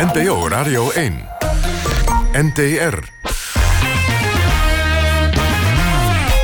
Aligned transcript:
NPO 0.00 0.48
Radio 0.48 0.90
1. 0.90 1.28
NTR. 2.32 2.98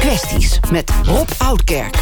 Kwesties 0.01 0.61
met 0.71 0.93
Rob 1.03 1.29
Oudkerk. 1.39 1.97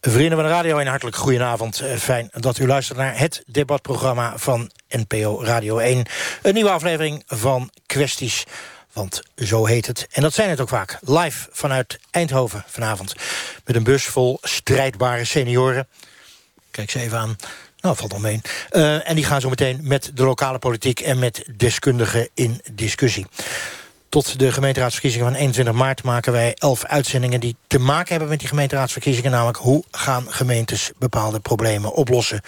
Vrienden 0.00 0.38
van 0.38 0.46
de 0.46 0.52
Radio, 0.52 0.78
een 0.78 0.86
hartelijk 0.86 1.16
goedenavond. 1.16 1.80
Eh, 1.80 1.96
Fijn 1.96 2.28
dat 2.32 2.58
u 2.58 2.66
luistert 2.66 2.98
naar 2.98 3.18
het 3.18 3.42
debatprogramma 3.46 4.38
van 4.38 4.70
NPO 4.88 5.42
Radio 5.42 5.78
1. 5.78 6.06
Een 6.42 6.54
nieuwe 6.54 6.70
aflevering 6.70 7.22
van 7.26 7.70
Kwesties, 7.86 8.44
want 8.92 9.22
zo 9.36 9.66
heet 9.66 9.86
het. 9.86 10.06
En 10.10 10.22
dat 10.22 10.34
zijn 10.34 10.50
het 10.50 10.60
ook 10.60 10.68
vaak. 10.68 10.98
Live 11.00 11.48
vanuit 11.52 12.00
Eindhoven 12.10 12.64
vanavond. 12.66 13.14
Met 13.64 13.76
een 13.76 13.84
bus 13.84 14.04
vol 14.04 14.38
strijdbare 14.42 15.24
senioren. 15.24 15.88
Kijk 16.70 16.90
ze 16.90 17.00
even 17.00 17.18
aan. 17.18 17.36
Nou, 17.80 17.96
valt 17.96 18.12
al 18.12 18.18
mee. 18.18 18.40
Uh, 18.70 19.08
en 19.08 19.14
die 19.14 19.24
gaan 19.24 19.40
zo 19.40 19.48
meteen 19.48 19.80
met 19.82 20.10
de 20.14 20.24
lokale 20.24 20.58
politiek... 20.58 21.00
en 21.00 21.18
met 21.18 21.44
deskundigen 21.56 22.28
in 22.34 22.60
discussie. 22.72 23.26
Tot 24.10 24.38
de 24.38 24.52
gemeenteraadsverkiezingen 24.52 25.26
van 25.26 25.36
21 25.36 25.74
maart 25.74 26.02
maken 26.02 26.32
wij 26.32 26.54
elf 26.58 26.84
uitzendingen 26.84 27.40
die 27.40 27.56
te 27.66 27.78
maken 27.78 28.08
hebben 28.08 28.28
met 28.28 28.38
die 28.38 28.48
gemeenteraadsverkiezingen. 28.48 29.30
Namelijk 29.30 29.58
hoe 29.58 29.84
gaan 29.90 30.24
gemeentes 30.28 30.90
bepaalde 30.98 31.40
problemen 31.40 31.92
oplossen. 31.92 32.40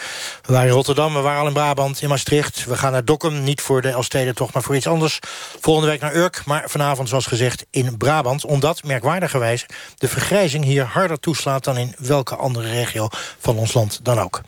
We 0.43 0.53
waren 0.53 0.69
in 0.69 0.75
Rotterdam, 0.75 1.15
we 1.15 1.20
waren 1.20 1.41
al 1.41 1.47
in 1.47 1.53
Brabant, 1.53 2.03
in 2.03 2.09
Maastricht. 2.09 2.65
We 2.65 2.77
gaan 2.77 2.93
naar 2.93 3.05
Dokkum, 3.05 3.43
niet 3.43 3.61
voor 3.61 3.83
de 3.83 3.89
Elstede 3.89 4.34
toch, 4.34 4.53
maar 4.53 4.62
voor 4.62 4.77
iets 4.77 4.87
anders. 4.87 5.19
Volgende 5.61 5.89
week 5.91 6.01
naar 6.01 6.15
Urk, 6.15 6.43
maar 6.45 6.65
vanavond 6.67 7.09
zoals 7.09 7.27
gezegd 7.27 7.67
in 7.70 7.97
Brabant. 7.97 8.45
Omdat, 8.45 8.83
merkwaardigerwijs, 8.83 9.67
de 9.97 10.09
vergrijzing 10.09 10.65
hier 10.65 10.84
harder 10.84 11.20
toeslaat... 11.20 11.65
dan 11.65 11.77
in 11.77 11.95
welke 11.98 12.37
andere 12.37 12.70
regio 12.70 13.09
van 13.39 13.56
ons 13.56 13.73
land 13.73 14.01
dan 14.03 14.20
ook. 14.20 14.41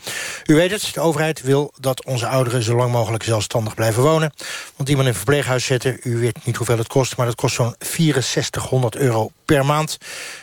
U 0.47 0.55
weet 0.55 0.71
het, 0.71 0.91
de 0.95 1.01
overheid 1.01 1.43
wil 1.43 1.73
dat 1.81 2.05
onze 2.05 2.27
ouderen 2.27 2.63
zo 2.63 2.77
lang 2.77 2.93
mogelijk 2.93 3.23
zelfstandig 3.23 3.75
blijven 3.75 4.03
wonen. 4.03 4.33
Want 4.77 4.89
iemand 4.89 5.07
in 5.07 5.13
een 5.13 5.19
verpleeghuis 5.19 5.65
zetten, 5.65 6.01
u 6.03 6.19
weet 6.19 6.45
niet 6.45 6.57
hoeveel 6.57 6.79
het 6.79 6.87
kost 6.87 7.03
maar 7.17 7.27
dat 7.27 7.35
kost 7.35 7.55
zo'n 7.55 7.75
6400 7.79 8.97
euro 8.97 9.31
per 9.45 9.67
maand. 9.67 9.99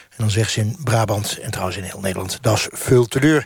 En 0.10 0.18
dan 0.18 0.30
zegt 0.30 0.52
ze 0.52 0.60
in 0.60 0.76
Brabant, 0.84 1.38
en 1.42 1.52
trouwens 1.52 1.78
in 1.78 1.84
heel 1.84 2.00
Nederland... 2.00 2.38
dat 2.42 2.58
is 2.58 2.68
veel 2.72 3.06
te 3.06 3.20
duur. 3.20 3.46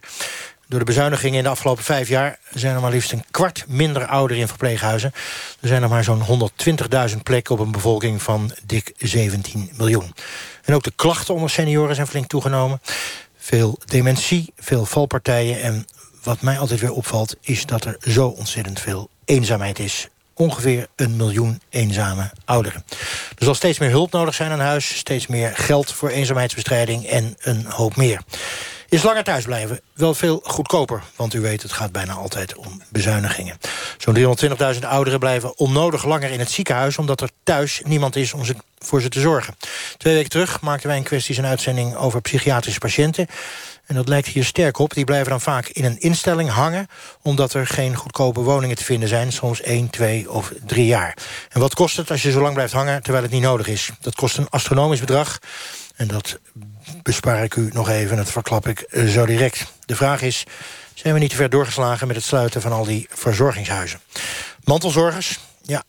Door 0.67 0.79
de 0.79 0.85
bezuinigingen 0.85 1.37
in 1.37 1.43
de 1.43 1.49
afgelopen 1.49 1.83
vijf 1.83 2.07
jaar... 2.07 2.39
zijn 2.53 2.75
er 2.75 2.81
maar 2.81 2.91
liefst 2.91 3.11
een 3.11 3.23
kwart 3.31 3.65
minder 3.67 4.05
ouderen 4.05 4.41
in 4.41 4.47
verpleeghuizen. 4.47 5.11
Er 5.61 5.67
zijn 5.67 5.83
er 5.83 5.89
maar 5.89 6.03
zo'n 6.03 6.51
120.000 7.09 7.17
plekken 7.23 7.55
op 7.55 7.59
een 7.59 7.71
bevolking 7.71 8.21
van 8.21 8.51
dik 8.65 8.93
17 8.97 9.71
miljoen. 9.77 10.13
En 10.63 10.73
ook 10.73 10.83
de 10.83 10.93
klachten 10.95 11.33
onder 11.33 11.49
senioren 11.49 11.95
zijn 11.95 12.07
flink 12.07 12.27
toegenomen. 12.27 12.81
Veel 13.37 13.79
dementie, 13.85 14.53
veel 14.57 14.85
valpartijen... 14.85 15.61
en 15.61 15.87
wat 16.23 16.41
mij 16.41 16.59
altijd 16.59 16.79
weer 16.79 16.93
opvalt... 16.93 17.35
is 17.41 17.65
dat 17.65 17.85
er 17.85 17.97
zo 17.99 18.27
ontzettend 18.27 18.79
veel 18.79 19.09
eenzaamheid 19.25 19.79
is 19.79 20.09
ongeveer 20.35 20.87
een 20.95 21.15
miljoen 21.15 21.61
eenzame 21.69 22.31
ouderen. 22.45 22.83
Er 23.37 23.45
zal 23.45 23.55
steeds 23.55 23.79
meer 23.79 23.89
hulp 23.89 24.11
nodig 24.11 24.35
zijn 24.35 24.51
aan 24.51 24.59
huis... 24.59 24.97
steeds 24.97 25.27
meer 25.27 25.51
geld 25.55 25.91
voor 25.91 26.09
eenzaamheidsbestrijding 26.09 27.05
en 27.05 27.35
een 27.39 27.65
hoop 27.65 27.95
meer. 27.95 28.21
Is 28.89 29.03
langer 29.03 29.23
thuisblijven 29.23 29.79
wel 29.93 30.13
veel 30.13 30.41
goedkoper. 30.43 31.03
Want 31.15 31.33
u 31.33 31.39
weet, 31.39 31.61
het 31.61 31.71
gaat 31.71 31.91
bijna 31.91 32.13
altijd 32.13 32.55
om 32.55 32.81
bezuinigingen. 32.89 33.57
Zo'n 33.97 34.37
320.000 34.75 34.79
ouderen 34.87 35.19
blijven 35.19 35.57
onnodig 35.57 36.05
langer 36.05 36.31
in 36.31 36.39
het 36.39 36.51
ziekenhuis... 36.51 36.97
omdat 36.97 37.21
er 37.21 37.29
thuis 37.43 37.81
niemand 37.83 38.15
is 38.15 38.33
om 38.33 38.45
ze, 38.45 38.55
voor 38.77 39.01
ze 39.01 39.09
te 39.09 39.19
zorgen. 39.19 39.55
Twee 39.97 40.13
weken 40.13 40.29
terug 40.29 40.61
maakten 40.61 40.87
wij 40.87 40.97
een 40.97 41.03
kwesties 41.03 41.37
een 41.37 41.45
uitzending 41.45 41.95
over 41.95 42.21
psychiatrische 42.21 42.79
patiënten. 42.79 43.27
En 43.85 43.95
dat 43.95 44.07
lijkt 44.07 44.27
hier 44.27 44.45
sterk 44.45 44.77
op. 44.77 44.93
Die 44.93 45.03
blijven 45.03 45.29
dan 45.29 45.41
vaak 45.41 45.67
in 45.67 45.85
een 45.85 45.99
instelling 45.99 46.49
hangen... 46.49 46.87
omdat 47.21 47.53
er 47.53 47.67
geen 47.67 47.95
goedkope 47.95 48.41
woningen 48.41 48.75
te 48.75 48.83
vinden 48.83 49.09
zijn. 49.09 49.31
Soms 49.31 49.61
1, 49.61 49.89
2 49.89 50.31
of 50.31 50.51
3 50.65 50.85
jaar. 50.85 51.17
En 51.49 51.59
wat 51.59 51.73
kost 51.73 51.97
het 51.97 52.11
als 52.11 52.21
je 52.21 52.31
zo 52.31 52.41
lang 52.41 52.53
blijft 52.53 52.73
hangen 52.73 53.03
terwijl 53.03 53.23
het 53.23 53.33
niet 53.33 53.41
nodig 53.41 53.67
is? 53.67 53.89
Dat 53.99 54.15
kost 54.15 54.37
een 54.37 54.49
astronomisch 54.49 54.99
bedrag. 54.99 55.39
En 55.95 56.07
dat 56.07 56.39
bespaar 57.03 57.43
ik 57.43 57.55
u 57.55 57.69
nog 57.73 57.89
even. 57.89 58.17
Dat 58.17 58.31
verklap 58.31 58.67
ik 58.67 58.87
zo 59.07 59.25
direct. 59.25 59.65
De 59.85 59.95
vraag 59.95 60.21
is, 60.21 60.43
zijn 60.93 61.13
we 61.13 61.19
niet 61.19 61.29
te 61.29 61.35
ver 61.35 61.49
doorgeslagen... 61.49 62.07
met 62.07 62.15
het 62.15 62.25
sluiten 62.25 62.61
van 62.61 62.71
al 62.71 62.85
die 62.85 63.07
verzorgingshuizen? 63.11 63.99
Mantelzorgers, 64.63 65.39
ja, 65.61 65.83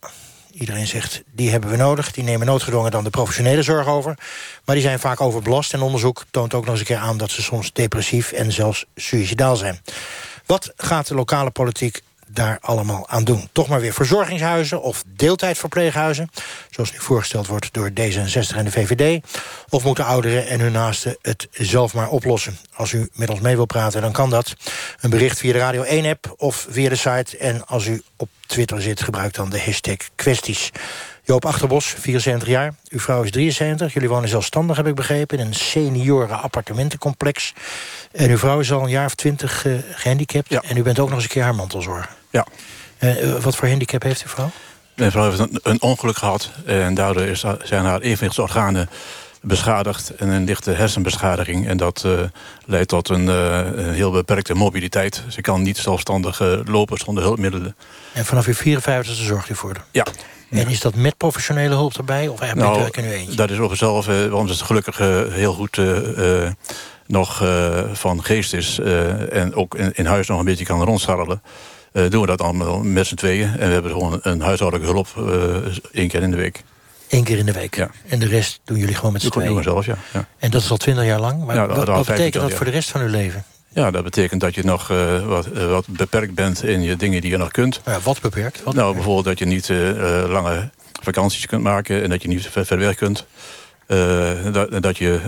Iedereen 0.59 0.87
zegt, 0.87 1.23
die 1.31 1.49
hebben 1.49 1.69
we 1.69 1.75
nodig. 1.75 2.11
Die 2.11 2.23
nemen 2.23 2.47
noodgedwongen 2.47 2.91
dan 2.91 3.03
de 3.03 3.09
professionele 3.09 3.61
zorg 3.61 3.87
over. 3.87 4.17
Maar 4.65 4.75
die 4.75 4.83
zijn 4.83 4.99
vaak 4.99 5.21
overbelast. 5.21 5.73
En 5.73 5.81
onderzoek 5.81 6.23
toont 6.31 6.53
ook 6.53 6.61
nog 6.61 6.71
eens 6.71 6.79
een 6.79 6.85
keer 6.85 6.97
aan... 6.97 7.17
dat 7.17 7.31
ze 7.31 7.41
soms 7.41 7.73
depressief 7.73 8.31
en 8.31 8.51
zelfs 8.51 8.85
suicidaal 8.95 9.55
zijn. 9.55 9.81
Wat 10.45 10.73
gaat 10.75 11.07
de 11.07 11.15
lokale 11.15 11.49
politiek 11.49 12.01
daar 12.27 12.57
allemaal 12.61 13.09
aan 13.09 13.23
doen. 13.23 13.49
Toch 13.51 13.67
maar 13.67 13.79
weer 13.79 13.93
verzorgingshuizen 13.93 14.81
of 14.81 15.03
deeltijdverpleeghuizen... 15.07 16.29
zoals 16.69 16.91
nu 16.91 16.97
voorgesteld 16.99 17.47
wordt 17.47 17.73
door 17.73 17.89
D66 17.89 18.55
en 18.55 18.65
de 18.65 18.71
VVD... 18.71 19.25
of 19.69 19.83
moeten 19.83 20.05
ouderen 20.05 20.47
en 20.47 20.59
hun 20.59 20.71
naasten 20.71 21.17
het 21.21 21.47
zelf 21.51 21.93
maar 21.93 22.09
oplossen. 22.09 22.57
Als 22.73 22.91
u 22.91 23.09
met 23.13 23.29
ons 23.29 23.39
mee 23.39 23.55
wil 23.55 23.65
praten, 23.65 24.01
dan 24.01 24.11
kan 24.11 24.29
dat. 24.29 24.53
Een 25.01 25.09
bericht 25.09 25.39
via 25.39 25.53
de 25.53 25.59
Radio 25.59 25.83
1-app 25.83 26.33
of 26.37 26.67
via 26.69 26.89
de 26.89 26.95
site. 26.95 27.37
En 27.37 27.65
als 27.65 27.85
u 27.85 28.01
op 28.15 28.29
Twitter 28.47 28.81
zit, 28.81 29.01
gebruik 29.01 29.33
dan 29.33 29.49
de 29.49 29.61
hashtag 29.61 29.97
kwesties. 30.15 30.71
Joop 31.23 31.45
Achterbos, 31.45 31.85
74 31.85 32.47
jaar. 32.47 32.73
Uw 32.89 32.99
vrouw 32.99 33.23
is 33.23 33.31
73. 33.31 33.93
Jullie 33.93 34.09
wonen 34.09 34.29
zelfstandig, 34.29 34.77
heb 34.77 34.87
ik 34.87 34.95
begrepen... 34.95 35.39
in 35.39 35.45
een 35.45 35.53
senioren 35.53 36.41
appartementencomplex. 36.41 37.53
En 38.11 38.29
uw 38.29 38.37
vrouw 38.37 38.59
is 38.59 38.71
al 38.71 38.83
een 38.83 38.89
jaar 38.89 39.05
of 39.05 39.15
twintig 39.15 39.65
uh, 39.65 39.77
gehandicapt. 39.91 40.49
Ja. 40.49 40.61
En 40.61 40.77
u 40.77 40.81
bent 40.81 40.99
ook 40.99 41.07
nog 41.07 41.15
eens 41.15 41.23
een 41.23 41.29
keer 41.29 41.43
haar 41.43 41.55
mantelzorger. 41.55 42.16
Ja. 42.29 42.45
Uh, 42.99 43.35
wat 43.35 43.55
voor 43.55 43.67
handicap 43.67 44.03
heeft 44.03 44.23
uw 44.23 44.29
vrouw? 44.29 44.51
Mijn 44.95 45.11
vrouw 45.11 45.25
heeft 45.25 45.39
een, 45.39 45.59
een 45.63 45.81
ongeluk 45.81 46.17
gehad. 46.17 46.51
En 46.65 46.93
daardoor 46.93 47.23
is, 47.23 47.43
zijn 47.63 47.85
haar 47.85 48.01
evenwichtsorganen 48.01 48.89
beschadigd 49.41 50.15
en 50.15 50.29
een 50.29 50.43
lichte 50.43 50.71
hersenbeschadiging. 50.71 51.67
En 51.67 51.77
dat 51.77 52.03
uh, 52.05 52.19
leidt 52.65 52.87
tot 52.87 53.09
een, 53.09 53.25
uh, 53.25 53.59
een, 53.75 53.93
heel 53.93 54.11
beperkte 54.11 54.53
mobiliteit. 54.53 55.23
Ze 55.27 55.41
kan 55.41 55.61
niet 55.61 55.77
zelfstandig 55.77 56.39
uh, 56.39 56.59
lopen 56.65 56.97
zonder 56.97 57.23
hulpmiddelen. 57.23 57.75
En 58.13 58.25
vanaf 58.25 58.45
uw 58.45 58.53
54 58.53 59.15
zorgt 59.15 59.49
u 59.49 59.55
voor 59.55 59.73
haar? 59.73 59.85
Ja. 59.91 60.05
En 60.49 60.67
is 60.67 60.79
dat 60.79 60.95
met 60.95 61.17
professionele 61.17 61.75
hulp 61.75 61.97
erbij? 61.97 62.27
Of 62.27 62.39
eigenlijk 62.39 62.69
nou, 62.69 62.81
werk 62.81 62.97
in 62.97 63.03
uw 63.03 63.11
eentje? 63.11 63.35
Dat 63.35 63.49
is 63.49 63.59
op 63.59 63.69
zichzelf, 63.69 64.05
want 64.29 64.49
het 64.49 64.61
gelukkig 64.61 64.97
heel 65.31 65.53
goed 65.53 65.81
nog 67.05 67.43
van 67.93 68.23
geest 68.23 68.53
is. 68.53 68.79
en 69.31 69.55
ook 69.55 69.75
in, 69.75 69.91
in, 69.93 70.05
huis 70.05 70.27
nog 70.27 70.39
een 70.39 70.45
beetje 70.45 70.65
kan 70.65 70.83
rondstarrelen. 70.83 71.41
Doen 72.09 72.21
we 72.21 72.27
dat 72.27 72.41
allemaal 72.41 72.79
met 72.83 73.07
z'n 73.07 73.15
tweeën. 73.15 73.49
En 73.49 73.67
we 73.67 73.73
hebben 73.73 73.91
gewoon 73.91 74.19
een 74.21 74.41
huishoudelijke 74.41 74.93
hulp 74.93 75.07
één 75.91 76.07
keer 76.07 76.21
in 76.21 76.31
de 76.31 76.37
week. 76.37 76.63
Eén 77.09 77.23
keer 77.23 77.37
in 77.37 77.45
de 77.45 77.51
week. 77.51 77.75
Ja. 77.75 77.89
En 78.07 78.19
de 78.19 78.27
rest 78.27 78.59
doen 78.63 78.77
jullie 78.77 78.95
gewoon 78.95 79.13
met 79.13 79.21
z'n 79.21 79.29
tweeën? 79.29 79.47
doen 79.47 79.57
we 79.57 79.63
zelf, 79.63 79.85
ja. 79.85 79.97
ja. 80.13 80.27
En 80.37 80.51
dat 80.51 80.61
is 80.61 80.71
al 80.71 80.77
twintig 80.77 81.05
jaar 81.05 81.19
lang? 81.19 81.45
Maar 81.45 81.55
ja, 81.55 81.67
wat, 81.67 81.87
wat 81.87 82.05
betekent 82.05 82.43
dat 82.43 82.53
voor 82.53 82.65
de 82.65 82.71
rest 82.71 82.89
van 82.89 83.01
uw 83.01 83.09
leven? 83.09 83.43
Ja, 83.69 83.91
dat 83.91 84.03
betekent 84.03 84.41
dat 84.41 84.55
je 84.55 84.63
nog 84.63 84.91
uh, 84.91 85.25
wat, 85.25 85.47
uh, 85.53 85.69
wat, 85.69 85.87
beperkt 85.87 86.33
bent 86.33 86.63
in 86.63 86.81
je 86.81 86.95
dingen 86.95 87.21
die 87.21 87.31
je 87.31 87.37
nog 87.37 87.51
kunt. 87.51 87.81
Ja, 87.85 87.99
wat 87.99 88.21
beperkt? 88.21 88.63
Wat 88.63 88.63
nou, 88.63 88.75
beperkt? 88.75 88.95
bijvoorbeeld 88.95 89.25
dat 89.25 89.39
je 89.39 89.45
niet 89.45 89.69
uh, 89.69 90.29
lange 90.29 90.69
vakanties 91.03 91.45
kunt 91.45 91.63
maken... 91.63 92.03
en 92.03 92.09
dat 92.09 92.21
je 92.21 92.27
niet 92.27 92.47
ver, 92.47 92.65
ver 92.65 92.77
weg 92.77 92.95
kunt. 92.95 93.25
Uh, 93.87 94.29
dat, 94.51 94.81
dat, 94.81 94.97
je 94.97 95.19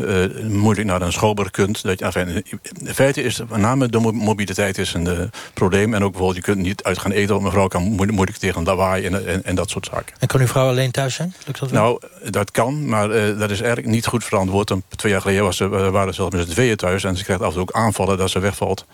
uh, 0.41 0.49
moeilijk 0.49 0.87
naar 0.87 1.01
een 1.01 1.11
schoolber 1.11 1.51
kunt. 1.51 1.83
Dat 1.83 1.99
je, 1.99 2.05
enfin, 2.05 2.43
in 2.85 2.93
feite 2.93 3.23
is 3.23 3.39
met 3.49 3.57
name 3.57 3.87
de 3.87 3.99
mobiliteit 3.99 4.77
is 4.77 4.93
een 4.93 5.05
uh, 5.05 5.19
probleem. 5.53 5.93
En 5.93 6.03
ook 6.03 6.11
bijvoorbeeld, 6.11 6.45
je 6.45 6.51
kunt 6.51 6.65
niet 6.65 6.83
uit 6.83 6.97
gaan 6.97 7.11
eten. 7.11 7.29
Want 7.29 7.43
mevrouw 7.43 7.67
kan 7.67 7.83
moeilijk, 7.83 8.11
moeilijk 8.11 8.37
tegen 8.37 8.63
lawaai 8.63 9.05
en, 9.05 9.27
en, 9.27 9.43
en, 9.43 9.55
dat 9.55 9.69
soort 9.69 9.85
zaken. 9.91 10.15
En 10.19 10.27
kan 10.27 10.39
uw 10.39 10.47
vrouw 10.47 10.67
alleen 10.67 10.91
thuis 10.91 11.13
zijn? 11.15 11.33
Lukt 11.45 11.59
dat 11.59 11.69
wel? 11.69 11.81
Nou, 11.81 12.01
dat 12.31 12.51
kan, 12.51 12.87
maar 12.87 13.07
dat 13.37 13.49
is 13.49 13.61
eigenlijk 13.61 13.87
niet 13.87 14.05
goed 14.05 14.23
verantwoord. 14.23 14.73
Twee 14.95 15.11
jaar 15.11 15.21
geleden 15.21 15.43
was 15.43 15.57
ze, 15.57 15.67
waren 15.67 16.13
ze 16.13 16.21
zelfs 16.21 16.35
met 16.35 16.47
z'n 16.47 16.53
tweeën 16.53 16.75
thuis. 16.75 17.03
En 17.03 17.17
ze 17.17 17.23
krijgt 17.23 17.41
af 17.41 17.47
en 17.47 17.53
toe 17.53 17.61
ook 17.61 17.71
aanvallen 17.71 18.17
dat 18.17 18.29
ze 18.29 18.39
wegvalt. 18.39 18.85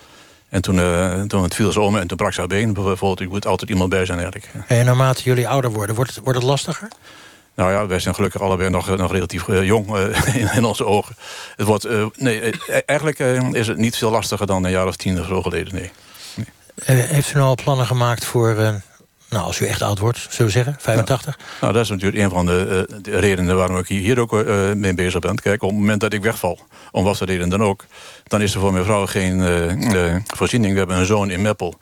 En 0.50 0.62
toen, 0.62 0.76
toen 1.28 1.44
het 1.44 1.56
viel 1.56 1.72
ze 1.72 1.82
om 1.82 1.98
en 1.98 2.08
toen 2.08 2.18
brak 2.18 2.34
ze 2.34 2.40
haar 2.40 2.50
been. 2.50 2.74
Bijvoorbeeld, 2.74 3.20
er 3.20 3.28
moet 3.28 3.48
altijd 3.48 3.70
iemand 3.70 3.90
bij 3.90 4.06
zijn 4.06 4.20
eigenlijk. 4.20 4.50
En 4.68 4.86
naarmate 4.86 5.24
jullie 5.24 5.48
ouder 5.48 5.72
worden, 5.72 5.96
wordt 5.96 6.16
het, 6.16 6.24
wordt 6.24 6.40
het 6.40 6.48
lastiger? 6.48 6.88
Nou 7.56 7.72
ja, 7.72 7.88
wij 7.88 8.00
zijn 8.00 8.16
gelukkig 8.16 8.42
allebei 8.42 8.70
nog, 8.70 8.98
nog 8.98 9.12
relatief 9.12 9.48
uh, 9.48 9.64
jong 9.64 9.96
uh, 9.96 10.36
in, 10.42 10.54
in, 10.54 10.66
onze 10.66 10.86
ogen. 10.86 11.16
Het 11.56 11.68
wordt, 11.68 11.88
nee, 12.18 12.54
eigenlijk 12.86 13.20
is 13.52 13.68
het 13.68 13.78
niet 13.78 13.98
veel 13.98 14.12
lastiger 14.12 14.48
dan 14.48 14.64
een 14.64 14.72
jaar 14.72 14.88
of 14.88 14.96
tien 14.96 15.20
of 15.20 15.28
zo 15.28 15.42
geleden, 15.42 15.76
nee. 15.76 15.92
nee. 16.86 17.02
heeft 17.02 17.32
u 17.32 17.34
nou 17.34 17.48
al 17.48 17.56
plannen 17.56 17.86
gemaakt 17.86 18.26
voor 18.26 18.56
Nou, 19.30 19.44
als 19.44 19.60
u 19.60 19.66
echt 19.66 19.82
oud 19.82 20.00
wordt, 20.00 20.28
zullen 20.30 20.46
we 20.46 20.52
zeggen, 20.52 20.76
85? 20.80 21.38
Nou, 21.62 21.74
dat 21.74 21.84
is 21.84 21.90
natuurlijk 21.90 22.24
een 22.24 22.30
van 22.30 22.46
de, 22.46 22.88
uh, 22.90 22.98
de 23.02 23.20
redenen 23.20 23.56
waarom 23.56 23.78
ik 23.78 23.88
hier 23.88 24.20
ook 24.20 24.34
uh, 24.34 24.72
mee 24.72 24.94
bezig 24.94 25.20
ben. 25.20 25.36
Kijk, 25.36 25.64
op 25.64 25.70
het 25.70 25.80
moment 25.80 26.02
dat 26.02 26.14
ik 26.14 26.22
wegval, 26.22 26.60
om 26.92 27.04
wat 27.04 27.18
voor 27.18 27.28
reden 27.28 27.50
dan 27.50 27.64
ook... 27.64 27.86
dan 28.24 28.42
is 28.42 28.54
er 28.54 28.60
voor 28.60 28.72
mijn 28.72 28.86
vrouw 28.86 29.06
geen 29.06 29.40
uh, 29.40 30.16
voorziening. 30.26 30.74
We 30.74 30.80
hebben 30.80 30.98
een 30.98 31.06
zoon 31.06 31.30
in 31.30 31.42
Meppel, 31.42 31.76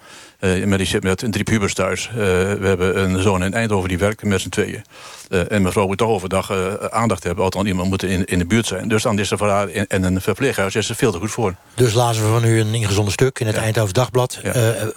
met, 0.65 0.77
die 0.77 0.87
zit 0.87 1.03
met 1.03 1.25
drie 1.29 1.43
pubers 1.43 1.73
thuis. 1.73 2.09
we 2.13 2.57
hebben 2.61 3.03
een 3.03 3.21
zoon 3.21 3.43
in 3.43 3.53
Eindhoven, 3.53 3.89
die 3.89 3.97
werkt 3.97 4.23
met 4.23 4.41
z'n 4.41 4.49
tweeën. 4.49 4.83
en 5.29 5.61
mijn 5.61 5.71
vrouw 5.73 5.87
moet 5.87 5.97
toch 5.97 6.09
overdag 6.09 6.51
aandacht 6.91 7.23
hebben. 7.23 7.43
Althans, 7.43 7.67
iemand 7.67 7.89
moet 7.89 8.03
in, 8.03 8.25
in 8.25 8.39
de 8.39 8.45
buurt 8.45 8.65
zijn. 8.65 8.87
Dus 8.87 9.03
dan 9.03 9.19
is 9.19 9.31
er 9.31 9.37
voor 9.37 9.49
haar 9.49 9.69
en 9.69 10.03
een 10.03 10.21
verpleeghuis 10.21 10.75
is 10.75 10.89
er 10.89 10.95
veel 10.95 11.11
te 11.11 11.17
goed 11.17 11.31
voor. 11.31 11.55
Dus 11.73 11.93
lazen 11.93 12.23
we 12.23 12.29
van 12.29 12.45
u 12.45 12.59
een 12.59 12.73
ingezonde 12.73 13.11
stuk 13.11 13.39
in 13.39 13.47
het 13.47 13.55
ja. 13.55 13.61
Eindhoven 13.61 13.93
Dagblad. 13.93 14.39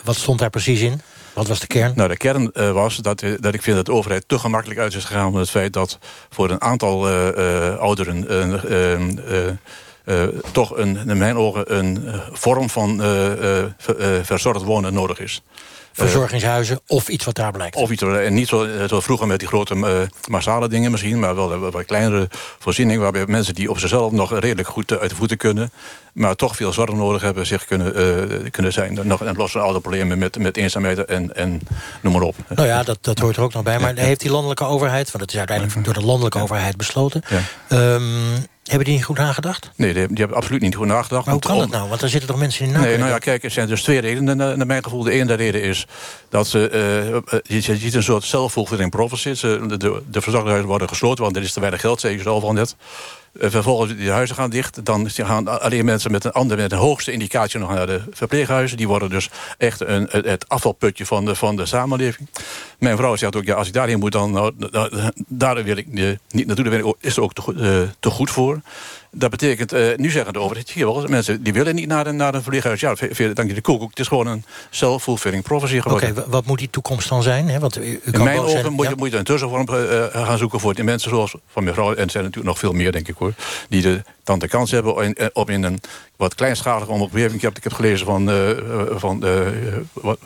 wat 0.04 0.16
stond 0.16 0.38
daar 0.38 0.50
precies 0.50 0.80
in? 0.80 1.00
Wat 1.36 1.48
was 1.48 1.60
de 1.60 1.66
kern? 1.66 1.92
Nou, 1.96 2.08
de 2.08 2.16
kern 2.16 2.50
uh, 2.54 2.70
was 2.70 2.96
dat, 2.96 3.22
dat 3.40 3.54
ik 3.54 3.62
vind 3.62 3.76
dat 3.76 3.86
de 3.86 3.92
overheid 3.92 4.24
te 4.26 4.38
gemakkelijk 4.38 4.80
uit 4.80 4.94
is 4.94 5.04
gegaan... 5.04 5.30
met 5.32 5.40
het 5.40 5.50
feit 5.50 5.72
dat 5.72 5.98
voor 6.30 6.50
een 6.50 6.60
aantal 6.60 7.08
uh, 7.08 7.28
uh, 7.36 7.76
ouderen... 7.76 8.26
toch 10.52 10.76
een, 10.76 11.08
in 11.08 11.18
mijn 11.18 11.36
ogen 11.36 11.76
een 11.76 12.08
vorm 12.32 12.70
van 12.70 13.02
verzorgd 14.22 14.62
wonen 14.62 14.94
nodig 14.94 15.18
is 15.18 15.42
verzorgingshuizen 15.96 16.80
of 16.86 17.08
iets 17.08 17.24
wat 17.24 17.34
daar 17.34 17.52
blijkt. 17.52 17.76
Of 17.76 17.90
iets, 17.90 18.02
en 18.02 18.34
niet 18.34 18.48
zo, 18.48 18.86
zo 18.88 19.00
vroeger 19.00 19.26
met 19.26 19.38
die 19.38 19.48
grote 19.48 19.74
uh, 19.74 20.00
massale 20.28 20.68
dingen 20.68 20.90
misschien... 20.90 21.18
maar 21.18 21.34
wel 21.34 21.58
wat 21.58 21.84
kleinere 21.84 22.28
voorziening... 22.58 23.00
waarbij 23.00 23.26
mensen 23.26 23.54
die 23.54 23.70
op 23.70 23.78
zichzelf 23.78 24.12
nog 24.12 24.38
redelijk 24.38 24.68
goed 24.68 24.98
uit 24.98 25.10
de 25.10 25.16
voeten 25.16 25.36
kunnen... 25.36 25.70
maar 26.12 26.34
toch 26.34 26.56
veel 26.56 26.72
zorg 26.72 26.92
nodig 26.92 27.22
hebben, 27.22 27.46
zich 27.46 27.64
kunnen, 27.64 28.00
uh, 28.00 28.50
kunnen 28.50 28.72
zijn. 28.72 28.98
Nog 29.02 29.22
en 29.22 29.36
losse 29.36 29.58
oude 29.58 29.80
problemen 29.80 30.18
met, 30.18 30.38
met 30.38 30.56
eenzaamheid 30.56 31.04
en, 31.04 31.36
en 31.36 31.60
noem 32.00 32.12
maar 32.12 32.22
op. 32.22 32.36
Nou 32.48 32.68
ja, 32.68 32.82
dat, 32.82 32.98
dat 33.00 33.18
hoort 33.18 33.36
er 33.36 33.42
ook 33.42 33.52
nog 33.52 33.62
bij. 33.62 33.78
Maar 33.78 33.94
heeft 33.94 34.20
die 34.20 34.30
landelijke 34.30 34.64
overheid... 34.64 35.10
want 35.10 35.22
het 35.22 35.32
is 35.32 35.38
uiteindelijk 35.38 35.84
door 35.84 35.94
de 35.94 36.04
landelijke 36.04 36.38
overheid 36.38 36.76
besloten... 36.76 37.22
Um, 37.68 38.46
hebben 38.66 38.84
die 38.84 38.94
niet 38.94 39.04
goed 39.04 39.18
nagedacht? 39.18 39.70
Nee, 39.76 39.94
die, 39.94 40.06
die 40.06 40.16
hebben 40.16 40.36
absoluut 40.36 40.60
niet 40.60 40.74
goed 40.74 40.86
nagedacht. 40.86 41.24
Maar 41.24 41.34
hoe 41.34 41.42
kan 41.42 41.58
dat 41.58 41.70
nou? 41.70 41.88
Want 41.88 42.02
er 42.02 42.08
zitten 42.08 42.28
toch 42.28 42.38
mensen 42.38 42.66
in 42.66 42.72
na 42.72 42.80
Nee, 42.80 42.98
nou 42.98 43.10
ja, 43.10 43.18
kijk, 43.18 43.44
er 43.44 43.50
zijn 43.50 43.68
dus 43.68 43.82
twee 43.82 43.98
redenen 43.98 44.36
naar 44.36 44.66
mijn 44.66 44.82
gevoel. 44.82 45.02
De 45.02 45.10
ene 45.10 45.34
reden 45.34 45.62
is 45.62 45.86
dat 46.28 46.46
ze, 46.46 46.70
uh, 47.32 47.40
je, 47.42 47.76
ziet 47.76 47.94
een 47.94 48.02
soort 48.02 48.24
zelfvolging 48.24 48.90
profit. 48.90 49.40
De, 49.40 49.76
de, 49.76 50.02
de 50.10 50.62
worden 50.64 50.88
gesloten, 50.88 51.24
want 51.24 51.36
er 51.36 51.42
is 51.42 51.52
te 51.52 51.60
weinig 51.60 51.80
geld, 51.80 52.00
zei 52.00 52.16
je 52.16 52.22
zelf 52.22 52.42
al 52.42 52.52
net. 52.52 52.76
Eh, 53.40 53.50
vervolgens 53.50 53.96
die 53.96 54.10
huizen 54.10 54.36
gaan 54.36 54.50
dicht. 54.50 54.84
Dan 54.84 55.10
gaan 55.10 55.60
alleen 55.60 55.84
mensen 55.84 56.10
met 56.10 56.24
een 56.24 56.32
andere, 56.32 56.60
met 56.60 56.70
de 56.70 56.76
hoogste 56.76 57.12
indicatie 57.12 57.60
nog 57.60 57.74
naar 57.74 57.86
de 57.86 58.00
verpleeghuizen. 58.10 58.76
Die 58.76 58.88
worden 58.88 59.10
dus 59.10 59.30
echt 59.58 59.80
een, 59.80 60.08
het 60.10 60.48
afvalputje 60.48 61.06
van 61.06 61.24
de, 61.24 61.34
van 61.34 61.56
de 61.56 61.66
samenleving. 61.66 62.28
Mijn 62.78 62.96
vrouw 62.96 63.16
zegt 63.16 63.36
ook, 63.36 63.44
ja, 63.44 63.54
als 63.54 63.66
ik 63.66 63.72
daarheen 63.72 63.98
moet, 63.98 64.12
dan 64.12 64.30
nou, 64.30 64.52
daar 65.28 65.64
wil 65.64 65.76
ik 65.76 65.92
niet 66.28 66.46
naartoe. 66.46 66.70
Daar 66.70 66.92
is 67.00 67.16
er 67.16 67.22
ook 67.22 67.32
te, 67.32 67.42
uh, 67.56 67.88
te 68.00 68.10
goed 68.10 68.30
voor. 68.30 68.60
Dat 69.10 69.30
betekent, 69.30 69.72
uh, 69.72 69.96
nu 69.96 70.10
zeggen 70.10 70.32
de 70.32 70.38
overheid, 70.38 70.70
hier 70.70 70.86
wel, 70.86 71.06
mensen 71.08 71.42
die 71.42 71.52
willen 71.52 71.74
niet 71.74 71.86
naar 71.86 72.06
een, 72.06 72.16
naar 72.16 72.34
een 72.34 72.42
verpleeghuis. 72.42 72.80
Ja, 72.80 72.94
dank 73.34 73.48
je 73.48 73.54
de 73.54 73.60
koek. 73.60 73.90
Het 73.90 73.98
is 73.98 74.08
gewoon 74.08 74.26
een 74.26 74.44
self-fulfilling 74.70 75.42
prophecy 75.42 75.80
geworden. 75.80 76.10
Oké, 76.10 76.30
wat 76.30 76.46
moet 76.46 76.58
die 76.58 76.70
toekomst 76.70 77.08
dan 77.08 77.22
zijn? 77.22 77.48
Hè? 77.48 77.58
Want 77.58 77.78
u, 77.78 77.82
u 77.82 78.00
In 78.12 78.22
mijn 78.22 78.38
ogen 78.38 78.72
moet, 78.72 78.88
je, 78.88 78.94
moet 78.96 79.10
je 79.10 79.16
een 79.16 79.24
tussenvorm 79.24 79.66
uh, 79.70 80.04
gaan 80.04 80.38
zoeken 80.38 80.60
voor 80.60 80.74
die 80.74 80.84
mensen 80.84 81.10
zoals 81.10 81.34
van 81.46 81.64
mevrouw. 81.64 81.94
En 81.94 82.04
er 82.04 82.10
zijn 82.10 82.24
natuurlijk 82.24 82.52
nog 82.52 82.58
veel 82.58 82.72
meer, 82.72 82.92
denk 82.92 83.08
ik 83.08 83.14
hoor. 83.18 83.32
Die 83.68 83.82
de, 83.82 84.02
dan 84.24 84.38
de 84.38 84.48
kans 84.48 84.70
hebben 84.70 85.14
op 85.32 85.50
in 85.50 85.62
een 85.62 85.80
wat 86.16 86.34
kleinschalige 86.34 86.90
omgeving. 86.90 87.42
Ik 87.42 87.62
heb, 87.62 87.72
gelezen 87.72 88.06
van... 88.06 88.30
Uh, 88.30 88.50
van 88.90 89.22
uh, 89.24 89.40
wat, 89.92 90.18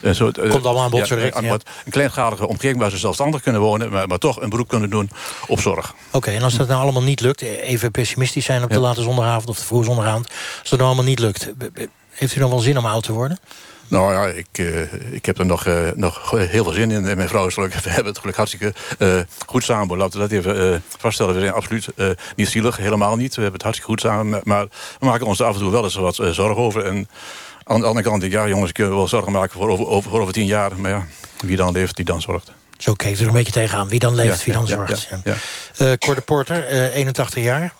een 0.00 0.14
soort, 0.14 0.38
uh, 0.38 0.50
Komt 0.50 0.64
allemaal 0.64 0.84
aan 0.84 0.90
bod, 0.90 1.08
ja, 1.08 1.16
ja. 1.16 1.52
Een 1.84 1.90
kleinschalige 1.90 2.46
omgeving 2.46 2.78
waar 2.80 2.90
ze 2.90 2.96
zelfstandig 2.98 3.42
kunnen 3.42 3.60
wonen... 3.60 3.90
maar, 3.90 4.08
maar 4.08 4.18
toch 4.18 4.40
een 4.40 4.48
beroep 4.48 4.68
kunnen 4.68 4.90
doen 4.90 5.10
op 5.46 5.60
zorg. 5.60 5.94
Oké, 6.10 6.30
en 6.30 6.42
als 6.42 6.56
dat 6.56 6.68
nou 6.68 6.82
allemaal 6.82 7.02
niet 7.02 7.20
lukt... 7.20 7.42
even 7.42 7.90
pessimistisch 7.90 8.44
zijn 8.44 8.62
op 8.62 8.70
de 8.70 8.78
late 8.78 9.02
zondagavond 9.02 9.48
of 9.48 9.58
de 9.58 9.64
vroege 9.64 9.84
zondagavond... 9.84 10.28
als 10.60 10.70
dat 10.70 10.78
nou 10.78 10.90
allemaal 10.90 11.08
niet 11.08 11.18
lukt... 11.18 11.52
heeft 12.10 12.36
u 12.36 12.38
dan 12.40 12.50
wel 12.50 12.58
zin 12.58 12.78
om 12.78 12.86
oud 12.86 13.02
te 13.02 13.12
worden? 13.12 13.38
Nou 13.88 14.12
ja, 14.12 14.26
ik, 14.26 14.58
uh, 14.58 15.12
ik 15.12 15.26
heb 15.26 15.38
er 15.38 15.46
nog, 15.46 15.66
uh, 15.66 15.90
nog 15.94 16.30
heel 16.30 16.64
veel 16.64 16.72
zin 16.72 16.90
in. 16.90 17.06
En 17.06 17.16
mijn 17.16 17.28
vrouw 17.28 17.46
is 17.46 17.54
gelukkig, 17.54 17.82
we 17.84 17.88
hebben 17.90 18.12
het 18.12 18.18
gelukkig 18.18 18.36
hartstikke 18.36 18.78
uh, 18.98 19.20
goed 19.46 19.64
samen. 19.64 19.96
Laten 19.96 20.20
we 20.20 20.28
dat 20.28 20.44
even 20.44 20.82
vaststellen. 20.98 21.34
We 21.34 21.40
zijn 21.40 21.52
absoluut 21.52 21.88
niet 22.36 22.48
zielig, 22.48 22.76
helemaal 22.76 23.16
niet. 23.16 23.34
We 23.34 23.42
hebben 23.42 23.52
het 23.52 23.62
hartstikke 23.62 23.92
goed 23.92 24.00
samen. 24.00 24.40
Maar 24.44 24.66
we 24.98 25.06
maken 25.06 25.26
ons 25.26 25.40
af 25.40 25.54
en 25.54 25.60
toe 25.60 25.70
wel 25.70 25.84
eens 25.84 25.94
wat 25.94 26.14
zorgen 26.14 26.56
over. 26.56 26.84
En 26.84 27.08
aan 27.62 27.80
de 27.80 27.86
andere 27.86 28.08
kant, 28.08 28.22
ja 28.22 28.48
jongens, 28.48 28.70
ik 28.70 28.76
wel 28.76 29.08
zorgen 29.08 29.32
maken 29.32 29.58
voor 29.58 29.68
over, 29.68 29.86
over, 29.86 30.10
voor 30.10 30.20
over 30.20 30.32
tien 30.32 30.46
jaar. 30.46 30.80
Maar 30.80 30.90
ja, 30.90 31.06
wie 31.40 31.56
dan 31.56 31.72
leeft, 31.72 31.96
die 31.96 32.04
dan 32.04 32.20
zorgt. 32.20 32.52
Zo 32.78 32.92
keek 32.92 33.18
er 33.18 33.26
een 33.26 33.32
beetje 33.32 33.52
tegenaan. 33.52 33.88
Wie 33.88 33.98
dan 33.98 34.14
leeft, 34.14 34.44
wie 34.44 34.54
dan 34.54 34.66
zorgt. 34.66 35.08
Ja, 35.74 35.96
Cor 35.96 36.20
Porter, 36.20 36.90
81 36.92 37.42
jaar. 37.42 37.72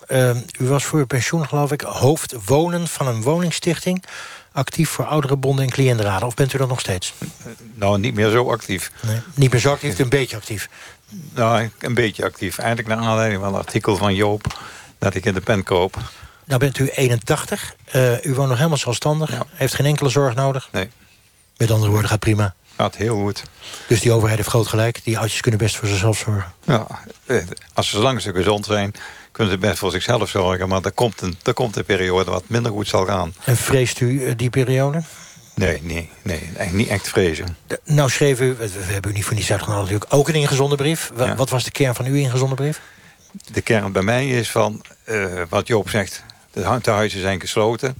u 0.59 0.67
was 0.67 0.83
voor 0.83 0.99
uw 0.99 1.05
pensioen, 1.05 1.47
geloof 1.47 1.71
ik, 1.71 1.81
hoofd 1.81 2.35
wonen 2.45 2.87
van 2.87 3.07
een 3.07 3.21
woningstichting 3.21 4.03
actief 4.57 4.89
voor 4.89 5.05
ouderenbonden 5.05 5.65
en 5.65 5.71
cliëntenraden? 5.71 6.27
Of 6.27 6.33
bent 6.33 6.53
u 6.53 6.57
dat 6.57 6.67
nog 6.67 6.79
steeds? 6.79 7.13
Nou, 7.73 7.99
niet 7.99 8.13
meer 8.13 8.29
zo 8.29 8.51
actief. 8.51 8.91
Nee, 9.01 9.19
niet 9.33 9.51
meer 9.51 9.61
zo 9.61 9.71
actief, 9.71 9.99
een 9.99 10.09
beetje 10.09 10.35
actief? 10.35 10.69
Nou, 11.33 11.69
een 11.79 11.93
beetje 11.93 12.23
actief. 12.23 12.57
Eigenlijk 12.57 12.87
naar 12.87 13.07
aanleiding 13.07 13.41
van 13.41 13.53
een 13.53 13.59
artikel 13.59 13.95
van 13.97 14.15
Joop... 14.15 14.59
dat 14.97 15.15
ik 15.15 15.25
in 15.25 15.33
de 15.33 15.41
pen 15.41 15.63
koop. 15.63 15.97
Nou 16.45 16.59
bent 16.59 16.77
u 16.79 16.89
81. 16.89 17.75
Uh, 17.95 18.25
u 18.25 18.33
woont 18.33 18.47
nog 18.47 18.57
helemaal 18.57 18.77
zelfstandig. 18.77 19.31
Ja. 19.31 19.45
Heeft 19.49 19.73
geen 19.73 19.85
enkele 19.85 20.09
zorg 20.09 20.35
nodig? 20.35 20.69
Nee. 20.71 20.89
Met 21.57 21.71
andere 21.71 21.91
woorden, 21.91 22.09
gaat 22.09 22.19
prima. 22.19 22.55
Gaat 22.75 22.95
heel 22.95 23.15
goed. 23.15 23.43
Dus 23.87 24.01
die 24.01 24.11
overheid 24.11 24.37
heeft 24.37 24.49
groot 24.49 24.67
gelijk. 24.67 25.03
Die 25.03 25.17
oudjes 25.17 25.41
kunnen 25.41 25.59
best 25.59 25.75
voor 25.75 25.87
zichzelf 25.87 26.17
zorgen. 26.17 26.53
Ja, 26.63 26.87
eh, 27.25 27.37
als 27.73 27.89
ze 27.89 27.95
zolang 27.95 28.21
ze 28.21 28.33
gezond 28.33 28.65
zijn 28.65 28.93
kunnen 29.37 29.53
ze 29.53 29.59
best 29.59 29.79
voor 29.79 29.91
zichzelf 29.91 30.29
zorgen. 30.29 30.67
Maar 30.67 30.81
er 30.83 30.91
komt, 30.91 31.21
een, 31.21 31.37
er 31.43 31.53
komt 31.53 31.75
een 31.75 31.85
periode 31.85 32.31
wat 32.31 32.43
minder 32.47 32.71
goed 32.71 32.87
zal 32.87 33.05
gaan. 33.05 33.33
En 33.43 33.57
vreest 33.57 33.99
u 33.99 34.25
eh, 34.25 34.33
die 34.35 34.49
periode? 34.49 35.01
Nee, 35.53 35.81
nee, 35.83 36.09
nee, 36.21 36.41
niet 36.71 36.87
echt 36.87 37.09
vrezen. 37.09 37.57
De, 37.67 37.79
nou 37.83 38.09
schreef 38.09 38.41
u, 38.41 38.55
we 38.55 38.69
hebben 38.83 39.11
u 39.11 39.13
niet 39.13 39.25
voor 39.25 39.35
niets 39.35 39.51
uitgenodigd 39.51 39.83
natuurlijk, 39.91 40.13
ook 40.13 40.27
een 40.27 40.41
ingezonde 40.41 40.75
brief. 40.75 41.11
Wat, 41.15 41.35
wat 41.35 41.49
was 41.49 41.63
de 41.63 41.71
kern 41.71 41.95
van 41.95 42.05
uw 42.05 42.15
ingezonde 42.15 42.55
brief? 42.55 42.81
De 43.51 43.61
kern 43.61 43.91
bij 43.91 44.01
mij 44.01 44.29
is 44.29 44.51
van, 44.51 44.81
uh, 45.05 45.41
wat 45.49 45.67
Joop 45.67 45.89
zegt, 45.89 46.23
de 46.51 46.91
huizen 46.91 47.21
zijn 47.21 47.39
gesloten. 47.39 47.97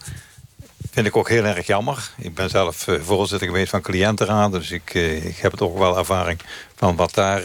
Vind 0.92 1.08
ik 1.08 1.18
ook 1.18 1.30
heel 1.30 1.44
erg 1.44 1.68
jammer. 1.68 2.10
Ik 2.18 2.34
ben 2.36 2.50
zelf 2.50 2.88
uh, 2.88 3.02
voorzitter 3.02 3.48
geweest 3.48 3.70
van 3.70 3.82
cliëntenraad. 3.82 4.52
Dus 4.52 4.72
ik, 4.72 4.94
uh, 4.94 5.26
ik 5.26 5.38
heb 5.38 5.54
toch 5.54 5.78
wel 5.78 5.98
ervaring 5.98 6.40
van 6.76 6.96
wat 6.96 7.14
daar, 7.14 7.44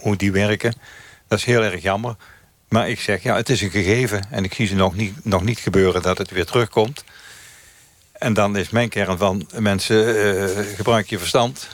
hoe 0.00 0.16
die 0.16 0.32
werken. 0.32 0.74
Dat 1.28 1.38
is 1.38 1.44
heel 1.44 1.62
erg 1.62 1.82
jammer. 1.82 2.16
Maar 2.68 2.90
ik 2.90 3.00
zeg, 3.00 3.22
ja, 3.22 3.36
het 3.36 3.48
is 3.48 3.60
een 3.60 3.70
gegeven. 3.70 4.24
En 4.30 4.44
ik 4.44 4.54
zie 4.54 4.66
ze 4.66 4.74
nog 4.74 4.94
niet, 4.94 5.24
nog 5.24 5.42
niet 5.42 5.58
gebeuren 5.58 6.02
dat 6.02 6.18
het 6.18 6.30
weer 6.30 6.46
terugkomt. 6.46 7.04
En 8.12 8.34
dan 8.34 8.56
is 8.56 8.70
mijn 8.70 8.88
kern 8.88 9.18
van 9.18 9.48
mensen, 9.58 10.16
uh, 10.16 10.76
gebruik 10.76 11.08
je 11.08 11.18
verstand. 11.18 11.68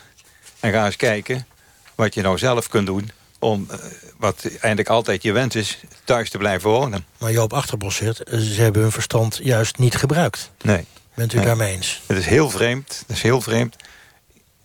En 0.61 0.73
ga 0.73 0.87
eens 0.87 0.97
kijken 0.97 1.47
wat 1.95 2.15
je 2.15 2.23
nou 2.23 2.39
zelf 2.39 2.69
kunt 2.69 2.87
doen. 2.87 3.11
Om, 3.39 3.69
uh, 3.71 3.77
wat 4.19 4.45
eigenlijk 4.45 4.89
altijd 4.89 5.23
je 5.23 5.33
wens 5.33 5.55
is, 5.55 5.81
thuis 6.05 6.31
te 6.31 6.39
blijven 6.39 6.71
wonen. 6.71 7.07
Maar 7.19 7.33
Joop 7.33 7.53
Achterbos 7.53 7.97
zegt, 7.97 8.23
ze 8.27 8.61
hebben 8.63 8.83
hun 8.83 8.93
verstand 8.93 9.41
juist 9.43 9.79
niet 9.79 9.97
gebruikt. 9.97 10.51
Nee. 10.63 10.85
Bent 11.15 11.33
u 11.33 11.37
nee. 11.37 11.47
daarmee 11.47 11.75
eens? 11.75 12.03
Het 12.07 12.17
is 12.17 12.27
heel 12.27 12.51
vreemd. 12.51 13.03
Het 13.07 13.17
is 13.17 13.23
heel 13.23 13.41
vreemd. 13.41 13.77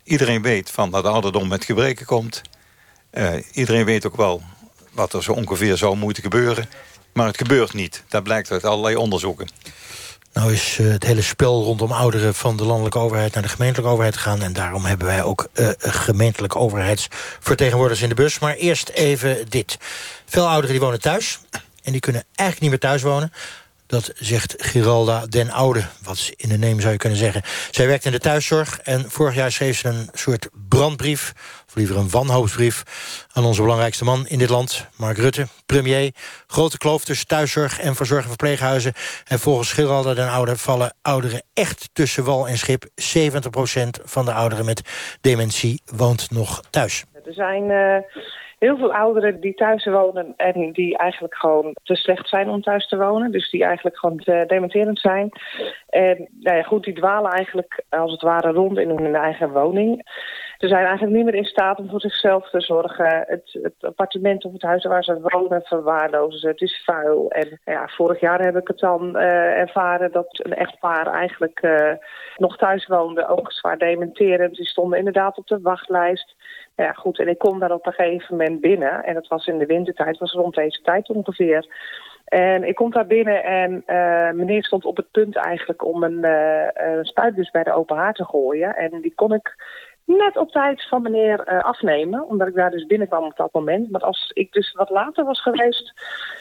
Iedereen 0.04 0.42
weet 0.42 0.70
van 0.70 0.92
dat 0.92 1.04
de 1.04 1.10
ouderdom 1.10 1.48
met 1.48 1.66
gebreken 1.66 2.06
komt. 2.06 2.42
Uh, 3.14 3.34
iedereen 3.52 3.86
weet 3.86 4.06
ook 4.06 4.16
wel 4.16 4.44
wat 5.00 5.14
er 5.14 5.24
zo 5.24 5.32
ongeveer 5.32 5.78
zou 5.78 5.98
moeten 5.98 6.24
gebeuren. 6.24 6.70
Maar 7.14 7.28
het 7.28 7.38
gebeurt 7.38 7.74
niet. 7.74 8.04
Dat 8.08 8.24
blijkt 8.24 8.52
uit 8.52 8.64
allerlei 8.64 8.96
onderzoeken. 8.96 9.50
Nou 10.34 10.54
is 10.54 10.78
uh, 10.78 10.92
het 10.92 11.04
hele 11.04 11.22
spel 11.22 11.64
rondom 11.64 11.92
ouderen 11.92 12.36
van 12.36 12.58
de 12.58 12.66
landelijke 12.66 13.00
overheid 13.00 13.34
naar 13.34 13.44
de 13.44 13.50
gemeentelijke 13.50 13.92
overheid 13.92 14.16
gegaan. 14.16 14.42
En 14.42 14.54
daarom 14.54 14.86
hebben 14.86 15.08
wij 15.08 15.24
ook 15.24 15.48
uh, 15.54 15.70
gemeentelijke 15.78 16.58
overheidsvertegenwoordigers 16.58 18.02
in 18.02 18.10
de 18.10 18.16
bus. 18.16 18.40
Maar 18.40 18.56
eerst 18.56 18.90
even 18.90 19.50
dit. 19.50 19.78
Veel 20.26 20.48
ouderen 20.48 20.72
die 20.72 20.80
wonen 20.80 21.02
thuis. 21.02 21.40
En 21.84 21.92
die 21.92 22.02
kunnen 22.02 22.24
eigenlijk 22.36 22.62
niet 22.62 22.70
meer 22.70 22.90
thuis 22.90 23.02
wonen. 23.02 23.32
Dat 23.90 24.12
zegt 24.16 24.56
Giralda 24.58 25.26
den 25.26 25.52
Oude, 25.52 25.86
wat 26.04 26.32
in 26.36 26.50
de 26.50 26.58
neem 26.58 26.80
zou 26.80 26.92
je 26.92 26.98
kunnen 26.98 27.18
zeggen. 27.18 27.42
Zij 27.72 27.88
werkt 27.88 28.06
in 28.06 28.12
de 28.12 28.20
thuiszorg 28.20 28.80
en 28.80 29.12
vorig 29.12 29.36
jaar 29.36 29.52
schreef 29.52 29.78
ze 29.78 29.88
een 29.88 30.10
soort 30.14 30.50
brandbrief... 30.68 31.34
of 31.68 31.76
liever 31.76 31.98
een 31.98 32.10
wanhoopsbrief 32.10 32.84
aan 33.32 33.46
onze 33.46 33.62
belangrijkste 33.62 34.04
man 34.04 34.28
in 34.28 34.38
dit 34.38 34.50
land... 34.50 34.86
Mark 34.96 35.18
Rutte, 35.18 35.48
premier. 35.66 36.14
Grote 36.48 36.78
kloof 36.78 37.04
tussen 37.04 37.28
thuiszorg 37.28 37.80
en 37.80 37.96
verzorging 37.96 38.28
verpleeghuizen. 38.28 38.94
En 39.28 39.40
volgens 39.40 39.72
Giralda 39.72 40.14
den 40.14 40.30
Oude 40.30 40.58
vallen 40.58 40.94
ouderen 41.02 41.44
echt 41.54 41.90
tussen 41.94 42.24
wal 42.24 42.48
en 42.48 42.58
schip. 42.58 42.86
70% 42.86 42.86
van 44.04 44.26
de 44.26 44.34
ouderen 44.34 44.66
met 44.66 44.82
dementie 45.22 45.82
woont 45.86 46.32
nog 46.32 46.62
thuis. 46.70 47.04
Er 47.30 47.36
zijn... 47.36 47.64
Uh 47.70 47.98
heel 48.60 48.78
veel 48.78 48.94
ouderen 48.94 49.40
die 49.40 49.54
thuis 49.54 49.86
wonen 49.86 50.34
en 50.38 50.72
die 50.72 50.98
eigenlijk 50.98 51.36
gewoon 51.36 51.76
te 51.84 51.96
slecht 51.96 52.30
zijn 52.30 52.50
om 52.50 52.62
thuis 52.62 52.88
te 52.88 52.98
wonen. 52.98 53.32
Dus 53.32 53.50
die 53.50 53.64
eigenlijk 53.64 53.98
gewoon 53.98 54.18
te 54.18 54.44
dementerend 54.48 55.00
zijn. 55.00 55.30
En 55.90 56.30
nou 56.40 56.58
ja, 56.58 56.64
goed, 56.64 56.84
die 56.84 56.94
dwalen 56.94 57.32
eigenlijk 57.32 57.84
als 57.90 58.12
het 58.12 58.22
ware 58.22 58.52
rond 58.52 58.78
in 58.78 58.90
hun 58.90 59.16
eigen 59.16 59.52
woning. 59.52 60.02
Ze 60.58 60.68
zijn 60.68 60.86
eigenlijk 60.86 61.16
niet 61.16 61.26
meer 61.26 61.36
in 61.36 61.46
staat 61.46 61.80
om 61.80 61.90
voor 61.90 62.02
zichzelf 62.02 62.50
te 62.50 62.62
zorgen. 62.62 63.24
Het, 63.28 63.60
het 63.62 63.74
appartement 63.80 64.46
of 64.46 64.54
het 64.54 64.62
huis 64.62 64.84
waar 64.84 65.04
ze 65.04 65.20
wonen 65.22 65.62
verwaarlozen 65.62 66.40
ze. 66.40 66.48
Het 66.48 66.62
is 66.62 66.84
vuil. 66.86 67.32
En 67.32 67.60
ja, 67.66 67.88
vorig 67.88 68.20
jaar 68.20 68.42
heb 68.42 68.58
ik 68.58 68.68
het 68.68 68.80
dan 68.80 69.18
ervaren 69.18 70.12
dat 70.12 70.40
een 70.44 70.56
echtpaar 70.56 71.08
eigenlijk 71.08 71.68
nog 72.38 72.58
thuis 72.58 72.88
woonde. 72.88 73.28
Ook 73.28 73.52
zwaar 73.52 73.78
dementerend. 73.78 74.56
Die 74.56 74.66
stonden 74.66 74.98
inderdaad 74.98 75.38
op 75.38 75.48
de 75.48 75.60
wachtlijst. 75.62 76.36
Ja, 76.80 76.92
goed. 76.92 77.20
En 77.20 77.28
ik 77.28 77.38
kom 77.38 77.60
daar 77.60 77.72
op 77.72 77.86
een 77.86 77.94
gegeven 77.94 78.38
moment 78.38 78.62
binnen. 78.62 79.04
En 79.04 79.14
dat 79.14 79.28
was 79.28 79.48
in 79.48 79.58
de 79.58 79.66
wintertijd, 79.66 80.18
was 80.18 80.32
rond 80.32 80.56
deze 80.56 80.82
tijd 80.82 81.10
ongeveer. 81.10 81.68
En 82.26 82.64
ik 82.68 82.76
kom 82.76 82.92
daar 82.92 83.08
binnen 83.08 83.44
en 83.44 83.84
uh, 83.88 84.32
meneer 84.32 84.64
stond 84.64 84.86
op 84.86 84.98
het 84.98 85.12
punt 85.12 85.36
eigenlijk 85.36 85.86
om 85.86 86.04
een 86.04 86.26
uh, 86.26 87.00
spuitbus 87.02 87.52
bij 87.52 87.64
de 87.64 87.74
open 87.74 87.98
haard 87.98 88.16
te 88.16 88.26
gooien. 88.26 88.76
En 88.76 89.02
die 89.02 89.14
kon 89.16 89.34
ik 89.34 89.56
net 90.06 90.38
op 90.38 90.52
tijd 90.52 90.88
van 90.88 91.02
meneer 91.02 91.52
uh, 91.52 91.64
afnemen, 91.64 92.28
omdat 92.28 92.48
ik 92.48 92.56
daar 92.56 92.72
dus 92.72 92.86
binnenkwam 92.86 93.24
op 93.24 93.38
dat 93.38 93.54
moment. 93.54 93.92
Maar 93.92 94.02
als 94.02 94.32
ik 94.34 94.52
dus 94.52 94.74
wat 94.74 94.90
later 94.90 95.26
was 95.26 95.42
geweest, 95.42 95.94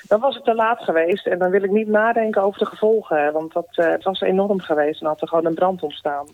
dan 0.08 0.20
was 0.20 0.34
het 0.34 0.44
te 0.44 0.54
laat 0.54 0.82
geweest. 0.82 1.26
En 1.26 1.38
dan 1.38 1.50
wil 1.50 1.62
ik 1.62 1.70
niet 1.70 1.88
nadenken 1.88 2.42
over 2.42 2.58
de 2.58 2.66
gevolgen, 2.66 3.32
want 3.32 3.52
dat, 3.52 3.68
het 3.70 4.04
was 4.04 4.20
enorm 4.20 4.60
geweest 4.60 5.00
en 5.00 5.06
had 5.06 5.20
er 5.20 5.28
gewoon 5.28 5.46
een 5.46 5.54
brand 5.54 5.82
ontstaan. 5.82 6.26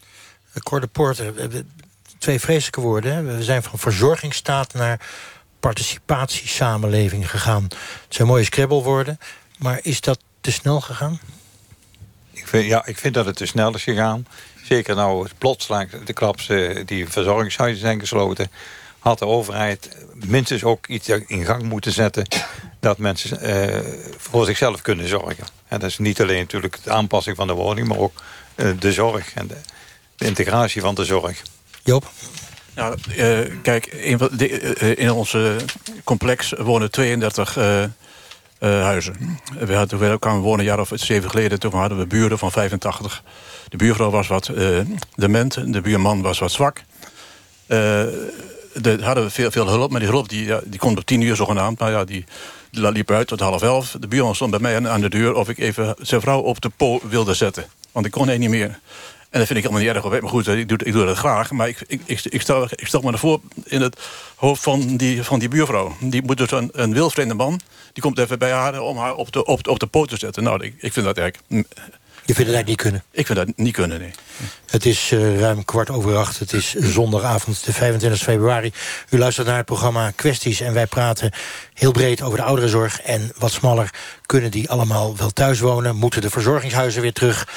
Cor 0.62 0.80
de 0.80 0.86
Poorter, 0.86 1.32
twee 2.24 2.40
vreselijke 2.40 2.80
woorden. 2.80 3.36
We 3.36 3.42
zijn 3.42 3.62
van 3.62 3.78
verzorgingsstaat 3.78 4.74
naar 4.74 5.00
participatiesamenleving 5.60 7.30
gegaan. 7.30 7.62
Het 7.62 8.14
zijn 8.14 8.28
mooie 8.28 8.44
scrabblewoorden. 8.44 9.18
Maar 9.58 9.78
is 9.82 10.00
dat 10.00 10.18
te 10.40 10.52
snel 10.52 10.80
gegaan? 10.80 11.20
Ik 12.32 12.46
vind, 12.46 12.66
ja, 12.66 12.86
ik 12.86 12.98
vind 12.98 13.14
dat 13.14 13.26
het 13.26 13.36
te 13.36 13.46
snel 13.46 13.74
is 13.74 13.82
gegaan. 13.82 14.26
Zeker 14.62 14.94
nou 14.94 15.28
plotseling 15.38 15.90
de 16.04 16.12
klaps 16.12 16.46
die 16.84 17.08
verzorgingshuizen 17.08 17.80
zijn 17.80 18.00
gesloten... 18.00 18.50
had 18.98 19.18
de 19.18 19.26
overheid 19.26 19.96
minstens 20.14 20.64
ook 20.64 20.86
iets 20.86 21.08
in 21.08 21.44
gang 21.44 21.62
moeten 21.62 21.92
zetten... 21.92 22.26
dat 22.80 22.98
mensen 22.98 23.48
uh, 23.48 23.80
voor 24.16 24.44
zichzelf 24.44 24.82
kunnen 24.82 25.08
zorgen. 25.08 25.46
En 25.68 25.80
dat 25.80 25.90
is 25.90 25.98
niet 25.98 26.20
alleen 26.20 26.38
natuurlijk 26.38 26.82
de 26.82 26.90
aanpassing 26.90 27.36
van 27.36 27.46
de 27.46 27.52
woning... 27.52 27.88
maar 27.88 27.98
ook 27.98 28.22
uh, 28.56 28.70
de 28.78 28.92
zorg 28.92 29.34
en 29.34 29.46
de, 29.46 29.56
integratie 30.24 30.80
van 30.80 30.94
de 30.94 31.04
zorg. 31.04 31.42
Joop? 31.84 32.10
Nou, 32.74 32.96
uh, 33.16 33.38
kijk, 33.62 33.86
in, 33.86 34.18
de, 34.36 34.48
in 34.96 35.10
ons 35.10 35.36
complex 36.04 36.52
wonen 36.58 36.90
32 36.90 37.58
uh, 37.58 37.84
huizen. 38.58 39.38
We, 39.58 39.74
hadden, 39.74 39.98
we 39.98 40.18
kwamen 40.18 40.42
wonen 40.42 40.58
een 40.58 40.64
jaar 40.64 40.80
of 40.80 40.90
zeven 40.94 41.30
geleden. 41.30 41.58
Toen 41.58 41.72
hadden 41.72 41.98
we 41.98 42.06
buren 42.06 42.38
van 42.38 42.52
85. 42.52 43.22
De 43.68 43.76
buurvrouw 43.76 44.10
was 44.10 44.26
wat 44.26 44.50
dement. 45.14 45.72
De 45.72 45.80
buurman 45.80 46.22
was 46.22 46.38
wat 46.38 46.52
zwak. 46.52 46.82
De, 47.66 48.98
hadden 49.00 49.24
we 49.24 49.30
veel, 49.30 49.50
veel 49.50 49.68
hulp. 49.68 49.90
Maar 49.90 50.00
die 50.00 50.08
hulp 50.08 50.28
die, 50.28 50.44
ja, 50.44 50.60
die 50.64 50.78
kon 50.78 50.96
op 50.98 51.04
tien 51.04 51.20
uur 51.20 51.36
zogenaamd. 51.36 51.78
Maar 51.78 51.90
ja, 51.90 52.04
die, 52.04 52.24
die 52.70 52.92
liep 52.92 53.10
uit 53.10 53.26
tot 53.26 53.40
half 53.40 53.62
elf. 53.62 53.96
De 54.00 54.08
buurman 54.08 54.34
stond 54.34 54.50
bij 54.50 54.60
mij 54.60 54.88
aan 54.88 55.00
de 55.00 55.10
deur... 55.10 55.34
of 55.34 55.48
ik 55.48 55.58
even 55.58 55.94
zijn 55.98 56.20
vrouw 56.20 56.40
op 56.40 56.60
de 56.60 56.70
po 56.76 57.00
wilde 57.08 57.34
zetten. 57.34 57.66
Want 57.92 58.06
ik 58.06 58.12
kon 58.12 58.26
hij 58.26 58.38
niet 58.38 58.50
meer. 58.50 58.78
En 59.34 59.40
dat 59.40 59.48
vind 59.48 59.58
ik 59.58 59.70
helemaal 59.70 59.94
niet 59.94 60.04
erg. 60.04 60.20
Maar 60.22 60.30
goed, 60.30 60.46
ik 60.46 60.68
doe, 60.68 60.78
ik 60.84 60.92
doe 60.92 61.04
dat 61.04 61.16
graag. 61.16 61.50
Maar 61.50 61.68
ik, 61.68 61.84
ik, 61.86 62.00
ik, 62.04 62.24
ik, 62.24 62.40
stel, 62.40 62.64
ik 62.70 62.86
stel 62.86 63.00
me 63.00 63.12
ervoor 63.12 63.40
in 63.64 63.80
het 63.80 64.00
hoofd 64.34 64.62
van 64.62 64.96
die, 64.96 65.22
van 65.22 65.38
die 65.38 65.48
buurvrouw. 65.48 65.96
Die 66.00 66.22
moet 66.22 66.36
dus 66.36 66.50
een, 66.50 66.70
een 66.72 66.92
wildvreemde 66.92 67.34
man... 67.34 67.60
die 67.92 68.02
komt 68.02 68.18
even 68.18 68.38
bij 68.38 68.50
haar 68.50 68.80
om 68.80 68.96
haar 68.96 69.14
op 69.14 69.32
de, 69.32 69.44
op, 69.44 69.68
op 69.68 69.78
de 69.78 69.86
poot 69.86 70.08
te 70.08 70.16
zetten. 70.16 70.42
Nou, 70.42 70.64
ik, 70.64 70.74
ik 70.78 70.92
vind 70.92 71.06
dat 71.06 71.18
eigenlijk... 71.18 71.68
Je 72.26 72.34
vindt 72.34 72.52
dat 72.52 72.64
niet 72.64 72.76
kunnen? 72.76 73.02
Ik 73.10 73.26
vind 73.26 73.38
dat 73.38 73.48
niet 73.56 73.72
kunnen, 73.72 74.00
nee. 74.00 74.10
Het 74.66 74.86
is 74.86 75.10
uh, 75.10 75.40
ruim 75.40 75.64
kwart 75.64 75.90
over 75.90 76.16
acht. 76.16 76.38
Het 76.38 76.52
is 76.52 76.74
zondagavond, 76.74 77.64
de 77.64 77.72
25 77.72 78.22
februari. 78.22 78.72
U 79.10 79.18
luistert 79.18 79.46
naar 79.46 79.56
het 79.56 79.66
programma 79.66 80.10
Kwesties... 80.10 80.60
en 80.60 80.72
wij 80.72 80.86
praten 80.86 81.32
heel 81.74 81.92
breed 81.92 82.22
over 82.22 82.38
de 82.38 82.44
ouderenzorg. 82.44 83.00
En 83.00 83.32
wat 83.38 83.52
smaller, 83.52 83.90
kunnen 84.26 84.50
die 84.50 84.70
allemaal 84.70 85.16
wel 85.16 85.30
thuis 85.30 85.60
wonen? 85.60 85.96
Moeten 85.96 86.20
de 86.20 86.30
verzorgingshuizen 86.30 87.02
weer 87.02 87.12
terug? 87.12 87.48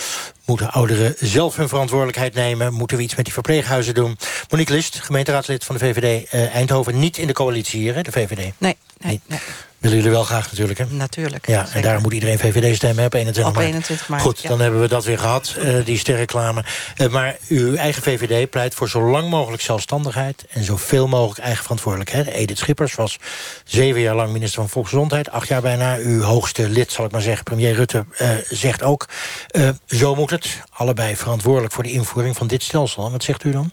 Moeten 0.45 0.71
ouderen 0.71 1.15
zelf 1.19 1.55
hun 1.55 1.69
verantwoordelijkheid 1.69 2.33
nemen? 2.33 2.73
Moeten 2.73 2.97
we 2.97 3.03
iets 3.03 3.15
met 3.15 3.25
die 3.25 3.33
verpleeghuizen 3.33 3.93
doen? 3.93 4.17
Monique 4.49 4.73
List, 4.73 4.99
gemeenteraadslid 4.99 5.63
van 5.63 5.77
de 5.77 5.85
VVD 5.85 6.33
uh, 6.33 6.55
Eindhoven. 6.55 6.99
Niet 6.99 7.17
in 7.17 7.27
de 7.27 7.33
coalitie 7.33 7.79
hier, 7.79 7.95
hè, 7.95 8.01
de 8.01 8.11
VVD? 8.11 8.51
Nee, 8.57 8.77
nee, 8.97 9.21
nee. 9.27 9.39
Willen 9.87 10.03
jullie 10.03 10.17
wel 10.17 10.27
graag 10.27 10.49
natuurlijk, 10.51 10.79
hè? 10.79 10.85
Natuurlijk. 10.89 11.47
Ja, 11.47 11.67
en 11.73 11.81
daarom 11.81 12.01
moet 12.01 12.13
iedereen 12.13 12.39
VVD 12.39 12.75
stemmen 12.75 13.05
op 13.05 13.13
21 13.13 13.43
maart. 13.43 13.65
Op 13.65 13.71
21 13.71 14.07
maart, 14.09 14.21
Goed, 14.21 14.47
dan 14.47 14.59
hebben 14.59 14.81
we 14.81 14.87
dat 14.87 15.05
weer 15.05 15.19
gehad, 15.19 15.55
uh, 15.57 15.85
die 15.85 15.97
sterreclame. 15.97 16.63
Uh, 16.97 17.07
maar 17.07 17.37
uw 17.47 17.75
eigen 17.75 18.03
VVD 18.03 18.49
pleit 18.49 18.75
voor 18.75 18.89
zo 18.89 19.09
lang 19.09 19.29
mogelijk 19.29 19.61
zelfstandigheid... 19.61 20.45
en 20.49 20.63
zoveel 20.63 21.07
mogelijk 21.07 21.39
eigen 21.39 21.63
verantwoordelijkheid. 21.63 22.27
Edith 22.27 22.57
Schippers 22.57 22.95
was 22.95 23.19
zeven 23.63 24.01
jaar 24.01 24.15
lang 24.15 24.31
minister 24.31 24.61
van 24.61 24.69
Volksgezondheid. 24.69 25.29
Acht 25.29 25.47
jaar 25.47 25.61
bijna. 25.61 25.95
Uw 25.97 26.21
hoogste 26.21 26.69
lid, 26.69 26.91
zal 26.91 27.05
ik 27.05 27.11
maar 27.11 27.21
zeggen, 27.21 27.43
premier 27.43 27.73
Rutte, 27.73 28.05
uh, 28.21 28.29
zegt 28.49 28.83
ook... 28.83 29.05
zo 29.87 30.15
moet 30.15 30.29
het. 30.29 30.61
Allebei 30.69 31.15
verantwoordelijk 31.15 31.73
voor 31.73 31.83
de 31.83 31.91
invoering 31.91 32.37
van 32.37 32.47
dit 32.47 32.63
stelsel. 32.63 33.11
Wat 33.11 33.23
zegt 33.23 33.43
u 33.43 33.51
dan? 33.51 33.71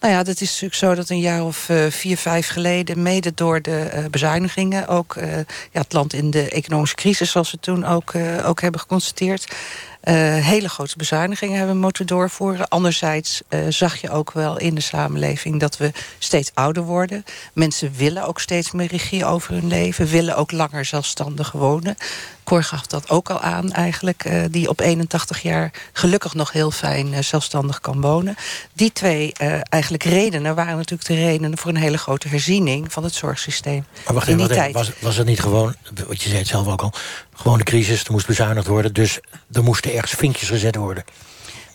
Nou 0.00 0.12
ja, 0.12 0.22
dat 0.22 0.40
is 0.40 0.48
natuurlijk 0.50 0.74
zo 0.74 0.94
dat 0.94 1.08
een 1.08 1.20
jaar 1.20 1.44
of 1.44 1.68
uh, 1.68 1.86
vier, 1.90 2.16
vijf 2.16 2.48
geleden... 2.48 3.02
mede 3.02 3.34
door 3.34 3.62
de 3.62 3.90
uh, 3.94 4.04
bezuinigingen... 4.10 4.88
ook 4.88 5.14
uh, 5.14 5.36
ja, 5.72 5.80
het 5.80 5.92
land 5.92 6.12
in 6.12 6.30
de 6.30 6.50
economische 6.50 6.96
crisis, 6.96 7.30
zoals 7.30 7.50
we 7.50 7.58
toen 7.58 7.84
ook, 7.84 8.12
ook 8.44 8.60
hebben 8.60 8.80
geconstateerd... 8.80 9.56
Uh, 10.04 10.14
hele 10.36 10.68
grote 10.68 10.96
bezuinigingen 10.96 11.56
hebben 11.56 11.74
we 11.74 11.80
moeten 11.80 12.06
doorvoeren. 12.06 12.68
Anderzijds 12.68 13.42
uh, 13.48 13.60
zag 13.68 14.00
je 14.00 14.10
ook 14.10 14.32
wel 14.32 14.58
in 14.58 14.74
de 14.74 14.80
samenleving 14.80 15.60
dat 15.60 15.76
we 15.76 15.92
steeds 16.18 16.50
ouder 16.54 16.82
worden. 16.82 17.24
Mensen 17.52 17.92
willen 17.96 18.26
ook 18.26 18.40
steeds 18.40 18.70
meer 18.70 18.86
regie 18.86 19.24
over 19.24 19.52
hun 19.52 19.66
leven. 19.66 20.06
Willen 20.06 20.36
ook 20.36 20.52
langer 20.52 20.84
zelfstandig 20.84 21.52
wonen. 21.52 21.96
Cor 22.44 22.62
gaf 22.62 22.86
dat 22.86 23.10
ook 23.10 23.30
al 23.30 23.40
aan 23.40 23.72
eigenlijk. 23.72 24.24
Uh, 24.24 24.44
die 24.50 24.68
op 24.68 24.80
81 24.80 25.42
jaar 25.42 25.70
gelukkig 25.92 26.34
nog 26.34 26.52
heel 26.52 26.70
fijn 26.70 27.24
zelfstandig 27.24 27.80
kan 27.80 28.00
wonen. 28.00 28.36
Die 28.72 28.92
twee 28.92 29.32
eigenlijk 29.68 30.02
redenen 30.02 30.54
waren 30.54 30.76
natuurlijk 30.76 31.08
de 31.08 31.14
redenen... 31.14 31.58
voor 31.58 31.70
een 31.70 31.76
hele 31.76 31.98
grote 31.98 32.28
herziening 32.28 32.92
van 32.92 33.04
het 33.04 33.14
zorgsysteem. 33.14 33.84
Maar 34.04 34.14
wacht 34.14 34.28
even, 34.28 34.48
wacht 34.48 34.72
was, 34.72 34.92
was 35.00 35.16
het 35.16 35.26
niet 35.26 35.40
gewoon, 35.40 35.74
wat 36.06 36.22
je 36.22 36.28
zei 36.28 36.38
het 36.38 36.48
zelf 36.48 36.66
ook 36.66 36.82
al... 36.82 36.92
gewoon 37.40 37.58
de 37.58 37.64
crisis, 37.64 38.04
er 38.04 38.12
moest 38.12 38.26
bezuinigd 38.26 38.66
worden... 38.66 38.92
dus 38.92 39.18
er 39.52 39.62
moesten 39.62 39.94
ergens 39.94 40.12
vinkjes 40.12 40.48
gezet 40.48 40.76
worden. 40.76 41.04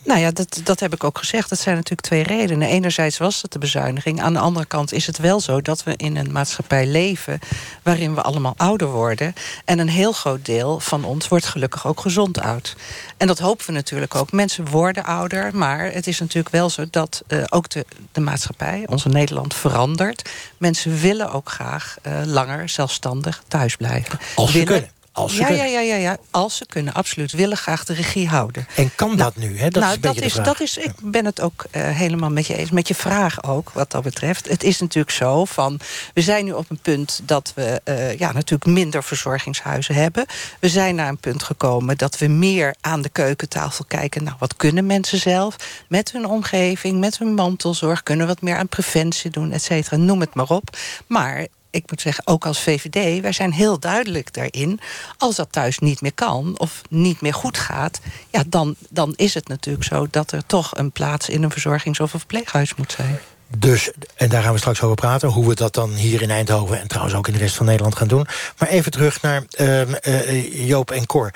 Nou 0.06 0.20
ja, 0.20 0.30
dat, 0.30 0.60
dat 0.64 0.80
heb 0.80 0.94
ik 0.94 1.04
ook 1.04 1.18
gezegd. 1.18 1.48
Dat 1.48 1.58
zijn 1.58 1.74
natuurlijk 1.74 2.00
twee 2.00 2.22
redenen. 2.22 2.68
Enerzijds 2.68 3.18
was 3.18 3.42
het 3.42 3.52
de 3.52 3.58
bezuiniging. 3.58 4.20
Aan 4.20 4.32
de 4.32 4.38
andere 4.38 4.66
kant 4.66 4.92
is 4.92 5.06
het 5.06 5.18
wel 5.18 5.40
zo 5.40 5.60
dat 5.60 5.82
we 5.82 5.94
in 5.96 6.16
een 6.16 6.32
maatschappij 6.32 6.86
leven... 6.86 7.38
waarin 7.82 8.14
we 8.14 8.22
allemaal 8.22 8.54
ouder 8.56 8.88
worden. 8.88 9.34
En 9.64 9.78
een 9.78 9.88
heel 9.88 10.12
groot 10.12 10.44
deel 10.44 10.80
van 10.80 11.04
ons 11.04 11.28
wordt 11.28 11.46
gelukkig 11.46 11.86
ook 11.86 12.00
gezond 12.00 12.40
oud. 12.40 12.76
En 13.16 13.26
dat 13.26 13.38
hopen 13.38 13.66
we 13.66 13.72
natuurlijk 13.72 14.14
ook. 14.14 14.32
Mensen 14.32 14.70
worden 14.70 15.04
ouder, 15.04 15.56
maar 15.56 15.92
het 15.92 16.06
is 16.06 16.20
natuurlijk 16.20 16.54
wel 16.54 16.70
zo... 16.70 16.84
dat 16.90 17.22
uh, 17.28 17.42
ook 17.48 17.68
de, 17.70 17.86
de 18.12 18.20
maatschappij, 18.20 18.84
onze 18.86 19.08
Nederland, 19.08 19.54
verandert. 19.54 20.30
Mensen 20.56 21.00
willen 21.00 21.32
ook 21.32 21.50
graag 21.50 21.96
uh, 22.02 22.12
langer 22.24 22.68
zelfstandig 22.68 23.42
thuis 23.48 23.76
blijven. 23.76 24.18
Als 24.34 24.52
ze 24.52 24.62
kunnen. 24.62 24.90
Als 25.16 25.34
ze 25.34 25.40
ja, 25.40 25.46
kunnen. 25.46 25.70
ja, 25.70 25.80
ja, 25.80 25.94
ja, 25.94 25.96
ja, 25.96 26.16
als 26.30 26.56
ze 26.56 26.66
kunnen, 26.66 26.94
absoluut. 26.94 27.32
Willen 27.32 27.56
graag 27.56 27.84
de 27.84 27.94
regie 27.94 28.28
houden. 28.28 28.66
En 28.74 28.94
kan 28.94 29.08
nou, 29.08 29.18
dat 29.18 29.36
nu? 29.36 29.58
Hè? 29.58 29.68
Dat 29.68 29.82
nou, 29.82 29.94
is 29.94 30.00
dat, 30.00 30.16
is, 30.16 30.32
dat 30.32 30.60
is, 30.60 30.76
ik 30.76 30.92
ben 31.02 31.24
het 31.24 31.40
ook 31.40 31.64
uh, 31.72 31.88
helemaal 31.88 32.30
met 32.30 32.46
je 32.46 32.56
eens. 32.56 32.70
Met 32.70 32.88
je 32.88 32.94
vraag 32.94 33.42
ook, 33.44 33.70
wat 33.70 33.90
dat 33.90 34.02
betreft. 34.02 34.48
Het 34.48 34.62
is 34.62 34.80
natuurlijk 34.80 35.14
zo 35.14 35.44
van... 35.44 35.80
we 36.14 36.20
zijn 36.20 36.44
nu 36.44 36.52
op 36.52 36.70
een 36.70 36.78
punt 36.78 37.20
dat 37.24 37.52
we 37.54 37.80
uh, 37.84 38.18
ja, 38.18 38.32
natuurlijk 38.32 38.70
minder 38.70 39.04
verzorgingshuizen 39.04 39.94
hebben. 39.94 40.26
We 40.60 40.68
zijn 40.68 40.94
naar 40.94 41.08
een 41.08 41.18
punt 41.18 41.42
gekomen 41.42 41.96
dat 41.96 42.18
we 42.18 42.26
meer 42.26 42.74
aan 42.80 43.02
de 43.02 43.08
keukentafel 43.08 43.84
kijken. 43.88 44.24
Nou, 44.24 44.36
wat 44.38 44.56
kunnen 44.56 44.86
mensen 44.86 45.18
zelf 45.18 45.56
met 45.88 46.12
hun 46.12 46.26
omgeving, 46.26 46.98
met 46.98 47.18
hun 47.18 47.34
mantelzorg... 47.34 48.02
kunnen 48.02 48.26
wat 48.26 48.40
meer 48.40 48.56
aan 48.56 48.68
preventie 48.68 49.30
doen, 49.30 49.52
et 49.52 49.62
cetera. 49.62 49.96
Noem 49.96 50.20
het 50.20 50.34
maar 50.34 50.48
op. 50.48 50.76
Maar 51.06 51.46
ik 51.76 51.90
moet 51.90 52.00
zeggen, 52.00 52.26
ook 52.26 52.46
als 52.46 52.60
VVD, 52.60 53.20
wij 53.20 53.32
zijn 53.32 53.52
heel 53.52 53.78
duidelijk 53.78 54.34
daarin. 54.34 54.80
Als 55.18 55.36
dat 55.36 55.52
thuis 55.52 55.78
niet 55.78 56.00
meer 56.00 56.14
kan 56.14 56.58
of 56.58 56.82
niet 56.88 57.20
meer 57.20 57.34
goed 57.34 57.58
gaat... 57.58 58.00
Ja, 58.30 58.42
dan, 58.46 58.74
dan 58.90 59.12
is 59.16 59.34
het 59.34 59.48
natuurlijk 59.48 59.84
zo 59.84 60.06
dat 60.10 60.32
er 60.32 60.46
toch 60.46 60.76
een 60.76 60.92
plaats 60.92 61.28
in 61.28 61.42
een 61.42 61.50
verzorgings- 61.50 62.00
of 62.00 62.12
een 62.12 62.18
verpleeghuis 62.18 62.74
moet 62.74 62.92
zijn. 62.92 63.18
Dus, 63.58 63.90
en 64.14 64.28
daar 64.28 64.42
gaan 64.42 64.52
we 64.52 64.58
straks 64.58 64.82
over 64.82 64.96
praten... 64.96 65.28
hoe 65.28 65.48
we 65.48 65.54
dat 65.54 65.74
dan 65.74 65.90
hier 65.90 66.22
in 66.22 66.30
Eindhoven 66.30 66.80
en 66.80 66.88
trouwens 66.88 67.16
ook 67.16 67.26
in 67.26 67.32
de 67.32 67.38
rest 67.38 67.56
van 67.56 67.66
Nederland 67.66 67.96
gaan 67.96 68.08
doen. 68.08 68.26
Maar 68.58 68.68
even 68.68 68.92
terug 68.92 69.22
naar 69.22 69.42
uh, 69.60 69.80
uh, 69.80 70.68
Joop 70.68 70.90
en 70.90 71.06
Cor. 71.06 71.30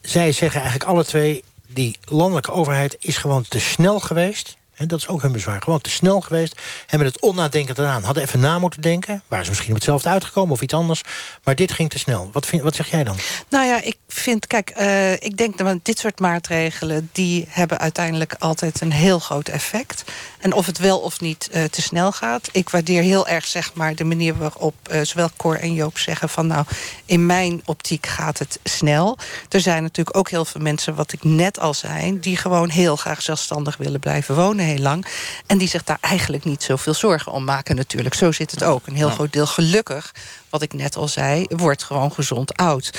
Zij 0.00 0.32
zeggen 0.32 0.60
eigenlijk 0.60 0.90
alle 0.90 1.04
twee... 1.04 1.44
die 1.66 1.98
landelijke 2.04 2.52
overheid 2.52 2.96
is 3.00 3.16
gewoon 3.16 3.44
te 3.48 3.60
snel 3.60 4.00
geweest 4.00 4.58
En 4.80 4.88
dat 4.88 4.98
is 4.98 5.08
ook 5.08 5.22
hun 5.22 5.32
bezwaar. 5.32 5.62
Gewoon 5.62 5.80
te 5.80 5.90
snel 5.90 6.20
geweest. 6.20 6.60
Hebben 6.86 7.08
het 7.08 7.20
onnadenkend 7.20 7.78
gedaan. 7.78 8.02
Hadden 8.02 8.22
even 8.22 8.40
na 8.40 8.58
moeten 8.58 8.80
denken. 8.80 9.22
Waren 9.28 9.44
ze 9.44 9.50
misschien 9.50 9.70
op 9.70 9.76
hetzelfde 9.76 10.08
uitgekomen 10.08 10.52
of 10.52 10.62
iets 10.62 10.74
anders. 10.74 11.02
Maar 11.44 11.54
dit 11.54 11.72
ging 11.72 11.90
te 11.90 11.98
snel. 11.98 12.30
Wat, 12.32 12.46
vind, 12.46 12.62
wat 12.62 12.74
zeg 12.74 12.90
jij 12.90 13.04
dan? 13.04 13.16
Nou 13.48 13.66
ja, 13.66 13.82
ik 13.82 13.96
vind, 14.08 14.46
kijk, 14.46 14.72
uh, 14.80 15.12
ik 15.12 15.36
denk 15.36 15.58
dat 15.58 15.78
dit 15.82 15.98
soort 15.98 16.20
maatregelen... 16.20 17.08
die 17.12 17.46
hebben 17.48 17.78
uiteindelijk 17.78 18.34
altijd 18.38 18.80
een 18.80 18.92
heel 18.92 19.18
groot 19.18 19.48
effect. 19.48 20.04
En 20.38 20.52
of 20.52 20.66
het 20.66 20.78
wel 20.78 20.98
of 20.98 21.20
niet 21.20 21.50
uh, 21.54 21.64
te 21.64 21.82
snel 21.82 22.12
gaat. 22.12 22.48
Ik 22.52 22.70
waardeer 22.70 23.02
heel 23.02 23.28
erg 23.28 23.46
zeg 23.46 23.74
maar, 23.74 23.94
de 23.94 24.04
manier 24.04 24.36
waarop 24.36 24.74
uh, 24.90 25.00
zowel 25.02 25.30
Cor 25.36 25.58
en 25.58 25.74
Joop 25.74 25.98
zeggen... 25.98 26.28
van 26.28 26.46
nou, 26.46 26.64
in 27.04 27.26
mijn 27.26 27.62
optiek 27.64 28.06
gaat 28.06 28.38
het 28.38 28.58
snel. 28.64 29.18
Er 29.48 29.60
zijn 29.60 29.82
natuurlijk 29.82 30.16
ook 30.16 30.30
heel 30.30 30.44
veel 30.44 30.60
mensen, 30.60 30.94
wat 30.94 31.12
ik 31.12 31.24
net 31.24 31.58
al 31.58 31.74
zei... 31.74 32.20
die 32.20 32.36
gewoon 32.36 32.68
heel 32.68 32.96
graag 32.96 33.22
zelfstandig 33.22 33.76
willen 33.76 34.00
blijven 34.00 34.34
wonen 34.34 34.68
heel 34.70 34.82
lang. 34.82 35.06
En 35.46 35.58
die 35.58 35.68
zich 35.68 35.84
daar 35.84 35.98
eigenlijk 36.00 36.44
niet 36.44 36.62
zoveel 36.62 36.94
zorgen 36.94 37.32
om 37.32 37.44
maken 37.44 37.76
natuurlijk. 37.76 38.14
Zo 38.14 38.32
zit 38.32 38.50
het 38.50 38.64
ook. 38.64 38.86
Een 38.86 38.94
heel 38.94 39.10
groot 39.10 39.32
deel 39.32 39.46
gelukkig 39.46 40.12
wat 40.50 40.62
ik 40.62 40.72
net 40.72 40.96
al 40.96 41.08
zei, 41.08 41.46
wordt 41.48 41.82
gewoon 41.82 42.12
gezond 42.12 42.56
oud. 42.56 42.90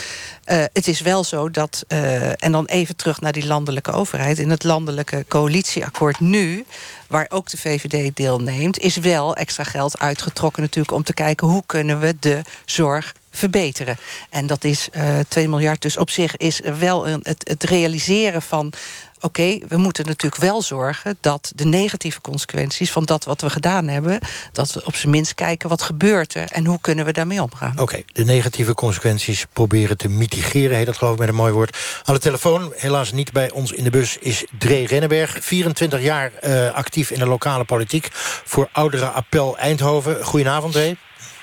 Uh, 0.46 0.63
het 0.74 0.88
is 0.88 1.01
wel 1.01 1.24
zo 1.24 1.50
dat, 1.50 1.84
uh, 1.88 2.44
en 2.44 2.51
dan 2.51 2.66
even 2.66 2.96
terug 2.96 3.22
naar 3.22 3.32
die 3.32 3.46
landelijke 3.46 3.92
overheid... 3.92 4.40
in 4.40 4.50
het 4.50 4.63
landelijke 4.63 5.25
coalitieakkoord 5.28 6.20
nu, 6.20 6.66
waar 7.08 7.25
ook 7.30 7.50
de 7.50 7.58
VVD 7.58 8.16
deelneemt... 8.16 8.80
is 8.80 8.98
wel 8.98 9.36
extra 9.36 9.63
geld 9.63 10.00
uitgetrokken 10.00 10.62
natuurlijk 10.62 10.96
om 10.96 11.04
te 11.04 11.13
kijken... 11.13 11.48
hoe 11.48 11.63
kunnen 11.66 12.00
we 12.00 12.16
de 12.20 12.42
zorg 12.66 13.13
verbeteren. 13.32 13.98
En 14.30 14.48
dat 14.48 14.63
is 14.63 14.90
uh, 14.96 15.20
2 15.28 15.50
miljard. 15.50 15.82
Dus 15.82 15.98
op 15.98 16.10
zich 16.10 16.38
is 16.38 16.60
wel 16.80 17.08
een, 17.08 17.20
het, 17.24 17.48
het 17.48 17.63
realiseren 17.63 18.42
van 18.42 18.74
oké, 19.22 19.42
okay, 19.42 19.63
we 19.68 19.78
moeten 19.78 20.06
natuurlijk 20.06 20.42
wel 20.42 20.62
zorgen... 20.62 21.18
dat 21.22 21.51
de 21.56 21.66
negatieve 21.66 22.22
consequenties 22.22 22.92
van 22.92 23.06
dat 23.06 23.24
wat 23.24 23.42
we 23.42 23.50
gedaan 23.50 23.88
hebben... 23.88 24.20
dat 24.51 24.74
we 24.74 24.86
op 24.86 24.96
zijn 24.96 25.12
minst 25.12 25.34
kijken 25.34 25.70
wat 25.70 25.82
gebeurt 25.82 26.34
er... 26.34 26.51
en 26.51 26.66
hoe 26.66 26.82
kunnen 26.82 27.06
we 27.06 27.12
daarmee 27.12 27.42
omgaan. 27.42 27.72
Oké, 27.72 27.82
okay, 27.82 28.06
de 28.13 28.24
negatieve 28.24 28.74
consequenties 28.74 29.46
proberen 29.54 29.98
te 29.98 30.10
mitigeren... 30.10 30.78
heet 30.78 30.86
dat 30.86 30.98
geloof 30.98 31.13
ik 31.13 31.20
met 31.20 31.30
een 31.30 31.36
mooi 31.36 31.54
woord. 31.54 31.78
Aan 32.04 32.13
de 32.13 32.20
telefoon, 32.20 32.74
helaas 32.75 33.12
niet 33.12 33.32
bij 33.32 33.51
ons 33.51 33.72
in 33.72 33.84
de 33.84 33.90
bus... 33.90 34.18
is 34.18 34.46
Dree 34.58 34.88
Rennenberg, 34.88 35.38
24 35.40 36.01
jaar 36.01 36.32
uh, 36.44 36.72
actief 36.72 37.12
in 37.12 37.20
de 37.20 37.28
lokale 37.28 37.63
politiek... 37.63 38.10
voor 38.46 38.70
Oudere 38.72 39.06
Appel 39.06 39.58
Eindhoven. 39.58 40.25
Goedenavond, 40.25 40.74
Dree. 40.74 40.98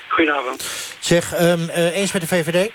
Goedenavond. 0.07 0.63
Zeg, 0.99 1.41
um, 1.41 1.61
uh, 1.61 1.95
eens 1.95 2.11
met 2.11 2.21
de 2.21 2.27
VVD? 2.27 2.71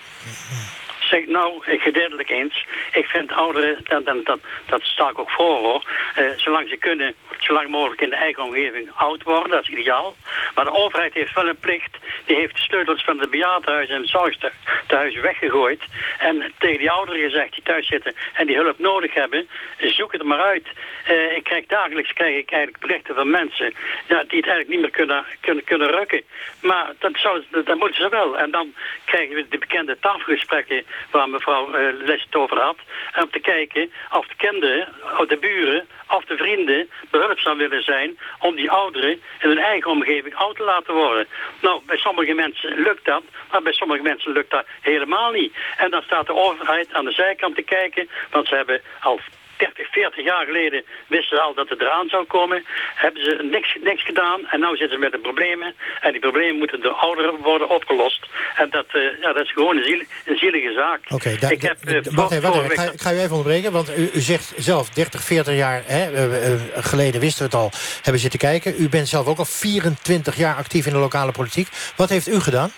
Zeg, 1.15 1.27
nou, 1.27 1.61
gedeeltelijk 1.61 2.29
eens. 2.29 2.65
Ik 2.91 3.05
vind 3.05 3.31
ouderen, 3.31 3.77
dat, 3.83 4.05
dat, 4.05 4.25
dat, 4.25 4.39
dat 4.65 4.81
sta 4.81 5.09
ik 5.09 5.19
ook 5.19 5.29
voor 5.29 5.57
hoor. 5.57 5.83
Uh, 6.19 6.29
zolang 6.35 6.69
ze 6.69 6.77
kunnen, 6.77 7.13
zolang 7.39 7.69
mogelijk 7.69 8.01
in 8.01 8.09
de 8.09 8.15
eigen 8.15 8.43
omgeving 8.43 8.89
oud 8.95 9.23
worden, 9.23 9.49
dat 9.49 9.61
is 9.61 9.69
ideaal. 9.69 10.15
Maar 10.55 10.65
de 10.65 10.71
overheid 10.71 11.13
heeft 11.13 11.33
wel 11.33 11.47
een 11.47 11.57
plicht. 11.57 11.97
Die 12.25 12.35
heeft 12.35 12.55
de 12.55 12.61
sleutels 12.61 13.03
van 13.03 13.17
de 13.17 13.27
bejaardenhuizen 13.27 13.95
en 13.95 14.07
zorgtehuizen 14.07 15.21
weggegooid. 15.21 15.83
En 16.19 16.53
tegen 16.57 16.79
die 16.79 16.91
ouderen 16.91 17.21
gezegd 17.21 17.53
die 17.53 17.63
thuis 17.63 17.87
zitten 17.87 18.15
en 18.33 18.47
die 18.47 18.55
hulp 18.55 18.79
nodig 18.79 19.13
hebben, 19.13 19.47
zoek 19.77 20.11
het 20.11 20.23
maar 20.23 20.41
uit. 20.41 20.67
Uh, 21.11 21.35
ik 21.35 21.43
krijg 21.43 21.65
dagelijks 21.65 22.13
krijg 22.13 22.37
ik 22.37 22.51
eigenlijk 22.51 22.81
berichten 22.81 23.15
van 23.15 23.29
mensen 23.29 23.73
ja, 24.07 24.23
die 24.27 24.37
het 24.37 24.47
eigenlijk 24.47 24.69
niet 24.69 24.79
meer 24.79 24.89
kunnen, 24.89 25.25
kunnen, 25.39 25.63
kunnen 25.63 25.89
rukken. 25.89 26.21
Maar 26.61 26.93
dat, 26.99 27.11
zou, 27.17 27.43
dat 27.51 27.77
moeten 27.77 28.01
ze 28.01 28.09
wel. 28.09 28.37
En 28.37 28.51
dan 28.51 28.73
krijgen 29.05 29.35
we 29.35 29.45
de 29.49 29.57
bekende 29.57 29.97
tafelgesprekken 29.99 30.85
waar 31.11 31.29
mevrouw 31.29 31.67
uh, 31.67 31.93
Les 31.93 32.23
het 32.23 32.35
over 32.35 32.59
had. 32.59 32.77
En 33.11 33.23
om 33.23 33.31
te 33.31 33.39
kijken 33.39 33.91
of 34.11 34.27
de 34.27 34.35
kinderen, 34.35 34.87
of 35.17 35.25
de 35.25 35.37
buren, 35.37 35.87
of 36.09 36.25
de 36.25 36.37
vrienden 36.37 36.89
behulpzaam 37.09 37.57
willen 37.57 37.83
zijn 37.83 38.17
om 38.39 38.55
die 38.55 38.71
ouderen 38.71 39.11
in 39.11 39.49
hun 39.49 39.57
eigen 39.57 39.91
omgeving 39.91 40.35
oud 40.35 40.55
te 40.55 40.63
laten 40.63 40.93
worden. 40.93 41.27
Nou, 41.61 41.81
bij 41.85 41.97
sommige 41.97 42.33
mensen 42.33 42.81
lukt 42.81 43.05
dat, 43.05 43.23
maar 43.51 43.61
bij 43.61 43.73
sommige 43.73 44.03
mensen 44.03 44.31
lukt 44.31 44.51
dat 44.51 44.65
helemaal 44.81 45.31
niet. 45.31 45.55
En 45.77 45.91
dan 45.91 46.01
staat 46.01 46.25
de 46.25 46.33
overheid 46.33 46.93
aan 46.93 47.05
de 47.05 47.11
zijkant 47.11 47.55
te 47.55 47.61
kijken, 47.61 48.09
want 48.31 48.47
ze 48.47 48.55
hebben 48.55 48.81
al 48.99 49.19
30, 49.57 49.87
40 49.91 50.23
jaar 50.23 50.45
geleden 50.45 50.83
wisten 51.07 51.37
ze 51.37 51.43
al 51.43 51.53
dat 51.53 51.69
het 51.69 51.81
eraan 51.81 52.09
zou 52.09 52.25
komen. 52.25 52.65
Hebben 52.95 53.23
ze 53.23 53.47
niks, 53.51 53.77
niks 53.81 54.03
gedaan 54.05 54.47
en 54.47 54.59
nu 54.59 54.67
zitten 54.67 54.89
ze 54.89 54.97
met 54.97 55.11
de 55.11 55.17
problemen. 55.17 55.75
En 56.01 56.11
die 56.11 56.21
problemen 56.21 56.57
moeten 56.57 56.81
door 56.81 56.93
ouderen 56.93 57.35
worden 57.41 57.69
opgelost. 57.69 58.25
En 58.55 58.69
dat, 58.69 58.85
uh, 58.93 59.21
ja, 59.21 59.33
dat 59.33 59.43
is 59.43 59.51
gewoon 59.51 59.77
een, 59.77 59.83
ziel, 59.83 60.01
een 60.25 60.37
zielige 60.37 60.73
zaak. 60.73 60.99
Oké, 61.09 61.13
okay, 61.13 61.51
ik 61.51 61.61
heb, 61.61 61.77
uh, 61.87 61.99
wacht 62.11 62.31
even, 62.31 62.51
wacht 62.51 62.63
even. 62.63 62.71
Ik, 62.71 62.79
ga, 62.79 62.91
ik 62.91 63.01
ga 63.01 63.13
u 63.13 63.17
even 63.17 63.35
onderbreken, 63.35 63.71
want 63.71 63.97
u, 63.97 64.09
u 64.13 64.19
zegt 64.19 64.53
zelf 64.57 64.89
30, 64.89 65.23
40 65.23 65.55
jaar 65.55 65.81
hè, 65.85 66.11
uh, 66.11 66.61
geleden 66.75 67.21
wisten 67.21 67.39
we 67.39 67.57
het 67.57 67.63
al, 67.63 67.71
hebben 68.01 68.21
zitten 68.21 68.39
kijken. 68.39 68.75
U 68.77 68.89
bent 68.89 69.07
zelf 69.07 69.27
ook 69.27 69.37
al 69.37 69.45
24 69.45 70.35
jaar 70.35 70.55
actief 70.55 70.85
in 70.85 70.93
de 70.93 70.99
lokale 70.99 71.31
politiek. 71.31 71.67
Wat 71.95 72.09
heeft 72.09 72.27
u 72.27 72.39
gedaan? 72.39 72.71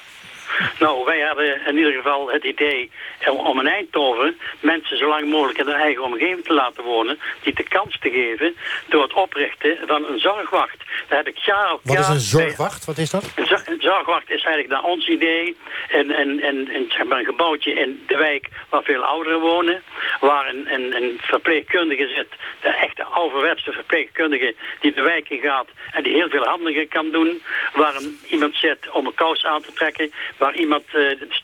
Nou, 0.79 1.05
wij 1.05 1.19
hebben 1.19 1.65
in 1.67 1.77
ieder 1.77 1.93
geval 1.93 2.31
het 2.31 2.43
idee 2.43 2.91
om 3.27 3.59
in 3.59 3.67
Eindhoven 3.67 4.39
mensen 4.59 4.97
zo 4.97 5.07
lang 5.07 5.29
mogelijk 5.29 5.59
in 5.59 5.65
hun 5.65 5.75
eigen 5.75 6.03
omgeving 6.03 6.43
te 6.45 6.53
laten 6.53 6.83
wonen, 6.83 7.19
die 7.43 7.53
de 7.53 7.63
kans 7.63 7.97
te 7.99 8.09
geven 8.09 8.55
door 8.87 9.01
het 9.01 9.13
oprichten 9.13 9.77
van 9.85 10.05
een 10.05 10.19
zorgwacht. 10.19 10.77
Daar 11.07 11.17
heb 11.17 11.27
ik 11.27 11.37
jaar 11.37 11.73
op 11.73 11.79
Wat 11.83 11.99
is 11.99 12.07
een 12.07 12.19
zorgwacht? 12.19 12.85
Wat 12.85 12.97
is 12.97 13.09
dat? 13.09 13.23
Een 13.35 13.81
zorgwacht 13.81 14.29
is 14.29 14.43
eigenlijk 14.43 14.69
naar 14.69 14.91
ons 14.91 15.07
idee 15.07 15.57
een, 15.89 16.19
een, 16.19 16.47
een, 16.47 16.75
een, 16.75 16.85
zeg 16.89 17.05
maar 17.05 17.19
een 17.19 17.25
gebouwtje 17.25 17.73
in 17.73 18.03
de 18.07 18.17
wijk 18.17 18.49
waar 18.69 18.83
veel 18.83 19.03
ouderen 19.03 19.39
wonen, 19.39 19.83
waar 20.19 20.49
een, 20.49 20.73
een, 20.73 20.95
een 20.95 21.17
verpleegkundige 21.21 22.07
zit, 22.07 22.29
de 22.61 22.69
echte 22.69 23.03
ouderwetse 23.03 23.71
verpleegkundige 23.71 24.55
die 24.79 24.93
de 24.93 25.01
wijk 25.01 25.29
in 25.29 25.39
gaat 25.39 25.67
en 25.91 26.03
die 26.03 26.13
heel 26.13 26.29
veel 26.29 26.43
handigen 26.43 26.87
kan 26.87 27.11
doen, 27.11 27.41
waar 27.73 27.95
een, 27.95 28.19
iemand 28.29 28.55
zit 28.55 28.89
om 28.91 29.05
een 29.05 29.13
kous 29.13 29.45
aan 29.45 29.61
te 29.61 29.73
trekken, 29.73 30.11
waar 30.37 30.55
iemand 30.55 30.83
uh, 30.87 30.93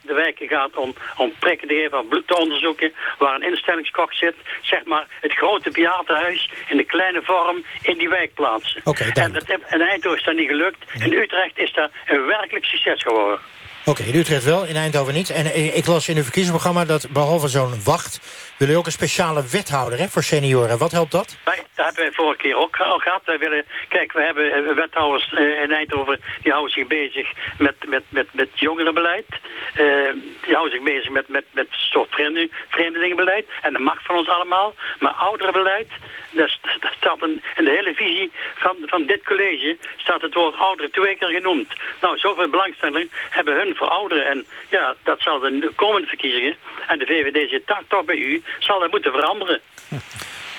de 0.01 0.13
wijk 0.13 0.39
in 0.39 0.47
gaat 0.47 0.75
om, 0.75 0.93
om 1.17 1.34
prikken 1.39 1.67
te 1.67 1.73
geven, 1.73 1.99
om 1.99 2.08
bloed 2.08 2.27
te 2.27 2.38
onderzoeken, 2.38 2.93
waar 3.17 3.36
een 3.36 3.49
instellingskok 3.51 4.13
zit, 4.13 4.36
zeg 4.62 4.86
maar 4.86 5.06
het 5.21 5.34
grote 5.34 5.71
bejaardenhuis 5.71 6.51
in 6.69 6.77
de 6.77 6.84
kleine 6.84 7.21
vorm 7.23 7.65
in 7.82 7.97
die 7.97 8.10
wijk 8.10 8.34
plaatsen. 8.34 8.82
Okay, 8.84 9.10
en 9.10 9.32
dat, 9.32 9.49
in 9.49 9.82
Eindhoven 9.82 10.19
is 10.19 10.25
dat 10.25 10.36
niet 10.36 10.47
gelukt. 10.47 10.77
In 10.99 11.13
Utrecht 11.13 11.58
is 11.58 11.73
dat 11.73 11.91
een 12.08 12.25
werkelijk 12.25 12.65
succes 12.65 13.01
geworden. 13.01 13.39
Oké, 13.86 14.01
okay, 14.01 14.13
in 14.13 14.19
Utrecht 14.19 14.43
wel, 14.43 14.65
in 14.65 14.75
Eindhoven 14.75 15.13
niet. 15.13 15.29
En 15.29 15.75
ik 15.75 15.86
las 15.86 16.08
in 16.08 16.17
uw 16.17 16.23
verkiezingsprogramma 16.23 16.86
dat 16.86 17.10
behalve 17.10 17.47
zo'n 17.47 17.84
wacht... 17.84 18.19
willen 18.65 18.80
ook 18.80 18.86
een 18.86 19.02
speciale 19.04 19.43
wethouder 19.52 19.99
hè, 19.99 20.08
voor 20.08 20.23
senioren. 20.23 20.78
Wat 20.78 20.91
helpt 20.91 21.12
dat? 21.12 21.38
Wij, 21.43 21.63
dat 21.76 21.86
hebben 21.86 22.04
wij 22.04 22.13
vorige 22.13 22.38
keer 22.38 22.56
ook 22.56 22.78
al 22.78 22.97
gehad. 22.97 23.21
Wij 23.26 23.38
willen, 23.38 23.65
kijk, 23.89 24.12
we 24.13 24.21
hebben 24.21 24.76
wethouders 24.76 25.32
in 25.63 25.71
Eindhoven... 25.71 26.19
die 26.41 26.52
houden 26.52 26.73
zich 26.73 26.88
bezig 26.88 27.28
met, 27.58 27.76
met, 27.88 28.04
met, 28.10 28.28
met 28.32 28.49
jongerenbeleid. 28.54 29.26
Uh, 29.30 30.13
die 30.45 30.54
houden 30.54 30.73
zich 30.73 30.84
bezig 30.84 31.10
met, 31.10 31.28
met, 31.28 31.45
met 31.52 31.67
soort 31.69 32.10
vreemde, 32.10 32.49
vreemdelingenbeleid. 32.67 33.45
En 33.62 33.73
dat 33.73 33.82
mag 33.82 34.04
van 34.04 34.15
ons 34.15 34.28
allemaal. 34.28 34.73
Maar 34.99 35.12
ouderenbeleid, 35.12 35.88
dat, 36.32 36.52
dat 36.80 36.91
staat 36.97 37.21
een, 37.21 37.41
in 37.56 37.65
de 37.65 37.71
hele 37.71 37.93
visie 37.93 38.32
van, 38.56 38.76
van 38.86 39.06
dit 39.06 39.23
college... 39.23 39.78
staat 39.97 40.21
het 40.21 40.34
woord 40.34 40.56
ouderen 40.56 40.91
twee 40.91 41.15
keer 41.15 41.30
genoemd. 41.30 41.67
Nou, 42.02 42.17
zoveel 42.17 42.49
belangstelling 42.49 43.10
hebben 43.30 43.56
hun 43.56 43.76
voor 43.76 43.88
ouderen. 43.88 44.26
En 44.26 44.45
ja, 44.69 44.95
dat 45.04 45.21
zal 45.21 45.39
de 45.39 45.71
komende 45.76 46.08
verkiezingen, 46.08 46.56
en 46.88 46.99
de 46.99 47.06
VVD 47.06 47.49
zit 47.49 47.67
daar 47.67 47.84
toch 47.88 48.06
bij 48.06 48.17
u, 48.17 48.43
zal 48.60 48.80
dat 48.80 48.92
moeten 48.92 49.12
veranderen. 49.12 49.62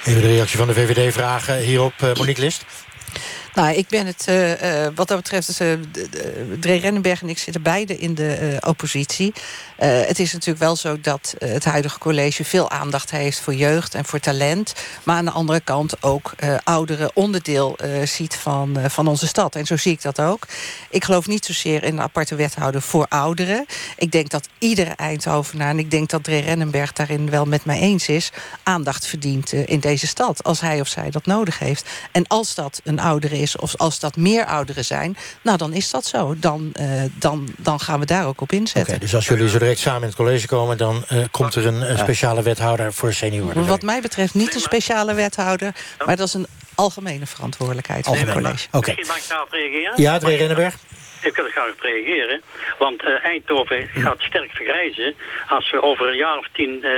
Even 0.04 0.20
de 0.20 0.26
reactie 0.28 0.58
van 0.58 0.66
de 0.66 0.74
VVD 0.74 1.12
vragen 1.12 1.58
hierop, 1.58 1.92
uh, 2.02 2.14
Monique 2.14 2.40
List. 2.40 2.64
Nou, 3.54 3.74
ik 3.74 3.88
ben 3.88 4.06
het, 4.06 4.26
uh, 4.28 4.62
uh, 4.62 4.88
wat 4.94 5.08
dat 5.08 5.16
betreft, 5.16 5.46
dus, 5.46 5.60
uh, 5.60 5.72
Dree 6.60 6.80
Rennenberg 6.80 7.22
en 7.22 7.28
ik 7.28 7.38
zitten 7.38 7.62
beide 7.62 7.98
in 7.98 8.14
de 8.14 8.56
oppositie. 8.66 9.32
Het 9.76 10.18
is 10.18 10.32
natuurlijk 10.32 10.64
wel 10.64 10.76
zo 10.76 11.00
dat 11.00 11.34
het 11.38 11.64
huidige 11.64 11.98
college 11.98 12.44
veel 12.44 12.70
aandacht 12.70 13.10
heeft 13.10 13.40
voor 13.40 13.54
jeugd 13.54 13.94
en 13.94 14.04
voor 14.04 14.20
talent. 14.20 14.74
Maar 15.02 15.16
aan 15.16 15.24
de 15.24 15.30
andere 15.30 15.60
kant 15.60 16.02
ook 16.02 16.34
ouderen 16.64 17.10
onderdeel 17.14 17.76
ziet 18.04 18.34
van, 18.34 18.76
van 18.86 19.06
onze 19.06 19.26
stad. 19.26 19.54
En 19.54 19.66
zo 19.66 19.76
zie 19.76 19.92
ik 19.92 20.02
dat 20.02 20.20
ook. 20.20 20.46
Ik 20.90 21.04
geloof 21.04 21.26
niet 21.26 21.44
zozeer 21.44 21.84
in 21.84 21.92
een 21.92 22.00
aparte 22.00 22.34
wethouder 22.34 22.82
voor 22.82 23.06
ouderen. 23.08 23.66
Ik 23.96 24.12
denk 24.12 24.28
dat 24.28 24.48
iedere 24.58 24.90
Eindhovenaar, 24.90 25.68
en 25.68 25.78
ik 25.78 25.90
denk 25.90 26.10
dat 26.10 26.24
Dree 26.24 26.42
Rennenberg 26.42 26.92
daarin 26.92 27.30
wel 27.30 27.44
met 27.44 27.64
mij 27.64 27.78
eens 27.78 28.08
is, 28.08 28.30
aandacht 28.62 29.06
verdient 29.06 29.52
in 29.52 29.80
deze 29.80 30.06
stad. 30.06 30.44
Als 30.44 30.60
hij 30.60 30.80
of 30.80 30.88
zij 30.88 31.10
dat 31.10 31.26
nodig 31.26 31.58
heeft. 31.58 31.88
En 32.12 32.26
als 32.26 32.54
dat 32.54 32.80
een 32.84 33.00
ouder 33.00 33.32
is 33.32 33.44
is... 33.44 33.56
of 33.56 33.76
als 33.76 33.98
dat 33.98 34.16
meer 34.16 34.46
ouderen 34.46 34.84
zijn, 34.84 35.16
nou 35.42 35.56
dan 35.56 35.72
is 35.72 35.90
dat 35.90 36.06
zo. 36.06 36.34
Dan, 36.38 36.72
uh, 36.80 37.02
dan, 37.18 37.48
dan 37.56 37.80
gaan 37.80 38.00
we 38.00 38.06
daar 38.06 38.26
ook 38.26 38.40
op 38.40 38.52
inzetten. 38.52 38.82
Okay, 38.82 38.98
dus 38.98 39.14
als 39.14 39.26
jullie 39.26 39.48
zo 39.48 39.58
direct 39.64 39.80
samen 39.80 40.00
in 40.00 40.08
het 40.08 40.16
college 40.16 40.46
komen... 40.46 40.78
dan 40.78 41.04
uh, 41.12 41.24
komt 41.30 41.54
er 41.54 41.66
een, 41.66 41.90
een, 41.90 41.98
speciale 41.98 42.42
wethouder 42.42 42.92
voor 42.92 43.12
senioren. 43.12 43.66
Wat 43.66 43.82
mij 43.82 44.00
betreft 44.00 44.34
niet 44.34 44.54
een 44.54 44.60
speciale 44.60 45.14
wethouder... 45.14 45.74
maar 46.06 46.16
dat 46.16 46.26
is 46.26 46.34
een 46.34 46.46
algemene 46.74 47.26
verantwoordelijkheid 47.26 48.04
van 48.04 48.16
het 48.16 48.32
college. 48.32 48.66
Oké. 48.72 48.90
Okay. 48.90 49.04
Mag 49.06 49.16
ik 49.16 49.24
daarop 49.28 49.50
reageren? 49.50 49.92
Ja, 49.96 50.18
Dre 50.18 50.34
Rennenberg. 50.34 50.76
Ik 51.26 51.36
wil 51.36 51.48
graag 51.48 51.72
op 51.72 51.80
reageren. 51.80 52.42
Want 52.78 53.04
uh, 53.04 53.24
Eindhoven 53.24 53.88
gaat 53.94 54.22
sterk 54.22 54.50
vergrijzen. 54.50 55.14
Als 55.48 55.70
we 55.70 55.82
over 55.82 56.08
een 56.08 56.16
jaar 56.16 56.38
of 56.38 56.48
tien 56.52 56.80
uh, 56.82 56.90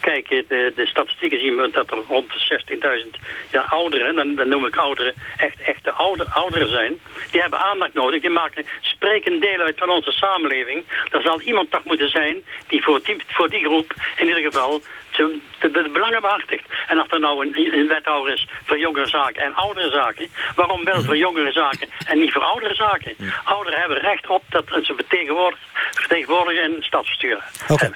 kijken, 0.00 0.44
de, 0.48 0.72
de 0.76 0.86
statistieken 0.86 1.40
zien 1.40 1.56
we 1.56 1.70
dat 1.70 1.90
er 1.90 1.98
rond 2.08 2.32
de 2.32 3.04
16.000 3.04 3.20
ja, 3.50 3.60
ouderen, 3.60 4.36
dan, 4.36 4.48
noem 4.48 4.66
ik 4.66 4.76
ouderen, 4.76 5.14
echt 5.36 5.60
echte 5.60 5.90
ouder, 5.90 6.26
ouderen 6.26 6.68
zijn. 6.68 7.00
Die 7.30 7.40
hebben 7.40 7.60
aandacht 7.60 7.94
nodig. 7.94 8.20
Die 8.20 8.30
maken, 8.30 8.66
spreken 8.80 9.40
deel 9.40 9.60
uit 9.60 9.78
van 9.78 9.90
onze 9.90 10.12
samenleving. 10.12 10.84
Er 11.10 11.22
zal 11.22 11.40
iemand 11.40 11.70
toch 11.70 11.84
moeten 11.84 12.10
zijn 12.10 12.44
die 12.66 12.82
voor 12.82 13.00
die, 13.02 13.16
voor 13.26 13.50
die 13.50 13.64
groep 13.64 13.94
in 14.16 14.26
ieder 14.26 14.42
geval 14.42 14.82
de, 15.16 15.40
de, 15.60 15.90
belangen 15.92 16.20
behartigt. 16.20 16.64
En 16.88 17.00
of 17.00 17.12
er 17.12 17.20
nou 17.20 17.46
een, 17.46 17.78
een 17.78 17.88
wethouder 17.88 18.32
is 18.32 18.48
voor 18.64 18.78
jongere 18.78 19.08
zaken 19.08 19.42
en 19.42 19.54
oudere 19.54 19.90
zaken, 19.90 20.28
waarom 20.54 20.84
wel 20.84 21.02
voor 21.02 21.16
jongere 21.16 21.52
zaken 21.52 21.88
en 22.06 22.18
niet 22.18 22.32
voor 22.32 22.42
oudere 22.42 22.74
zaken? 22.74 23.14
Ouderen 23.44 23.80
hebben 23.80 23.98
recht 23.98 24.28
op 24.28 24.42
dat 24.48 24.64
ze 24.82 24.94
vertegenwoordigen 25.94 26.64
in 26.64 26.74
het 26.74 26.84
stadsbestuur. 26.84 27.44
Oké. 27.68 27.92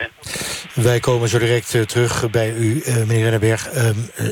Wij 0.75 1.01
komen 1.01 1.29
zo 1.29 1.39
direct 1.39 1.75
uh, 1.75 1.83
terug 1.83 2.31
bij 2.31 2.53
u, 2.53 2.83
uh, 2.87 2.97
meneer 2.97 3.23
Rennenberg. 3.23 3.73
Uh, 3.75 3.89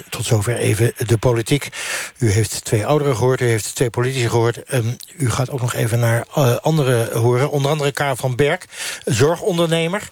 tot 0.08 0.24
zover 0.24 0.56
even 0.56 0.92
de 0.96 1.18
politiek. 1.18 1.68
U 2.18 2.30
heeft 2.30 2.64
twee 2.64 2.86
ouderen 2.86 3.16
gehoord, 3.16 3.40
u 3.40 3.44
heeft 3.44 3.74
twee 3.74 3.90
politici 3.90 4.28
gehoord. 4.28 4.74
Um, 4.74 4.96
u 5.18 5.30
gaat 5.30 5.50
ook 5.50 5.60
nog 5.60 5.74
even 5.74 5.98
naar 5.98 6.26
anderen 6.60 7.18
horen. 7.18 7.50
Onder 7.50 7.70
andere 7.70 7.92
Karel 7.92 8.16
van 8.16 8.36
Berg, 8.36 8.60
zorgondernemer 9.04 10.02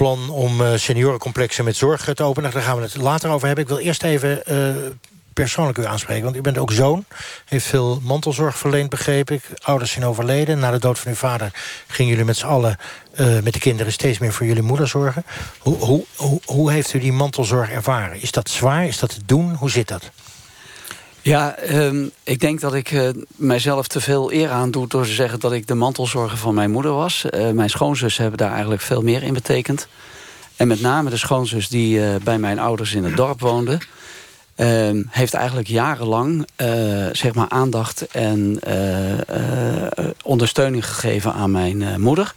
plan 0.00 0.30
om 0.30 0.60
uh, 0.60 0.72
seniorencomplexen 0.74 1.64
met 1.64 1.76
zorg 1.76 2.04
te 2.14 2.22
openen. 2.22 2.50
Daar 2.50 2.62
gaan 2.62 2.76
we 2.76 2.82
het 2.82 2.96
later 2.96 3.30
over 3.30 3.46
hebben. 3.46 3.64
Ik 3.64 3.70
wil 3.70 3.80
eerst 3.80 4.02
even 4.02 4.42
uh, 4.50 4.74
persoonlijk 5.32 5.78
u 5.78 5.84
aanspreken. 5.84 6.24
Want 6.24 6.36
u 6.36 6.40
bent 6.40 6.58
ook 6.58 6.72
zoon. 6.72 7.04
Heeft 7.44 7.66
veel 7.66 8.00
mantelzorg 8.02 8.58
verleend, 8.58 8.90
begreep 8.90 9.30
ik. 9.30 9.42
Ouders 9.62 9.90
zijn 9.92 10.04
overleden. 10.04 10.58
Na 10.58 10.70
de 10.70 10.78
dood 10.78 10.98
van 10.98 11.10
uw 11.10 11.16
vader 11.16 11.50
gingen 11.86 12.10
jullie 12.10 12.26
met 12.26 12.36
z'n 12.36 12.46
allen... 12.46 12.78
Uh, 13.20 13.40
met 13.40 13.52
de 13.52 13.58
kinderen 13.58 13.92
steeds 13.92 14.18
meer 14.18 14.32
voor 14.32 14.46
jullie 14.46 14.62
moeder 14.62 14.88
zorgen. 14.88 15.24
Hoe, 15.58 15.76
hoe, 15.76 16.04
hoe, 16.16 16.40
hoe 16.44 16.72
heeft 16.72 16.92
u 16.92 16.98
die 16.98 17.12
mantelzorg 17.12 17.70
ervaren? 17.70 18.22
Is 18.22 18.30
dat 18.30 18.48
zwaar? 18.48 18.86
Is 18.86 18.98
dat 18.98 19.10
te 19.10 19.20
doen? 19.26 19.54
Hoe 19.54 19.70
zit 19.70 19.88
dat? 19.88 20.10
Ja, 21.22 21.56
um, 21.70 22.10
ik 22.22 22.40
denk 22.40 22.60
dat 22.60 22.74
ik 22.74 22.90
uh, 22.90 23.08
mijzelf 23.36 23.86
te 23.86 24.00
veel 24.00 24.32
eer 24.32 24.50
aan 24.50 24.70
doe... 24.70 24.88
door 24.88 25.04
te 25.04 25.12
zeggen 25.12 25.40
dat 25.40 25.52
ik 25.52 25.66
de 25.66 25.74
mantelzorger 25.74 26.38
van 26.38 26.54
mijn 26.54 26.70
moeder 26.70 26.92
was. 26.92 27.24
Uh, 27.30 27.50
mijn 27.50 27.70
schoonzus 27.70 28.16
hebben 28.16 28.38
daar 28.38 28.52
eigenlijk 28.52 28.82
veel 28.82 29.02
meer 29.02 29.22
in 29.22 29.34
betekend. 29.34 29.88
En 30.56 30.68
met 30.68 30.80
name 30.80 31.10
de 31.10 31.16
schoonzus 31.16 31.68
die 31.68 31.98
uh, 31.98 32.14
bij 32.22 32.38
mijn 32.38 32.58
ouders 32.58 32.94
in 32.94 33.04
het 33.04 33.16
dorp 33.16 33.40
woonde... 33.40 33.78
Ehm, 34.54 35.02
heeft 35.08 35.34
eigenlijk 35.34 35.68
jarenlang 35.68 36.46
zeg 37.12 37.34
maar 37.34 37.48
aandacht 37.48 38.06
en 38.06 38.60
ondersteuning 40.24 40.86
gegeven 40.86 41.32
aan 41.32 41.50
mijn 41.50 42.00
moeder. 42.00 42.34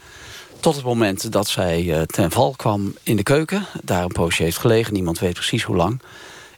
Tot 0.59 0.75
het 0.75 0.83
moment 0.83 1.31
dat 1.31 1.47
zij 1.47 2.05
ten 2.05 2.31
val 2.31 2.53
kwam 2.57 2.95
in 3.03 3.15
de 3.15 3.23
keuken. 3.23 3.65
Daar 3.81 4.03
een 4.03 4.11
poosje 4.11 4.43
heeft 4.43 4.57
gelegen, 4.57 4.93
niemand 4.93 5.19
weet 5.19 5.33
precies 5.33 5.63
hoe 5.63 5.75
lang 5.75 5.99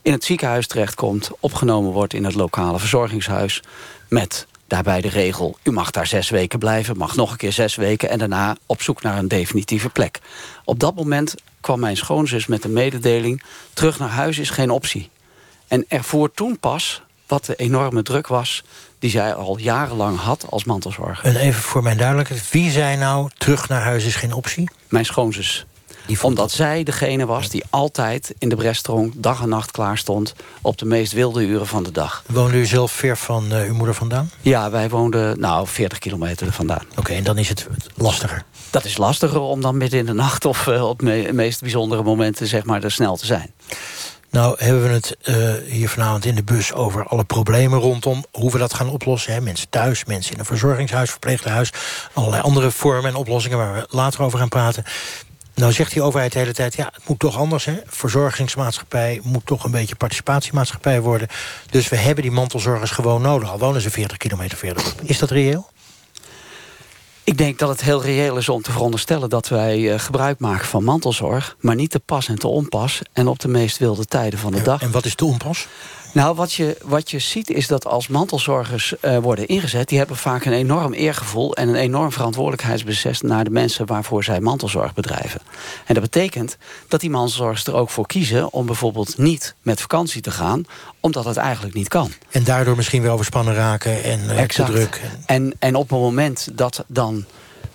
in 0.05 0.11
het 0.11 0.23
ziekenhuis 0.23 0.67
terechtkomt... 0.67 1.29
opgenomen 1.39 1.91
wordt 1.91 2.13
in 2.13 2.23
het 2.23 2.35
lokale 2.35 2.79
verzorgingshuis... 2.79 3.61
met 4.09 4.47
daarbij 4.67 5.01
de 5.01 5.09
regel, 5.09 5.57
u 5.63 5.71
mag 5.71 5.91
daar 5.91 6.07
zes 6.07 6.29
weken 6.29 6.59
blijven... 6.59 6.97
mag 6.97 7.15
nog 7.15 7.31
een 7.31 7.37
keer 7.37 7.51
zes 7.51 7.75
weken 7.75 8.09
en 8.09 8.19
daarna 8.19 8.55
op 8.65 8.81
zoek 8.81 9.01
naar 9.01 9.17
een 9.17 9.27
definitieve 9.27 9.89
plek. 9.89 10.19
Op 10.65 10.79
dat 10.79 10.95
moment 10.95 11.35
kwam 11.61 11.79
mijn 11.79 11.97
schoonzus 11.97 12.45
met 12.45 12.61
de 12.61 12.69
mededeling... 12.69 13.43
terug 13.73 13.99
naar 13.99 14.09
huis 14.09 14.37
is 14.37 14.49
geen 14.49 14.69
optie. 14.69 15.09
En 15.67 15.85
ervoor 15.87 16.31
toen 16.31 16.59
pas 16.59 17.01
wat 17.27 17.45
de 17.45 17.55
enorme 17.55 18.03
druk 18.03 18.27
was... 18.27 18.63
die 18.99 19.09
zij 19.09 19.33
al 19.33 19.57
jarenlang 19.57 20.19
had 20.19 20.45
als 20.49 20.63
mantelzorger. 20.63 21.25
En 21.25 21.35
even 21.35 21.61
voor 21.61 21.83
mijn 21.83 21.97
duidelijkheid, 21.97 22.51
wie 22.51 22.71
zei 22.71 22.97
nou... 22.97 23.29
terug 23.37 23.69
naar 23.69 23.81
huis 23.81 24.05
is 24.05 24.15
geen 24.15 24.33
optie? 24.33 24.69
Mijn 24.89 25.05
schoonzus 25.05 25.65
omdat 26.21 26.51
zij 26.51 26.83
degene 26.83 27.25
was 27.25 27.49
die 27.49 27.63
altijd 27.69 28.33
in 28.37 28.49
de 28.49 28.55
restaurant 28.55 29.13
dag 29.15 29.41
en 29.41 29.49
nacht 29.49 29.71
klaar 29.71 29.97
stond... 29.97 30.33
op 30.61 30.77
de 30.77 30.85
meest 30.85 31.13
wilde 31.13 31.45
uren 31.45 31.67
van 31.67 31.83
de 31.83 31.91
dag. 31.91 32.23
Woonde 32.25 32.57
u 32.57 32.65
zelf 32.65 32.91
ver 32.91 33.17
van 33.17 33.45
uh, 33.51 33.67
uw 33.67 33.73
moeder 33.73 33.95
vandaan? 33.95 34.29
Ja, 34.41 34.69
wij 34.69 34.89
woonden 34.89 35.39
nou 35.39 35.67
40 35.67 35.99
kilometer 35.99 36.51
vandaan. 36.51 36.83
Oké, 36.95 37.13
en 37.13 37.23
dan 37.23 37.37
is 37.37 37.49
het 37.49 37.67
lastiger? 37.95 38.43
Dat 38.69 38.85
is 38.85 38.97
lastiger 38.97 39.39
om 39.39 39.61
dan 39.61 39.77
midden 39.77 39.99
in 39.99 40.05
de 40.05 40.13
nacht... 40.13 40.45
of 40.45 40.67
uh, 40.67 40.87
op 40.87 40.99
de 40.99 41.29
meest 41.33 41.61
bijzondere 41.61 42.03
momenten 42.03 42.47
zeg 42.47 42.63
maar, 42.63 42.83
er 42.83 42.91
snel 42.91 43.15
te 43.17 43.25
zijn. 43.25 43.53
Nou 44.29 44.55
hebben 44.57 44.83
we 44.83 44.89
het 44.89 45.17
uh, 45.23 45.71
hier 45.71 45.89
vanavond 45.89 46.25
in 46.25 46.35
de 46.35 46.43
bus 46.43 46.73
over 46.73 47.05
alle 47.05 47.23
problemen 47.23 47.79
rondom... 47.79 48.25
hoe 48.31 48.51
we 48.51 48.57
dat 48.57 48.73
gaan 48.73 48.89
oplossen. 48.89 49.33
Hè? 49.33 49.41
Mensen 49.41 49.69
thuis, 49.69 50.05
mensen 50.05 50.33
in 50.33 50.39
een 50.39 50.45
verzorgingshuis, 50.45 51.09
verpleeghuis... 51.09 51.69
allerlei 52.13 52.41
andere 52.41 52.71
vormen 52.71 53.09
en 53.09 53.15
oplossingen 53.15 53.57
waar 53.57 53.73
we 53.73 53.87
later 53.89 54.21
over 54.21 54.39
gaan 54.39 54.49
praten. 54.49 54.83
Nou 55.55 55.71
zegt 55.71 55.93
die 55.93 56.01
overheid 56.01 56.31
de 56.31 56.39
hele 56.39 56.53
tijd, 56.53 56.75
ja, 56.75 56.89
het 56.93 57.07
moet 57.07 57.19
toch 57.19 57.37
anders. 57.37 57.65
Hè? 57.65 57.79
Verzorgingsmaatschappij 57.85 59.19
moet 59.23 59.45
toch 59.45 59.63
een 59.63 59.71
beetje 59.71 59.95
participatiemaatschappij 59.95 61.01
worden. 61.01 61.27
Dus 61.69 61.89
we 61.89 61.95
hebben 61.95 62.23
die 62.23 62.31
mantelzorgers 62.31 62.91
gewoon 62.91 63.21
nodig. 63.21 63.51
Al 63.51 63.59
wonen 63.59 63.81
ze 63.81 63.89
40 63.89 64.17
kilometer 64.17 64.57
verderop. 64.57 64.93
Is 65.03 65.19
dat 65.19 65.29
reëel? 65.29 65.69
Ik 67.23 67.37
denk 67.37 67.59
dat 67.59 67.69
het 67.69 67.81
heel 67.81 68.01
reëel 68.01 68.37
is 68.37 68.49
om 68.49 68.61
te 68.61 68.71
veronderstellen 68.71 69.29
dat 69.29 69.47
wij 69.47 69.79
uh, 69.79 69.99
gebruik 69.99 70.39
maken 70.39 70.67
van 70.67 70.83
mantelzorg... 70.83 71.55
maar 71.59 71.75
niet 71.75 71.91
te 71.91 71.99
pas 71.99 72.27
en 72.27 72.39
te 72.39 72.47
onpas 72.47 73.01
en 73.13 73.27
op 73.27 73.39
de 73.39 73.47
meest 73.47 73.77
wilde 73.77 74.05
tijden 74.05 74.39
van 74.39 74.51
de 74.51 74.61
dag. 74.61 74.81
En 74.81 74.91
wat 74.91 75.05
is 75.05 75.15
te 75.15 75.25
onpas? 75.25 75.67
Nou, 76.15 76.35
wat 76.35 76.53
je, 76.53 76.77
wat 76.83 77.11
je 77.11 77.19
ziet 77.19 77.49
is 77.49 77.67
dat 77.67 77.85
als 77.85 78.07
mantelzorgers 78.07 78.93
uh, 79.01 79.17
worden 79.17 79.47
ingezet... 79.47 79.89
die 79.89 79.97
hebben 79.97 80.17
vaak 80.17 80.45
een 80.45 80.53
enorm 80.53 80.93
eergevoel 80.93 81.55
en 81.55 81.69
een 81.69 81.75
enorm 81.75 82.11
verantwoordelijkheidsbesef... 82.11 83.21
naar 83.21 83.43
de 83.43 83.49
mensen 83.49 83.85
waarvoor 83.85 84.23
zij 84.23 84.39
mantelzorg 84.39 84.93
bedrijven. 84.93 85.41
En 85.85 85.93
dat 85.93 86.03
betekent 86.03 86.57
dat 86.87 86.99
die 86.99 87.09
mantelzorgers 87.09 87.65
er 87.65 87.73
ook 87.73 87.89
voor 87.89 88.07
kiezen... 88.07 88.53
om 88.53 88.65
bijvoorbeeld 88.65 89.17
niet 89.17 89.55
met 89.61 89.81
vakantie 89.81 90.21
te 90.21 90.31
gaan, 90.31 90.65
omdat 90.99 91.25
het 91.25 91.37
eigenlijk 91.37 91.75
niet 91.75 91.87
kan. 91.87 92.11
En 92.29 92.43
daardoor 92.43 92.75
misschien 92.75 93.01
weer 93.01 93.11
overspannen 93.11 93.53
raken 93.53 94.03
en 94.03 94.19
uh, 94.23 94.41
te 94.41 94.63
druk. 94.63 95.01
En, 95.25 95.53
en 95.59 95.75
op 95.75 95.89
het 95.89 95.99
moment 95.99 96.47
dat 96.51 96.83
dan 96.87 97.25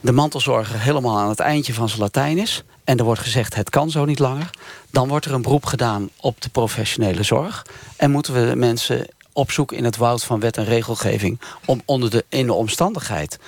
de 0.00 0.12
mantelzorger 0.12 0.80
helemaal 0.80 1.18
aan 1.18 1.28
het 1.28 1.40
eindje 1.40 1.74
van 1.74 1.88
zijn 1.88 2.00
Latijn 2.00 2.38
is 2.38 2.64
en 2.84 2.98
er 2.98 3.04
wordt 3.04 3.20
gezegd 3.20 3.54
het 3.54 3.70
kan 3.70 3.90
zo 3.90 4.04
niet 4.04 4.18
langer... 4.18 4.50
dan 4.90 5.08
wordt 5.08 5.26
er 5.26 5.34
een 5.34 5.42
beroep 5.42 5.66
gedaan 5.66 6.10
op 6.20 6.40
de 6.40 6.48
professionele 6.48 7.22
zorg... 7.22 7.66
en 7.96 8.10
moeten 8.10 8.34
we 8.34 8.54
mensen 8.54 9.06
opzoeken 9.32 9.76
in 9.76 9.84
het 9.84 9.96
woud 9.96 10.24
van 10.24 10.40
wet 10.40 10.56
en 10.56 10.64
regelgeving... 10.64 11.40
om 11.64 11.82
onder 11.84 12.10
de, 12.10 12.24
in 12.28 12.46
de 12.46 12.52
omstandigheid 12.52 13.38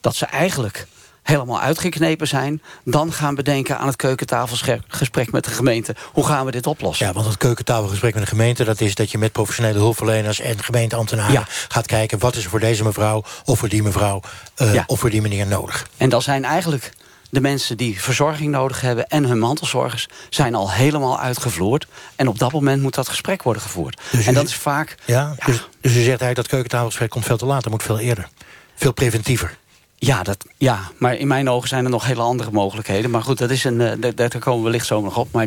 dat 0.00 0.14
ze 0.14 0.26
eigenlijk 0.26 0.86
helemaal 1.22 1.60
uitgeknepen 1.60 2.28
zijn... 2.28 2.62
dan 2.84 3.12
gaan 3.12 3.34
bedenken 3.34 3.78
aan 3.78 3.86
het 3.86 3.96
keukentafelgesprek 3.96 5.32
met 5.32 5.44
de 5.44 5.50
gemeente. 5.50 5.94
Hoe 6.12 6.26
gaan 6.26 6.44
we 6.44 6.50
dit 6.50 6.66
oplossen? 6.66 7.06
Ja, 7.06 7.12
want 7.12 7.26
het 7.26 7.36
keukentafelgesprek 7.36 8.14
met 8.14 8.22
de 8.22 8.28
gemeente... 8.28 8.64
dat 8.64 8.80
is 8.80 8.94
dat 8.94 9.10
je 9.10 9.18
met 9.18 9.32
professionele 9.32 9.78
hulpverleners 9.78 10.40
en 10.40 10.62
gemeenteambtenaren... 10.62 11.44
gaat 11.68 11.86
kijken 11.86 12.18
wat 12.18 12.36
is 12.36 12.44
er 12.44 12.50
voor 12.50 12.60
deze 12.60 12.84
mevrouw 12.84 13.22
of 13.44 13.58
voor 13.58 13.68
die 13.68 13.82
mevrouw... 13.82 14.20
Uh, 14.62 14.82
of 14.86 15.00
voor 15.00 15.10
die 15.10 15.22
meneer 15.22 15.46
nodig. 15.46 15.86
En 15.96 16.08
dan 16.08 16.22
zijn 16.22 16.44
eigenlijk 16.44 16.92
de 17.30 17.40
mensen 17.40 17.76
die 17.76 18.00
verzorging 18.00 18.50
nodig 18.50 18.80
hebben... 18.80 19.06
en 19.06 19.24
hun 19.24 19.38
mantelzorgers 19.38 20.08
zijn 20.30 20.54
al 20.54 20.70
helemaal 20.70 21.20
uitgevloerd. 21.20 21.86
En 22.16 22.28
op 22.28 22.38
dat 22.38 22.52
moment 22.52 22.82
moet 22.82 22.94
dat 22.94 23.08
gesprek 23.08 23.42
worden 23.42 23.62
gevoerd. 23.62 24.00
Dus 24.10 24.26
en 24.26 24.34
dat 24.34 24.46
is 24.46 24.54
vaak... 24.54 24.94
Ja, 25.04 25.34
Dus, 25.44 25.56
dus 25.80 25.92
u 25.92 25.94
zegt 25.94 26.06
eigenlijk 26.06 26.36
dat 26.36 26.46
keukentafelgesprek 26.46 27.10
komt 27.10 27.24
veel 27.24 27.36
te 27.36 27.46
laat. 27.46 27.62
Dat 27.62 27.72
moet 27.72 27.82
veel 27.82 27.98
eerder. 27.98 28.28
Veel 28.74 28.92
preventiever. 28.92 29.56
Ja, 30.00 30.22
dat, 30.22 30.46
ja, 30.56 30.80
maar 30.98 31.16
in 31.16 31.26
mijn 31.26 31.50
ogen 31.50 31.68
zijn 31.68 31.84
er 31.84 31.90
nog 31.90 32.04
hele 32.04 32.22
andere 32.22 32.50
mogelijkheden. 32.50 33.10
Maar 33.10 33.22
goed, 33.22 33.38
dat 33.38 33.50
is 33.50 33.64
een, 33.64 33.80
uh, 33.80 34.10
daar 34.14 34.38
komen 34.38 34.58
we 34.58 34.64
wellicht 34.64 34.86
zo 34.86 35.00
nog 35.00 35.16
op. 35.16 35.32
Maar 35.32 35.46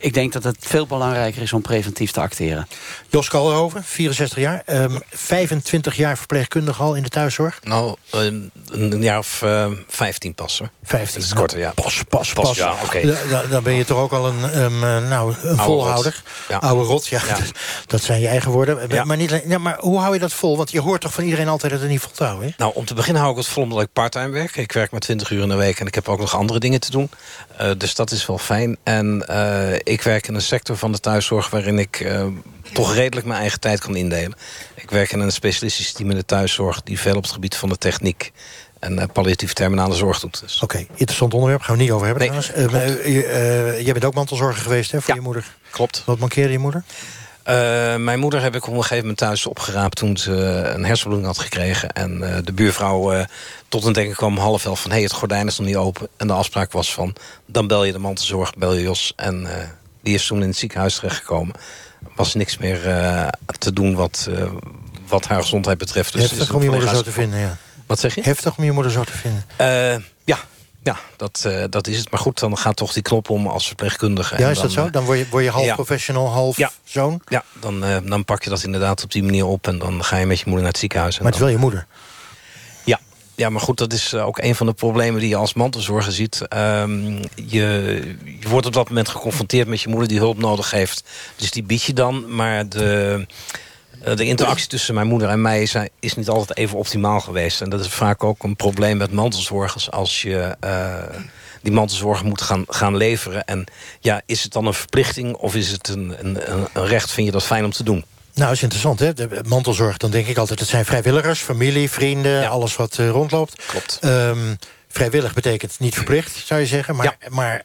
ik 0.00 0.14
denk 0.14 0.32
dat 0.32 0.44
het 0.44 0.56
veel 0.60 0.86
belangrijker 0.86 1.42
is 1.42 1.52
om 1.52 1.62
preventief 1.62 2.10
te 2.10 2.20
acteren. 2.20 2.68
Jos 3.08 3.28
Kalderhoven, 3.28 3.84
64 3.84 4.38
jaar. 4.38 4.62
Um, 4.66 4.74
ehm, 4.74 4.98
25 5.10 5.96
jaar 5.96 6.18
verpleegkundige 6.18 6.82
al 6.82 6.94
in 6.94 7.02
de 7.02 7.08
thuiszorg? 7.08 7.60
Nou, 7.62 7.96
een, 8.10 8.50
een 8.70 9.02
jaar 9.02 9.18
of 9.18 9.40
uh, 9.44 9.62
ehm, 9.62 9.74
15 9.88 10.34
pas. 10.34 10.58
Hoor. 10.58 10.70
15? 10.82 11.20
Dat 11.20 11.28
is 11.28 11.34
korter, 11.34 11.58
ja. 11.58 11.72
Pas, 11.74 12.02
pas, 12.08 12.32
pas. 12.32 12.44
pas 12.44 12.56
ja, 12.56 12.74
okay. 12.84 13.14
dan 13.50 13.62
ben 13.62 13.74
je 13.74 13.84
toch 13.84 13.98
ook 13.98 14.12
al 14.12 14.26
een, 14.26 14.62
um, 14.62 14.80
nou, 15.08 15.34
een 15.42 15.56
volhouder. 15.56 16.22
Ja. 16.48 16.56
Oude 16.56 16.84
rot, 16.84 17.06
ja. 17.06 17.20
ja. 17.26 17.36
Dat 17.86 18.02
zijn 18.02 18.20
je 18.20 18.28
eigen 18.28 18.50
woorden. 18.50 18.88
Ja. 18.88 19.04
Maar, 19.04 19.16
niet, 19.16 19.42
ja, 19.46 19.58
maar 19.58 19.76
hoe 19.80 19.98
hou 19.98 20.14
je 20.14 20.20
dat 20.20 20.32
vol? 20.32 20.56
Want 20.56 20.70
je 20.70 20.80
hoort 20.80 21.00
toch 21.00 21.12
van 21.12 21.24
iedereen 21.24 21.48
altijd 21.48 21.72
dat 21.72 21.80
het 21.80 21.90
niet 21.90 22.00
vol 22.00 22.12
te 22.12 22.24
houden? 22.24 22.48
Hè? 22.48 22.54
Nou, 22.56 22.72
om 22.74 22.84
te 22.84 22.94
beginnen 22.94 23.22
hou 23.22 23.34
ik 23.34 23.40
het 23.40 23.52
vol 23.52 23.62
omdat 23.62 23.80
ik 23.80 23.88
parttime 23.92 24.28
werk. 24.28 24.56
Ik 24.56 24.72
werk 24.72 24.90
maar 24.90 25.00
20 25.00 25.30
uur 25.30 25.42
in 25.42 25.48
de 25.48 25.54
week 25.54 25.80
en 25.80 25.86
ik 25.86 25.94
heb 25.94 26.08
ook 26.08 26.18
nog 26.18 26.34
andere 26.36 26.58
dingen 26.58 26.80
te 26.80 26.90
doen. 26.90 27.10
Uh, 27.60 27.70
dus 27.78 27.94
dat 27.94 28.10
is 28.10 28.26
wel 28.26 28.38
fijn. 28.38 28.76
En 28.82 29.24
uh, 29.30 29.72
ik 29.86 30.02
werk 30.02 30.28
in 30.28 30.34
een 30.34 30.42
sector 30.42 30.76
van 30.76 30.92
de 30.92 31.00
thuiszorg... 31.00 31.50
waarin 31.50 31.78
ik 31.78 32.00
uh, 32.00 32.26
toch 32.72 32.94
redelijk 32.94 33.26
mijn 33.26 33.40
eigen 33.40 33.60
tijd 33.60 33.80
kan 33.80 33.96
indelen. 33.96 34.34
Ik 34.74 34.90
werk 34.90 35.12
in 35.12 35.20
een 35.20 35.32
specialistisch 35.32 35.92
team 35.92 36.10
in 36.10 36.16
de 36.16 36.24
thuiszorg... 36.24 36.82
die 36.82 37.00
veel 37.00 37.16
op 37.16 37.22
het 37.22 37.32
gebied 37.32 37.56
van 37.56 37.68
de 37.68 37.78
techniek 37.78 38.32
en 38.78 38.98
uh, 38.98 39.04
palliatieve 39.12 39.54
terminale 39.54 39.94
zorg 39.94 40.20
doet. 40.20 40.40
Dus. 40.40 40.54
Oké, 40.54 40.64
okay, 40.64 40.86
interessant 40.94 41.34
onderwerp. 41.34 41.62
Gaan 41.62 41.76
we 41.76 41.82
niet 41.82 41.90
over 41.90 42.06
hebben 42.06 42.30
nee, 42.30 42.40
trouwens. 42.40 42.74
Uh, 42.74 43.80
jij 43.80 43.92
bent 43.92 44.04
ook 44.04 44.14
mantelzorger 44.14 44.62
geweest 44.62 44.90
hè, 44.90 45.00
voor 45.00 45.08
ja, 45.08 45.14
je 45.14 45.26
moeder. 45.26 45.56
Klopt. 45.70 46.02
Wat 46.04 46.18
mankeerde 46.18 46.52
je 46.52 46.58
moeder? 46.58 46.84
Uh, 47.48 47.96
mijn 47.96 48.18
moeder 48.18 48.42
heb 48.42 48.54
ik 48.54 48.66
op 48.66 48.72
een 48.72 48.80
gegeven 48.80 48.98
moment 48.98 49.18
thuis 49.18 49.46
opgeraapt... 49.46 49.96
toen 49.96 50.16
ze 50.16 50.32
een 50.74 50.84
hersenbloeding 50.84 51.26
had 51.26 51.38
gekregen. 51.38 51.92
En 51.92 52.18
uh, 52.20 52.36
de 52.44 52.52
buurvrouw 52.52 53.14
uh, 53.14 53.24
tot 53.68 53.84
een 53.84 53.92
denken 53.92 54.16
kwam 54.16 54.36
half 54.36 54.64
elf 54.64 54.80
van... 54.80 54.90
hé, 54.90 54.96
hey, 54.96 55.04
het 55.04 55.14
gordijn 55.14 55.46
is 55.46 55.58
nog 55.58 55.66
niet 55.66 55.76
open. 55.76 56.08
En 56.16 56.26
de 56.26 56.32
afspraak 56.32 56.72
was 56.72 56.92
van, 56.92 57.14
dan 57.46 57.66
bel 57.66 57.84
je 57.84 57.92
de 57.92 57.98
mantelzorg, 57.98 58.54
bel 58.54 58.74
je 58.74 58.82
Jos. 58.82 59.12
En 59.16 59.46
die 60.02 60.14
is 60.14 60.26
toen 60.26 60.42
in 60.42 60.48
het 60.48 60.56
ziekenhuis 60.56 60.94
terechtgekomen. 60.94 61.54
was 62.16 62.34
niks 62.34 62.58
meer 62.58 62.80
te 63.58 63.72
doen 63.72 63.94
wat, 63.94 64.28
wat 65.08 65.26
haar 65.26 65.42
gezondheid 65.42 65.78
betreft. 65.78 66.12
Dus 66.12 66.22
Heftig 66.22 66.54
om 66.54 66.62
je 66.62 66.70
moeder 66.70 66.88
zo 66.88 67.02
te 67.02 67.12
vinden, 67.12 67.38
ja. 67.38 67.56
Wat 67.86 67.98
zeg 67.98 68.14
je? 68.14 68.22
Heftig 68.22 68.56
om 68.56 68.64
je 68.64 68.72
moeder 68.72 68.92
zo 68.92 69.04
te 69.04 69.12
vinden. 69.12 69.44
ja, 70.24 70.38
ja, 70.86 70.96
dat, 71.16 71.44
uh, 71.46 71.64
dat 71.70 71.86
is 71.86 71.98
het. 71.98 72.10
Maar 72.10 72.20
goed, 72.20 72.38
dan 72.38 72.58
gaat 72.58 72.76
toch 72.76 72.92
die 72.92 73.02
knop 73.02 73.30
om 73.30 73.46
als 73.46 73.66
verpleegkundige. 73.66 74.38
Ja, 74.38 74.48
is 74.50 74.60
dat 74.60 74.72
zo? 74.72 74.90
Dan 74.90 75.04
word 75.04 75.18
je, 75.18 75.26
word 75.30 75.44
je 75.44 75.50
half 75.50 75.64
ja. 75.64 75.74
professional, 75.74 76.28
half 76.28 76.56
ja. 76.56 76.70
zoon? 76.84 77.20
Ja, 77.28 77.44
dan, 77.60 77.84
uh, 77.84 77.96
dan 78.04 78.24
pak 78.24 78.42
je 78.42 78.50
dat 78.50 78.62
inderdaad 78.62 79.02
op 79.02 79.12
die 79.12 79.22
manier 79.22 79.46
op... 79.46 79.66
en 79.66 79.78
dan 79.78 80.04
ga 80.04 80.16
je 80.16 80.26
met 80.26 80.38
je 80.38 80.44
moeder 80.44 80.62
naar 80.62 80.72
het 80.72 80.80
ziekenhuis. 80.80 81.18
maar 81.18 81.26
het 81.26 81.34
is 81.34 81.40
wel 81.40 81.50
je 81.50 81.56
moeder? 81.56 81.86
Ja. 82.84 83.00
Ja, 83.34 83.50
maar 83.50 83.60
goed, 83.60 83.78
dat 83.78 83.92
is 83.92 84.14
ook 84.14 84.38
een 84.38 84.54
van 84.54 84.66
de 84.66 84.72
problemen 84.72 85.20
die 85.20 85.28
je 85.28 85.36
als 85.36 85.54
mantelzorger 85.54 86.12
ziet. 86.12 86.42
Um, 86.56 87.20
je, 87.34 88.16
je 88.40 88.48
wordt 88.48 88.66
op 88.66 88.72
dat 88.72 88.88
moment 88.88 89.08
geconfronteerd 89.08 89.68
met 89.68 89.80
je 89.80 89.88
moeder 89.88 90.08
die 90.08 90.18
hulp 90.18 90.38
nodig 90.38 90.70
heeft. 90.70 91.04
Dus 91.36 91.50
die 91.50 91.62
bied 91.62 91.82
je 91.82 91.92
dan, 91.92 92.34
maar 92.34 92.68
de... 92.68 93.26
De 94.14 94.24
interactie 94.24 94.68
tussen 94.68 94.94
mijn 94.94 95.06
moeder 95.06 95.28
en 95.28 95.40
mij 95.40 95.62
is, 95.62 95.74
is, 96.00 96.14
niet 96.14 96.28
altijd 96.28 96.58
even 96.58 96.78
optimaal 96.78 97.20
geweest. 97.20 97.60
En 97.60 97.70
dat 97.70 97.80
is 97.80 97.88
vaak 97.88 98.24
ook 98.24 98.42
een 98.42 98.56
probleem 98.56 98.96
met 98.96 99.12
mantelzorgers... 99.12 99.90
als 99.90 100.22
je 100.22 100.56
uh, 100.64 100.94
die 101.62 101.72
mantelzorg 101.72 102.22
moet 102.22 102.40
gaan, 102.40 102.64
gaan 102.68 102.96
leveren. 102.96 103.44
En 103.44 103.64
ja, 104.00 104.22
is 104.26 104.42
het 104.42 104.52
dan 104.52 104.66
een 104.66 104.74
verplichting 104.74 105.34
of 105.34 105.54
is 105.54 105.70
het 105.70 105.88
een, 105.88 106.14
een, 106.18 106.38
een 106.72 106.86
recht? 106.86 107.10
Vind 107.10 107.26
je 107.26 107.32
dat 107.32 107.44
fijn 107.44 107.64
om 107.64 107.70
te 107.70 107.82
doen? 107.82 108.04
Nou, 108.34 108.48
dat 108.48 108.56
is 108.56 108.62
interessant, 108.62 108.98
hè? 108.98 109.12
De 109.12 109.40
mantelzorg, 109.46 109.96
dan 109.96 110.10
denk 110.10 110.26
ik 110.26 110.36
altijd... 110.36 110.60
het 110.60 110.68
zijn 110.68 110.84
vrijwilligers, 110.84 111.40
familie, 111.40 111.90
vrienden, 111.90 112.40
ja. 112.40 112.48
alles 112.48 112.76
wat 112.76 112.98
uh, 112.98 113.08
rondloopt. 113.08 113.62
Klopt. 113.66 113.98
Um, 114.04 114.58
vrijwillig 114.88 115.34
betekent 115.34 115.78
niet 115.78 115.94
verplicht, 115.94 116.46
zou 116.46 116.60
je 116.60 116.66
zeggen. 116.66 116.96
Maar, 116.96 117.16
ja. 117.20 117.28
maar 117.30 117.64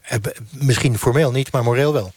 misschien 0.52 0.98
formeel 0.98 1.32
niet, 1.32 1.52
maar 1.52 1.64
moreel 1.64 1.94
wel. 1.94 2.14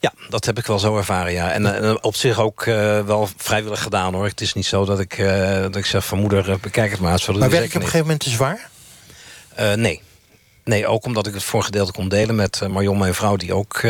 Ja, 0.00 0.12
dat 0.28 0.44
heb 0.44 0.58
ik 0.58 0.66
wel 0.66 0.78
zo 0.78 0.96
ervaren, 0.96 1.32
ja. 1.32 1.52
En 1.52 1.62
uh, 1.62 1.94
op 2.00 2.14
zich 2.14 2.40
ook 2.40 2.66
uh, 2.66 3.00
wel 3.00 3.28
vrijwillig 3.36 3.82
gedaan, 3.82 4.14
hoor. 4.14 4.26
Het 4.26 4.40
is 4.40 4.52
niet 4.52 4.66
zo 4.66 4.84
dat 4.84 5.00
ik, 5.00 5.18
uh, 5.18 5.60
dat 5.60 5.76
ik 5.76 5.86
zeg 5.86 6.04
van 6.04 6.18
moeder, 6.18 6.58
bekijk 6.60 6.90
het 6.90 7.00
maar. 7.00 7.22
Maar 7.38 7.50
werd 7.50 7.64
ik 7.64 7.68
op 7.68 7.74
een 7.74 7.80
gegeven 7.80 8.00
moment 8.00 8.20
te 8.20 8.30
zwaar? 8.30 8.68
nee. 9.76 10.02
Nee, 10.64 10.86
ook 10.86 11.04
omdat 11.04 11.26
ik 11.26 11.34
het 11.34 11.42
voor 11.42 11.62
gedeelte 11.62 11.92
kon 11.92 12.08
delen 12.08 12.34
met 12.34 12.68
Marion, 12.68 12.98
mijn 12.98 13.14
vrouw... 13.14 13.36
die 13.36 13.54
ook 13.54 13.82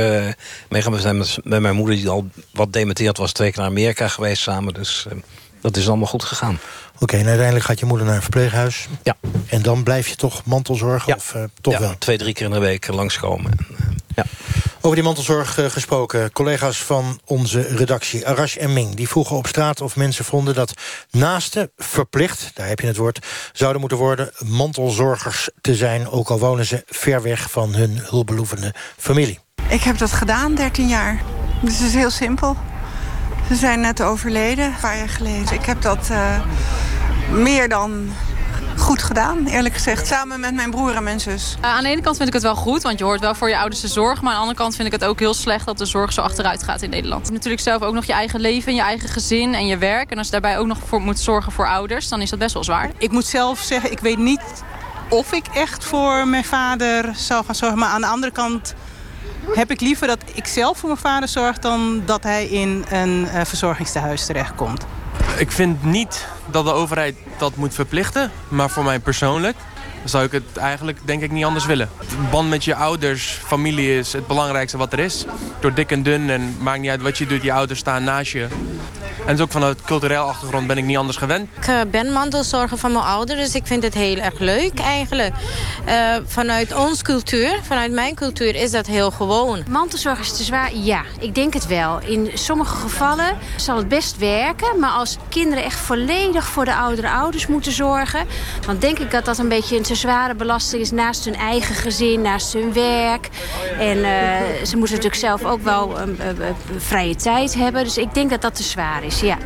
meegaan. 0.68 0.92
We 0.92 1.00
zijn 1.00 1.18
met, 1.18 1.38
met, 1.42 1.60
mijn 1.60 1.74
moeder, 1.74 1.96
die 1.96 2.08
al 2.08 2.28
wat 2.52 2.72
dementeerd 2.72 3.16
was... 3.16 3.32
twee 3.32 3.50
keer 3.50 3.60
naar 3.60 3.70
Amerika 3.70 4.08
geweest 4.08 4.42
samen. 4.42 4.74
Dus 4.74 5.06
dat 5.60 5.76
is 5.76 5.88
allemaal 5.88 6.06
goed 6.06 6.24
gegaan. 6.24 6.58
Oké, 6.94 7.02
okay, 7.02 7.20
en 7.20 7.26
uiteindelijk 7.26 7.66
gaat 7.66 7.78
je 7.78 7.86
moeder 7.86 8.06
naar 8.06 8.16
een 8.16 8.22
verpleeghuis. 8.22 8.88
Ja. 9.02 9.16
En 9.46 9.62
dan 9.62 9.82
blijf 9.82 10.08
je 10.08 10.16
toch 10.16 10.44
mantelzorgen? 10.44 11.08
Ja, 11.08 11.14
of, 11.14 11.36
toch 11.60 11.72
ja, 11.72 11.80
wel? 11.80 11.94
twee, 11.98 12.18
drie 12.18 12.34
keer 12.34 12.46
in 12.46 12.52
de 12.52 12.58
week 12.58 12.86
langskomen. 12.86 13.52
Ja. 14.18 14.24
Over 14.80 14.96
die 14.96 15.04
mantelzorg 15.04 15.58
uh, 15.58 15.66
gesproken. 15.66 16.32
Collega's 16.32 16.82
van 16.82 17.20
onze 17.24 17.60
redactie, 17.60 18.26
Arash 18.26 18.56
en 18.56 18.72
Ming... 18.72 18.94
die 18.94 19.08
vroegen 19.08 19.36
op 19.36 19.46
straat 19.46 19.80
of 19.80 19.96
mensen 19.96 20.24
vonden 20.24 20.54
dat 20.54 20.72
naasten 21.10 21.70
verplicht... 21.76 22.50
daar 22.54 22.68
heb 22.68 22.80
je 22.80 22.86
het 22.86 22.96
woord, 22.96 23.26
zouden 23.52 23.80
moeten 23.80 23.98
worden... 23.98 24.30
mantelzorgers 24.44 25.48
te 25.60 25.74
zijn, 25.74 26.08
ook 26.08 26.28
al 26.28 26.38
wonen 26.38 26.64
ze 26.64 26.82
ver 26.86 27.22
weg... 27.22 27.50
van 27.50 27.74
hun 27.74 27.98
hulpbehoevende 28.02 28.74
familie. 28.96 29.38
Ik 29.68 29.82
heb 29.82 29.98
dat 29.98 30.12
gedaan, 30.12 30.54
13 30.54 30.88
jaar. 30.88 31.22
Dus 31.62 31.78
het 31.78 31.88
is 31.88 31.94
heel 31.94 32.10
simpel. 32.10 32.56
Ze 33.48 33.54
zijn 33.54 33.80
net 33.80 34.02
overleden, 34.02 34.64
een 34.64 34.80
paar 34.80 34.96
jaar 34.96 35.08
geleden. 35.08 35.54
Ik 35.54 35.64
heb 35.64 35.82
dat 35.82 36.08
uh, 36.10 36.40
meer 37.30 37.68
dan 37.68 38.10
goed 38.78 39.02
gedaan, 39.02 39.46
eerlijk 39.46 39.74
gezegd. 39.74 40.06
Samen 40.06 40.40
met 40.40 40.54
mijn 40.54 40.70
broer 40.70 40.94
en 40.94 41.02
mijn 41.02 41.20
zus. 41.20 41.56
Uh, 41.60 41.66
aan 41.66 41.82
de 41.82 41.88
ene 41.88 42.00
kant 42.00 42.16
vind 42.16 42.28
ik 42.28 42.34
het 42.34 42.42
wel 42.42 42.54
goed, 42.54 42.82
want 42.82 42.98
je 42.98 43.04
hoort 43.04 43.20
wel 43.20 43.34
voor 43.34 43.48
je 43.48 43.58
ouders 43.58 43.80
de 43.80 43.88
zorg. 43.88 44.22
Maar 44.22 44.30
aan 44.30 44.36
de 44.36 44.40
andere 44.40 44.58
kant 44.58 44.74
vind 44.74 44.86
ik 44.86 44.92
het 45.00 45.04
ook 45.04 45.18
heel 45.18 45.34
slecht 45.34 45.66
dat 45.66 45.78
de 45.78 45.84
zorg 45.84 46.12
zo 46.12 46.20
achteruit 46.20 46.62
gaat 46.62 46.82
in 46.82 46.90
Nederland. 46.90 47.20
Je 47.20 47.32
hebt 47.32 47.44
natuurlijk 47.44 47.62
zelf 47.62 47.82
ook 47.82 47.94
nog 47.94 48.04
je 48.04 48.12
eigen 48.12 48.40
leven, 48.40 48.74
je 48.74 48.80
eigen 48.80 49.08
gezin 49.08 49.54
en 49.54 49.66
je 49.66 49.78
werk. 49.78 50.10
En 50.10 50.18
als 50.18 50.26
je 50.26 50.32
daarbij 50.32 50.58
ook 50.58 50.66
nog 50.66 50.78
voor 50.86 51.00
moet 51.00 51.18
zorgen 51.18 51.52
voor 51.52 51.68
ouders, 51.68 52.08
dan 52.08 52.20
is 52.20 52.30
dat 52.30 52.38
best 52.38 52.54
wel 52.54 52.64
zwaar. 52.64 52.90
Ik 52.98 53.10
moet 53.10 53.26
zelf 53.26 53.60
zeggen, 53.60 53.92
ik 53.92 54.00
weet 54.00 54.18
niet 54.18 54.62
of 55.08 55.32
ik 55.32 55.46
echt 55.54 55.84
voor 55.84 56.28
mijn 56.28 56.44
vader 56.44 57.10
zou 57.16 57.44
gaan 57.44 57.54
zorgen. 57.54 57.78
Maar 57.78 57.88
aan 57.88 58.00
de 58.00 58.06
andere 58.06 58.32
kant 58.32 58.74
heb 59.54 59.70
ik 59.70 59.80
liever 59.80 60.06
dat 60.06 60.18
ik 60.34 60.46
zelf 60.46 60.78
voor 60.78 60.88
mijn 60.88 61.00
vader 61.00 61.28
zorg... 61.28 61.58
dan 61.58 62.02
dat 62.04 62.22
hij 62.22 62.46
in 62.46 62.84
een 62.90 63.28
uh, 63.34 63.40
verzorgingstehuis 63.44 64.26
terechtkomt. 64.26 64.84
Ik 65.38 65.52
vind 65.52 65.84
niet 65.84 66.26
dat 66.50 66.64
de 66.64 66.72
overheid 66.72 67.16
dat 67.38 67.56
moet 67.56 67.74
verplichten. 67.74 68.30
Maar 68.48 68.70
voor 68.70 68.84
mij 68.84 68.98
persoonlijk 68.98 69.56
zou 70.04 70.24
ik 70.24 70.32
het 70.32 70.56
eigenlijk 70.56 70.98
denk 71.04 71.22
ik 71.22 71.30
niet 71.30 71.44
anders 71.44 71.66
willen. 71.66 71.88
De 71.98 72.28
band 72.30 72.48
met 72.48 72.64
je 72.64 72.74
ouders, 72.74 73.40
familie 73.46 73.98
is 73.98 74.12
het 74.12 74.26
belangrijkste 74.26 74.78
wat 74.78 74.92
er 74.92 74.98
is. 74.98 75.24
Door 75.60 75.74
dik 75.74 75.90
en 75.90 76.02
dun 76.02 76.30
en 76.30 76.56
maakt 76.60 76.80
niet 76.80 76.90
uit 76.90 77.02
wat 77.02 77.18
je 77.18 77.26
doet, 77.26 77.42
je 77.42 77.52
ouders 77.52 77.80
staan 77.80 78.04
naast 78.04 78.32
je. 78.32 78.46
En 79.28 79.34
dus 79.36 79.44
ook 79.44 79.52
vanuit 79.52 79.82
cultureel 79.82 80.22
achtergrond 80.22 80.66
ben 80.66 80.78
ik 80.78 80.84
niet 80.84 80.96
anders 80.96 81.16
gewend. 81.16 81.48
Ik 81.56 81.68
uh, 81.68 81.80
ben 81.90 82.12
mantelzorger 82.12 82.78
van 82.78 82.92
mijn 82.92 83.04
ouders, 83.04 83.40
dus 83.40 83.54
ik 83.54 83.66
vind 83.66 83.82
het 83.82 83.94
heel 83.94 84.16
erg 84.16 84.38
leuk 84.38 84.78
eigenlijk. 84.78 85.34
Uh, 85.88 86.16
vanuit 86.26 86.74
onze 86.74 87.02
cultuur, 87.02 87.58
vanuit 87.62 87.92
mijn 87.92 88.14
cultuur, 88.14 88.54
is 88.54 88.70
dat 88.70 88.86
heel 88.86 89.10
gewoon. 89.10 89.62
Mantelzorg 89.70 90.20
is 90.20 90.36
te 90.36 90.42
zwaar? 90.42 90.74
Ja, 90.74 91.02
ik 91.20 91.34
denk 91.34 91.54
het 91.54 91.66
wel. 91.66 92.00
In 92.00 92.30
sommige 92.34 92.76
gevallen 92.76 93.36
zal 93.56 93.76
het 93.76 93.88
best 93.88 94.18
werken. 94.18 94.78
Maar 94.78 94.90
als 94.90 95.16
kinderen 95.28 95.64
echt 95.64 95.78
volledig 95.78 96.46
voor 96.46 96.64
de 96.64 96.74
oudere 96.74 97.10
ouders 97.10 97.46
moeten 97.46 97.72
zorgen... 97.72 98.26
dan 98.66 98.78
denk 98.78 98.98
ik 98.98 99.10
dat 99.10 99.24
dat 99.24 99.38
een 99.38 99.48
beetje 99.48 99.76
een 99.76 99.82
te 99.82 99.94
zware 99.98 100.34
belasting 100.34 100.82
is... 100.82 100.90
naast 100.90 101.24
hun 101.24 101.34
eigen 101.34 101.74
gezin, 101.74 102.20
naast 102.20 102.52
hun 102.52 102.72
werk. 102.72 103.28
En 103.78 103.98
uh, 103.98 104.06
ze 104.64 104.76
moeten 104.76 104.96
natuurlijk 104.96 105.14
zelf 105.14 105.44
ook 105.44 105.62
wel 105.62 105.96
vrije 106.76 107.14
tijd 107.14 107.54
hebben. 107.54 107.84
Dus 107.84 107.98
ik 107.98 108.14
denk 108.14 108.30
dat 108.30 108.42
dat 108.42 108.54
te 108.54 108.62
zwaar 108.62 109.04
is 109.04 109.20
ja. 109.20 109.38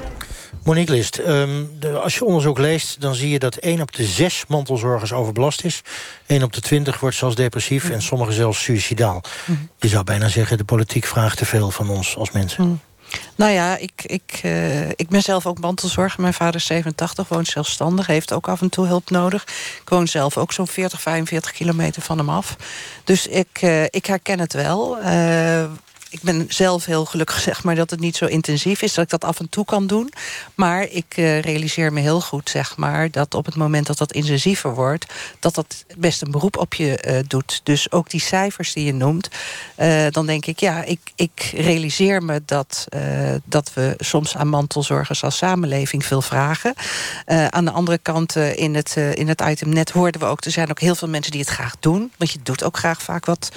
Monique 0.64 0.92
List, 0.92 1.18
um, 1.18 1.70
de, 1.80 1.98
als 1.98 2.14
je 2.14 2.24
onderzoek 2.24 2.58
leest... 2.58 3.00
dan 3.00 3.14
zie 3.14 3.30
je 3.30 3.38
dat 3.38 3.56
1 3.56 3.80
op 3.80 3.92
de 3.92 4.04
6 4.04 4.44
mantelzorgers 4.48 5.12
overbelast 5.12 5.64
is. 5.64 5.82
1 6.26 6.42
op 6.42 6.52
de 6.52 6.60
20 6.60 7.00
wordt 7.00 7.16
zelfs 7.16 7.34
depressief 7.34 7.90
en 7.90 8.02
sommigen 8.02 8.34
zelfs 8.34 8.62
suicidaal. 8.62 9.22
Mm. 9.44 9.68
Je 9.78 9.88
zou 9.88 10.04
bijna 10.04 10.28
zeggen, 10.28 10.56
de 10.56 10.64
politiek 10.64 11.04
vraagt 11.04 11.38
te 11.38 11.44
veel 11.44 11.70
van 11.70 11.88
ons 11.88 12.16
als 12.16 12.30
mensen. 12.30 12.64
Mm. 12.64 12.80
Nou 13.34 13.52
ja, 13.52 13.76
ik, 13.76 13.92
ik, 14.06 14.40
uh, 14.44 14.88
ik 14.88 15.08
ben 15.08 15.22
zelf 15.22 15.46
ook 15.46 15.60
mantelzorger. 15.60 16.20
Mijn 16.20 16.34
vader 16.34 16.54
is 16.54 16.66
87, 16.66 17.28
woont 17.28 17.48
zelfstandig. 17.48 18.06
Heeft 18.06 18.32
ook 18.32 18.48
af 18.48 18.60
en 18.60 18.68
toe 18.68 18.86
hulp 18.86 19.10
nodig. 19.10 19.42
Ik 19.82 19.88
woon 19.88 20.08
zelf 20.08 20.36
ook 20.36 20.52
zo'n 20.52 20.66
40, 20.66 21.00
45 21.00 21.52
kilometer 21.52 22.02
van 22.02 22.18
hem 22.18 22.28
af. 22.28 22.56
Dus 23.04 23.26
ik, 23.26 23.62
uh, 23.62 23.82
ik 23.84 24.06
herken 24.06 24.40
het 24.40 24.52
wel. 24.52 24.98
Uh, 24.98 25.64
ik 26.12 26.22
ben 26.22 26.46
zelf 26.48 26.84
heel 26.84 27.04
gelukkig 27.04 27.40
zeg 27.40 27.62
maar, 27.62 27.74
dat 27.74 27.90
het 27.90 28.00
niet 28.00 28.16
zo 28.16 28.26
intensief 28.26 28.82
is... 28.82 28.94
dat 28.94 29.04
ik 29.04 29.10
dat 29.10 29.24
af 29.24 29.40
en 29.40 29.48
toe 29.48 29.64
kan 29.64 29.86
doen. 29.86 30.12
Maar 30.54 30.88
ik 30.88 31.16
uh, 31.16 31.40
realiseer 31.40 31.92
me 31.92 32.00
heel 32.00 32.20
goed 32.20 32.50
zeg 32.50 32.76
maar, 32.76 33.10
dat 33.10 33.34
op 33.34 33.44
het 33.44 33.56
moment 33.56 33.86
dat 33.86 33.98
dat 33.98 34.12
intensiever 34.12 34.74
wordt... 34.74 35.06
dat 35.38 35.54
dat 35.54 35.84
best 35.96 36.22
een 36.22 36.30
beroep 36.30 36.56
op 36.56 36.74
je 36.74 37.04
uh, 37.06 37.18
doet. 37.26 37.60
Dus 37.62 37.90
ook 37.92 38.10
die 38.10 38.20
cijfers 38.20 38.72
die 38.72 38.84
je 38.84 38.94
noemt... 38.94 39.28
Uh, 39.78 40.06
dan 40.10 40.26
denk 40.26 40.46
ik, 40.46 40.60
ja, 40.60 40.82
ik, 40.82 41.00
ik 41.14 41.52
realiseer 41.54 42.22
me 42.22 42.42
dat, 42.46 42.86
dat 43.44 43.72
we 43.74 43.94
soms 43.98 44.36
aan 44.36 44.48
mantelzorgers 44.48 45.24
als 45.24 45.36
samenleving 45.36 46.06
veel 46.06 46.22
vragen. 46.22 46.74
aan 47.50 47.64
de 47.64 47.70
andere 47.70 47.98
kant, 47.98 48.36
in, 48.36 48.74
het, 48.74 48.96
in 49.14 49.28
het 49.28 49.40
item 49.40 49.68
net 49.68 49.90
hoorden 49.90 50.20
we 50.20 50.26
ook... 50.26 50.44
er 50.44 50.50
zijn 50.50 50.70
ook 50.70 50.80
heel 50.80 50.94
veel 50.94 51.08
mensen 51.08 51.30
die 51.32 51.40
het 51.40 51.50
graag 51.50 51.74
doen. 51.80 52.12
Want 52.16 52.30
je 52.30 52.38
doet 52.42 52.64
ook 52.64 52.76
graag 52.76 53.02
vaak 53.02 53.26
wat 53.26 53.50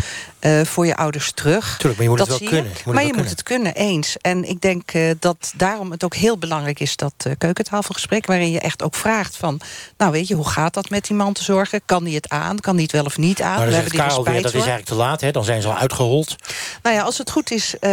voor 0.63 0.85
je 0.85 0.95
ouders 0.95 1.31
terug. 1.31 1.77
Tuurlijk, 1.77 1.95
maar 1.95 2.03
je 2.03 2.09
moet 2.09 2.17
dat 2.17 2.27
het 2.27 2.39
wel 2.39 2.44
kunnen. 2.45 2.71
Maar 2.85 3.05
je 3.05 3.13
moet 3.13 3.29
het 3.29 3.43
kunnen, 3.43 3.73
eens. 3.73 4.17
En 4.21 4.49
ik 4.49 4.61
denk 4.61 4.93
uh, 4.93 5.11
dat 5.19 5.53
daarom 5.55 5.91
het 5.91 6.03
ook 6.03 6.15
heel 6.15 6.37
belangrijk 6.37 6.79
is... 6.79 6.95
dat 6.95 7.13
uh, 7.27 7.33
keukentafelgesprek, 7.37 8.25
waarin 8.25 8.51
je 8.51 8.59
echt 8.59 8.83
ook 8.83 8.95
vraagt 8.95 9.37
van... 9.37 9.59
nou 9.97 10.11
weet 10.11 10.27
je, 10.27 10.35
hoe 10.35 10.47
gaat 10.47 10.73
dat 10.73 10.89
met 10.89 11.05
die 11.05 11.15
mantelzorgen? 11.15 11.81
Kan 11.85 12.03
die 12.03 12.15
het 12.15 12.29
aan? 12.29 12.59
Kan 12.59 12.75
die 12.75 12.83
het 12.83 12.91
wel 12.91 13.05
of 13.05 13.17
niet 13.17 13.41
aan? 13.41 13.57
Maar 13.57 13.69
dan 13.69 13.73
zegt 13.73 13.91
Karel 13.91 14.23
weer, 14.23 14.41
dat 14.41 14.45
is 14.45 14.53
eigenlijk 14.53 14.85
te 14.85 14.95
laat, 14.95 15.21
hè? 15.21 15.31
dan 15.31 15.43
zijn 15.43 15.61
ze 15.61 15.67
al 15.67 15.77
uitgehold. 15.77 16.35
Nou 16.83 16.95
ja, 16.95 17.01
als 17.01 17.17
het 17.17 17.31
goed 17.31 17.51
is, 17.51 17.73
uh, 17.73 17.89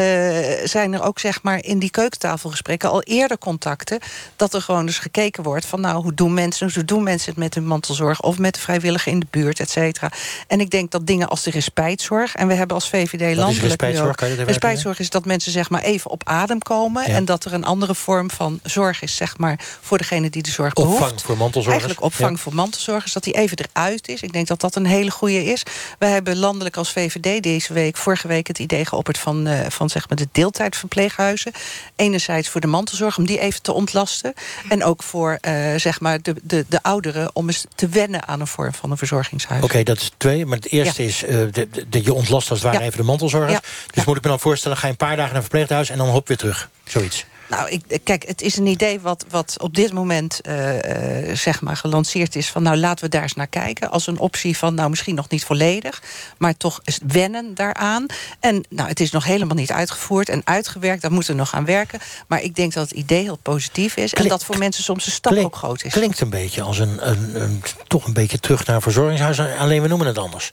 zijn 0.64 0.92
er 0.92 1.02
ook 1.02 1.18
zeg 1.18 1.42
maar 1.42 1.64
in 1.64 1.78
die 1.78 1.90
keukentafelgesprekken... 1.90 2.90
al 2.90 3.02
eerder 3.02 3.38
contacten, 3.38 3.98
dat 4.36 4.54
er 4.54 4.62
gewoon 4.62 4.86
dus 4.86 4.98
gekeken 4.98 5.42
wordt... 5.42 5.66
van 5.66 5.80
nou, 5.80 6.02
hoe 6.02 6.14
doen 6.14 6.34
mensen, 6.34 6.70
hoe 6.74 6.84
doen 6.84 7.02
mensen 7.02 7.30
het 7.30 7.38
met 7.38 7.54
hun 7.54 7.66
mantelzorg... 7.66 8.20
of 8.20 8.38
met 8.38 8.54
de 8.54 8.60
vrijwilliger 8.60 9.12
in 9.12 9.20
de 9.20 9.26
buurt, 9.30 9.60
et 9.60 9.70
cetera. 9.70 10.10
En 10.46 10.60
ik 10.60 10.70
denk 10.70 10.90
dat 10.90 11.06
dingen 11.06 11.28
als 11.28 11.42
de 11.42 11.50
respijtzorg... 11.50 12.34
en 12.34 12.46
we 12.46 12.54
hebben 12.54 12.76
als 12.76 12.88
VVD 12.88 13.36
landelijk... 13.36 13.66
Respijtzorg, 13.66 14.16
kan 14.16 14.28
je 14.28 14.36
dat 14.36 14.41
Respijtzorg 14.46 14.98
is 14.98 15.10
dat 15.10 15.24
mensen 15.24 15.52
zeg 15.52 15.70
maar 15.70 15.82
even 15.82 16.10
op 16.10 16.22
adem 16.28 16.58
komen... 16.58 17.04
en 17.04 17.24
dat 17.24 17.44
er 17.44 17.52
een 17.52 17.64
andere 17.64 17.94
vorm 17.94 18.30
van 18.30 18.60
zorg 18.62 19.02
is 19.02 19.16
zeg 19.16 19.38
maar, 19.38 19.60
voor 19.80 19.98
degene 19.98 20.30
die 20.30 20.42
de 20.42 20.50
zorg 20.50 20.72
behoeft. 20.72 21.00
Opvang 21.00 21.20
voor 21.22 21.36
mantelzorgers. 21.36 21.82
Eigenlijk 21.82 22.02
opvang 22.12 22.36
Ja. 22.36 22.42
voor 22.42 22.54
mantelzorgers, 22.54 23.12
dat 23.12 23.24
die 23.24 23.32
even 23.34 23.56
eruit 23.72 24.08
is. 24.08 24.22
Ik 24.22 24.32
denk 24.32 24.46
dat 24.46 24.60
dat 24.60 24.74
een 24.76 24.86
hele 24.86 25.10
goede 25.10 25.44
is. 25.44 25.62
We 25.98 26.06
hebben 26.06 26.36
landelijk 26.36 26.76
als 26.76 26.92
VVD 26.92 27.42
deze 27.42 27.72
week, 27.72 27.96
vorige 27.96 28.28
week... 28.28 28.46
het 28.46 28.58
idee 28.58 28.84
geopperd 28.84 29.18
van, 29.18 29.46
eh, 29.46 29.70
van 29.70 29.90
zeg 29.90 30.08
maar 30.08 30.18
de 30.18 30.28
deeltijdverpleeghuizen. 30.32 31.52
Enerzijds 31.96 32.48
voor 32.48 32.60
de 32.60 32.66
mantelzorg, 32.66 33.18
om 33.18 33.26
die 33.26 33.38
even 33.40 33.62
te 33.62 33.72
ontlasten. 33.72 34.34
En 34.68 34.84
ook 34.84 35.02
voor 35.02 35.38
eh, 35.40 35.54
zeg 35.76 36.00
maar 36.00 36.22
de, 36.22 36.34
de, 36.42 36.64
de 36.68 36.82
ouderen 36.82 37.30
om 37.32 37.46
eens 37.46 37.64
te 37.74 37.88
wennen 37.88 38.28
aan 38.28 38.40
een 38.40 38.46
vorm 38.46 38.74
van 38.74 38.90
een 38.90 38.96
verzorgingshuis. 38.96 39.62
Oké, 39.62 39.82
dat 39.82 39.96
is 39.96 40.10
twee. 40.16 40.46
Maar 40.46 40.56
het 40.56 40.70
eerste 40.70 41.02
Ja. 41.02 41.08
is, 41.08 41.22
eh, 41.24 41.28
de, 41.36 41.50
de, 41.52 41.88
de- 41.88 42.02
je 42.04 42.14
ontlast 42.14 42.50
als 42.50 42.62
het 42.62 42.72
ware 42.72 42.84
even 42.84 42.96
de 42.98 43.04
mantelzorgers. 43.04 43.52
Ja. 43.52 43.60
Dus 43.94 44.04
moet 44.04 44.16
ik 44.16 44.22
me 44.22 44.28
dan 44.32 44.40
voorstellen, 44.40 44.76
ga 44.76 44.86
je 44.86 44.92
een 44.92 44.98
paar 44.98 45.16
dagen 45.16 45.26
naar 45.26 45.42
een 45.42 45.48
verpleeghuis... 45.48 45.90
en 45.90 45.98
dan 45.98 46.08
hop 46.08 46.28
weer 46.28 46.36
terug. 46.36 46.68
Zoiets. 46.84 47.24
Nou, 47.52 47.68
ik, 47.70 48.00
kijk, 48.04 48.26
het 48.26 48.42
is 48.42 48.56
een 48.56 48.66
idee 48.66 49.00
wat, 49.00 49.24
wat 49.30 49.56
op 49.60 49.74
dit 49.74 49.92
moment 49.92 50.40
eh, 50.40 51.28
eh, 51.30 51.36
zeg 51.36 51.60
maar 51.60 51.76
gelanceerd 51.76 52.36
is... 52.36 52.48
van 52.48 52.62
nou, 52.62 52.76
laten 52.76 53.04
we 53.04 53.10
daar 53.10 53.22
eens 53.22 53.34
naar 53.34 53.46
kijken. 53.46 53.90
Als 53.90 54.06
een 54.06 54.18
optie 54.18 54.56
van, 54.56 54.74
nou, 54.74 54.90
misschien 54.90 55.14
nog 55.14 55.28
niet 55.28 55.44
volledig... 55.44 56.02
maar 56.38 56.56
toch 56.56 56.80
eens 56.84 56.98
wennen 57.06 57.54
daaraan. 57.54 58.06
En 58.40 58.64
nou, 58.68 58.88
het 58.88 59.00
is 59.00 59.10
nog 59.10 59.24
helemaal 59.24 59.56
niet 59.56 59.72
uitgevoerd 59.72 60.28
en 60.28 60.40
uitgewerkt. 60.44 61.02
Daar 61.02 61.12
moeten 61.12 61.32
we 61.32 61.38
nog 61.38 61.54
aan 61.54 61.64
werken. 61.64 62.00
Maar 62.26 62.42
ik 62.42 62.54
denk 62.54 62.72
dat 62.72 62.88
het 62.88 62.98
idee 62.98 63.22
heel 63.22 63.38
positief 63.42 63.96
is... 63.96 64.12
en 64.12 64.28
dat 64.28 64.44
voor 64.44 64.58
mensen 64.58 64.84
soms 64.84 65.06
een 65.06 65.12
stap 65.12 65.36
ook 65.36 65.56
groot 65.56 65.84
is. 65.84 65.92
Klinkt 65.92 66.20
een 66.20 66.30
beetje 66.30 66.62
als 66.62 66.78
een, 66.78 67.08
een, 67.08 67.42
een- 67.42 67.62
toch 67.86 68.06
een 68.06 68.12
beetje 68.12 68.38
terug 68.38 68.66
naar 68.66 68.76
een 68.76 68.82
verzorgingshuis. 68.82 69.38
Alleen 69.58 69.82
we 69.82 69.88
noemen 69.88 70.06
het 70.06 70.18
anders. 70.18 70.52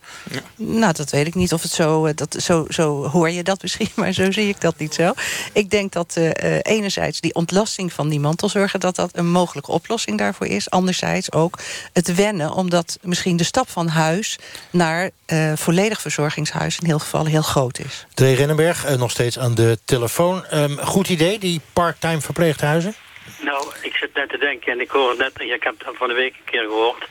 Nou, 0.56 0.94
dat 0.94 1.10
weet 1.10 1.28
ik 1.28 1.36
niet 1.36 1.54
of 1.54 1.62
het 1.62 1.72
zo, 1.72 2.06
eh, 2.06 2.16
dat, 2.16 2.36
zo, 2.40 2.66
zo 2.70 3.08
hoor 3.08 3.30
je 3.30 3.44
dat 3.44 3.62
misschien, 3.62 3.90
maar 3.96 4.12
zo 4.12 4.32
zie 4.32 4.48
ik 4.48 4.62
dat 4.62 4.78
niet 4.78 4.94
zo. 4.94 5.14
Ik 5.54 5.70
denk 5.70 5.92
dat 5.92 6.14
eh, 6.16 6.58
eh, 6.58 6.62
enerzijds 6.90 7.22
die 7.22 7.34
ontlasting 7.34 7.94
van 7.94 8.10
die 8.10 8.20
mantelzorger... 8.20 8.80
dat 8.80 8.96
dat 8.96 9.10
een 9.14 9.32
mogelijke 9.32 9.72
oplossing 9.72 10.18
daarvoor 10.18 10.48
is. 10.48 10.70
Anderzijds 10.70 11.32
ook 11.32 11.60
het 11.94 12.16
wennen, 12.16 12.52
omdat 12.52 13.00
misschien 13.02 13.38
de 13.38 13.44
stap 13.44 13.70
van 13.70 13.88
huis... 13.88 14.38
naar 14.72 15.10
eh, 15.26 15.54
volledig 15.56 16.02
verzorgingshuis 16.02 16.80
in 16.80 16.86
heel 16.86 17.00
geval 17.00 17.26
heel 17.26 17.42
groot 17.42 17.80
is. 17.80 18.06
Dre 18.14 18.34
Rennenberg, 18.34 18.86
eh, 18.86 18.98
nog 18.98 19.12
steeds 19.12 19.40
aan 19.40 19.56
de 19.56 19.78
telefoon. 19.86 20.46
Ehm, 20.46 20.78
goed 20.78 21.10
idee, 21.10 21.40
die 21.40 21.62
part-time 21.74 22.22
verpleeghuizen? 22.22 22.94
Nou, 23.42 23.68
ik 23.82 23.96
zit 23.96 24.14
net 24.14 24.30
te 24.30 24.38
denken 24.38 24.72
en 24.72 24.80
ik 24.82 24.90
hoor 24.90 25.10
het 25.10 25.20
net, 25.20 25.42
ik 25.42 25.64
heb 25.64 25.76
het 25.78 25.98
van 25.98 26.08
de 26.08 26.14
week 26.14 26.34
een 26.34 26.52
keer 26.52 26.64
gehoord. 26.64 27.04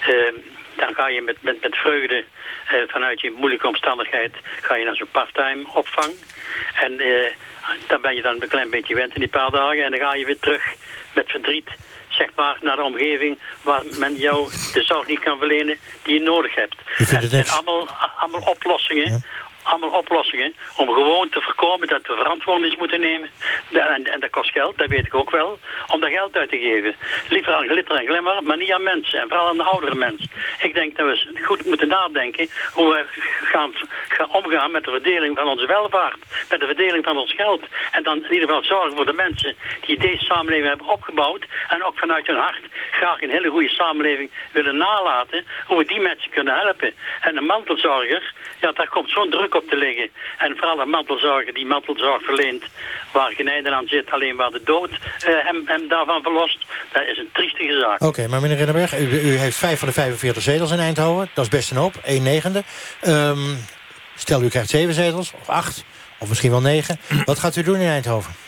Eh, 0.00 0.34
dan 0.76 0.94
ga 0.94 1.08
je 1.08 1.22
met, 1.22 1.36
met, 1.42 1.60
met 1.62 1.76
vreugde 1.76 2.24
eh, 2.66 2.74
vanuit 2.86 3.20
je 3.20 3.34
moeilijke 3.36 3.66
omstandigheid 3.66 4.32
ga 4.60 4.76
je 4.76 4.84
naar 4.84 4.96
zo'n 4.96 5.10
part-time 5.12 5.64
opvang. 5.74 6.12
En 6.74 6.92
dan 7.86 8.00
ben 8.00 8.14
je 8.14 8.22
dan 8.22 8.42
een 8.42 8.48
klein 8.48 8.70
beetje 8.70 8.94
gewend 8.94 9.14
in 9.14 9.20
die 9.20 9.28
paar 9.30 9.50
dagen 9.50 9.84
en 9.84 9.90
dan 9.90 10.00
ga 10.00 10.14
je 10.14 10.24
weer 10.26 10.38
terug 10.38 10.74
met 11.14 11.30
verdriet 11.30 11.68
zeg 12.08 12.28
maar, 12.34 12.56
naar 12.60 12.76
de 12.76 12.82
omgeving 12.82 13.38
waar 13.62 13.82
men 13.98 14.14
jou 14.14 14.48
de 14.72 14.82
zorg 14.82 15.06
niet 15.06 15.18
kan 15.18 15.38
verlenen 15.38 15.78
die 16.02 16.14
je 16.14 16.20
nodig 16.20 16.54
hebt. 16.54 16.76
het 16.96 17.12
En, 17.12 17.20
net- 17.22 17.32
en 17.32 17.48
allemaal, 17.52 17.88
allemaal 18.18 18.40
oplossingen 18.40 19.24
allemaal 19.66 19.90
oplossingen 19.98 20.54
om 20.76 20.88
gewoon 20.92 21.28
te 21.28 21.40
voorkomen 21.40 21.88
dat 21.88 22.06
we 22.06 22.14
verantwoording 22.16 22.78
moeten 22.78 23.00
nemen. 23.00 23.30
De- 23.68 23.80
En, 23.80 24.04
en 24.04 24.20
dat 24.20 24.30
kost 24.30 24.50
geld, 24.50 24.78
dat 24.78 24.88
weet 24.88 25.06
ik 25.06 25.14
ook 25.14 25.30
wel, 25.30 25.58
om 25.92 26.00
daar 26.00 26.10
geld 26.10 26.36
uit 26.36 26.50
te 26.50 26.58
geven. 26.58 26.94
Liever 27.28 27.54
aan 27.54 27.68
glitter 27.68 27.96
en 27.96 28.06
glimmer, 28.06 28.42
maar 28.42 28.56
niet 28.56 28.72
aan 28.72 28.82
mensen. 28.82 29.20
En 29.20 29.28
vooral 29.28 29.48
aan 29.48 29.56
de 29.56 29.62
oudere 29.62 29.94
mensen. 29.94 30.30
Ik 30.62 30.74
denk 30.74 30.96
dat 30.96 31.06
we 31.06 31.38
goed 31.44 31.64
moeten 31.64 31.88
nadenken 31.88 32.48
hoe 32.72 32.88
we 32.94 33.04
gaan, 33.46 33.72
gaan 34.08 34.30
omgaan 34.32 34.70
met 34.70 34.84
de 34.84 34.90
verdeling 34.90 35.36
van 35.36 35.46
onze 35.48 35.66
welvaart. 35.66 36.18
Met 36.50 36.60
de 36.60 36.66
verdeling 36.66 37.04
van 37.04 37.16
ons 37.18 37.32
geld. 37.34 37.62
En 37.92 38.02
dan 38.02 38.16
in 38.24 38.32
ieder 38.32 38.48
geval 38.48 38.64
zorgen 38.64 38.96
voor 38.96 39.06
de 39.06 39.12
mensen 39.12 39.56
die 39.86 39.98
deze 39.98 40.24
samenleving 40.24 40.68
hebben 40.68 40.86
opgebouwd. 40.86 41.44
En 41.68 41.84
ook 41.84 41.98
vanuit 41.98 42.26
hun 42.26 42.36
hart 42.36 42.60
graag 42.90 43.22
een 43.22 43.30
hele 43.30 43.48
goede 43.48 43.68
samenleving 43.68 44.30
willen 44.52 44.76
nalaten. 44.76 45.46
Hoe 45.66 45.78
we 45.78 45.84
die 45.84 46.00
mensen 46.00 46.30
kunnen 46.30 46.54
helpen. 46.58 46.94
En 47.20 47.36
een 47.36 47.44
mantelzorger, 47.46 48.32
ja, 48.60 48.72
daar 48.72 48.88
komt 48.88 49.10
zo'n 49.10 49.30
druk 49.30 49.54
op 49.56 49.68
te 49.68 49.76
liggen. 49.76 50.10
En 50.38 50.56
vooral 50.56 50.80
een 50.80 50.88
mantelzorger 50.88 51.54
die 51.54 51.66
mantelzorg 51.66 52.22
verleent. 52.24 52.64
Waar 53.12 53.32
geen 53.32 53.48
einde 53.48 53.70
aan 53.70 53.86
zit, 53.86 54.10
alleen 54.10 54.36
waar 54.36 54.50
de 54.50 54.62
dood 54.64 54.90
eh, 54.90 55.34
hem, 55.46 55.62
hem 55.64 55.88
daarvan 55.88 56.22
verlost. 56.22 56.58
Dat 56.92 57.02
is 57.06 57.18
een 57.18 57.30
triestige 57.32 57.78
zaak. 57.80 58.02
Oké, 58.02 58.28
maar 58.28 58.40
meneer 58.40 58.56
Rennenberg, 58.56 58.98
u, 58.98 59.04
u 59.04 59.36
heeft 59.36 59.56
vijf 59.56 59.78
van 59.78 59.88
de 59.88 59.94
45 59.94 60.42
zetels 60.42 60.70
in 60.70 60.78
Eindhoven. 60.78 61.30
Dat 61.34 61.44
is 61.44 61.50
best 61.50 61.70
een 61.70 61.76
hoop, 61.76 61.94
1 62.04 62.22
negende. 62.22 62.62
Ehm, 63.00 63.54
stel, 64.16 64.42
u 64.42 64.48
krijgt 64.48 64.70
zeven 64.70 64.94
zetels, 64.94 65.32
of 65.40 65.48
acht, 65.48 65.84
of 66.18 66.28
misschien 66.28 66.50
wel 66.50 66.60
negen. 66.60 66.98
Wat 67.24 67.38
gaat 67.38 67.56
u 67.56 67.62
doen 67.62 67.76
in 67.80 67.88
Eindhoven? 67.88 68.45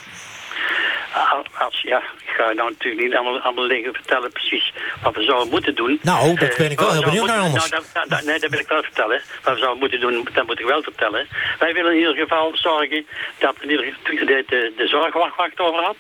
Als, 1.13 1.47
als- 1.59 1.81
ja, 1.83 1.99
ik 1.99 2.29
ga 2.37 2.53
nou 2.53 2.71
natuurlijk 2.71 3.03
niet 3.03 3.15
allemaal, 3.15 3.41
allemaal 3.41 3.65
liggen 3.67 3.95
vertellen 3.95 4.33
precies 4.33 4.73
wat 5.03 5.15
we 5.15 5.23
zouden 5.23 5.49
moeten 5.49 5.75
doen. 5.75 5.99
Nou, 6.03 6.35
dat 6.39 6.49
Eh, 6.49 6.57
ben 6.57 6.71
ik 6.71 6.79
wel 6.81 6.93
heel 6.93 7.03
benieuwd 7.03 7.27
naar 7.27 7.39
anders. 7.39 7.69
Nou, 7.71 7.83
dat, 7.93 8.09
dat- 8.09 8.23
nee, 8.25 8.39
dat 8.39 8.51
wil 8.51 8.59
ik 8.59 8.69
wel 8.69 8.83
vertellen. 8.83 9.23
Wat 9.43 9.53
we 9.55 9.59
zouden 9.61 9.79
moeten 9.81 10.01
doen, 10.01 10.29
dat 10.33 10.47
moet 10.47 10.61
ik 10.61 10.67
wel 10.67 10.83
vertellen. 10.83 11.29
Wij 11.59 11.73
willen 11.73 11.93
in 11.93 11.99
ieder 11.99 12.15
geval 12.15 12.51
zorgen 12.57 13.07
dat 13.39 13.55
in 13.61 13.71
ieder 13.71 13.85
geval 13.85 14.27
de, 14.27 14.45
de, 14.47 14.73
de 14.77 14.87
zorgwacht 14.87 15.37
waar 15.37 15.47
ik 15.47 15.53
het 15.57 15.67
over 15.67 15.83
had, 15.83 15.97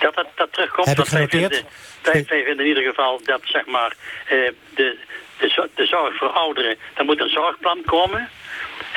dat, 0.00 0.14
dat 0.14 0.26
dat 0.34 0.52
terugkomt. 0.52 0.86
Heb 0.88 0.98
ik 0.98 1.04
Want 1.04 1.10
wij 1.10 1.28
vinden, 1.28 1.64
wij, 2.02 2.24
wij 2.28 2.44
vinden 2.44 2.64
in 2.64 2.68
ieder 2.68 2.82
geval 2.82 3.20
dat 3.24 3.40
zeg 3.44 3.66
maar 3.66 3.92
eh, 4.26 4.36
de, 4.74 4.96
de 5.74 5.86
zorg 5.86 6.16
voor 6.16 6.28
ouderen, 6.28 6.76
daar 6.94 7.04
moet 7.04 7.20
een 7.20 7.28
zorgplan 7.30 7.82
komen. 7.86 8.28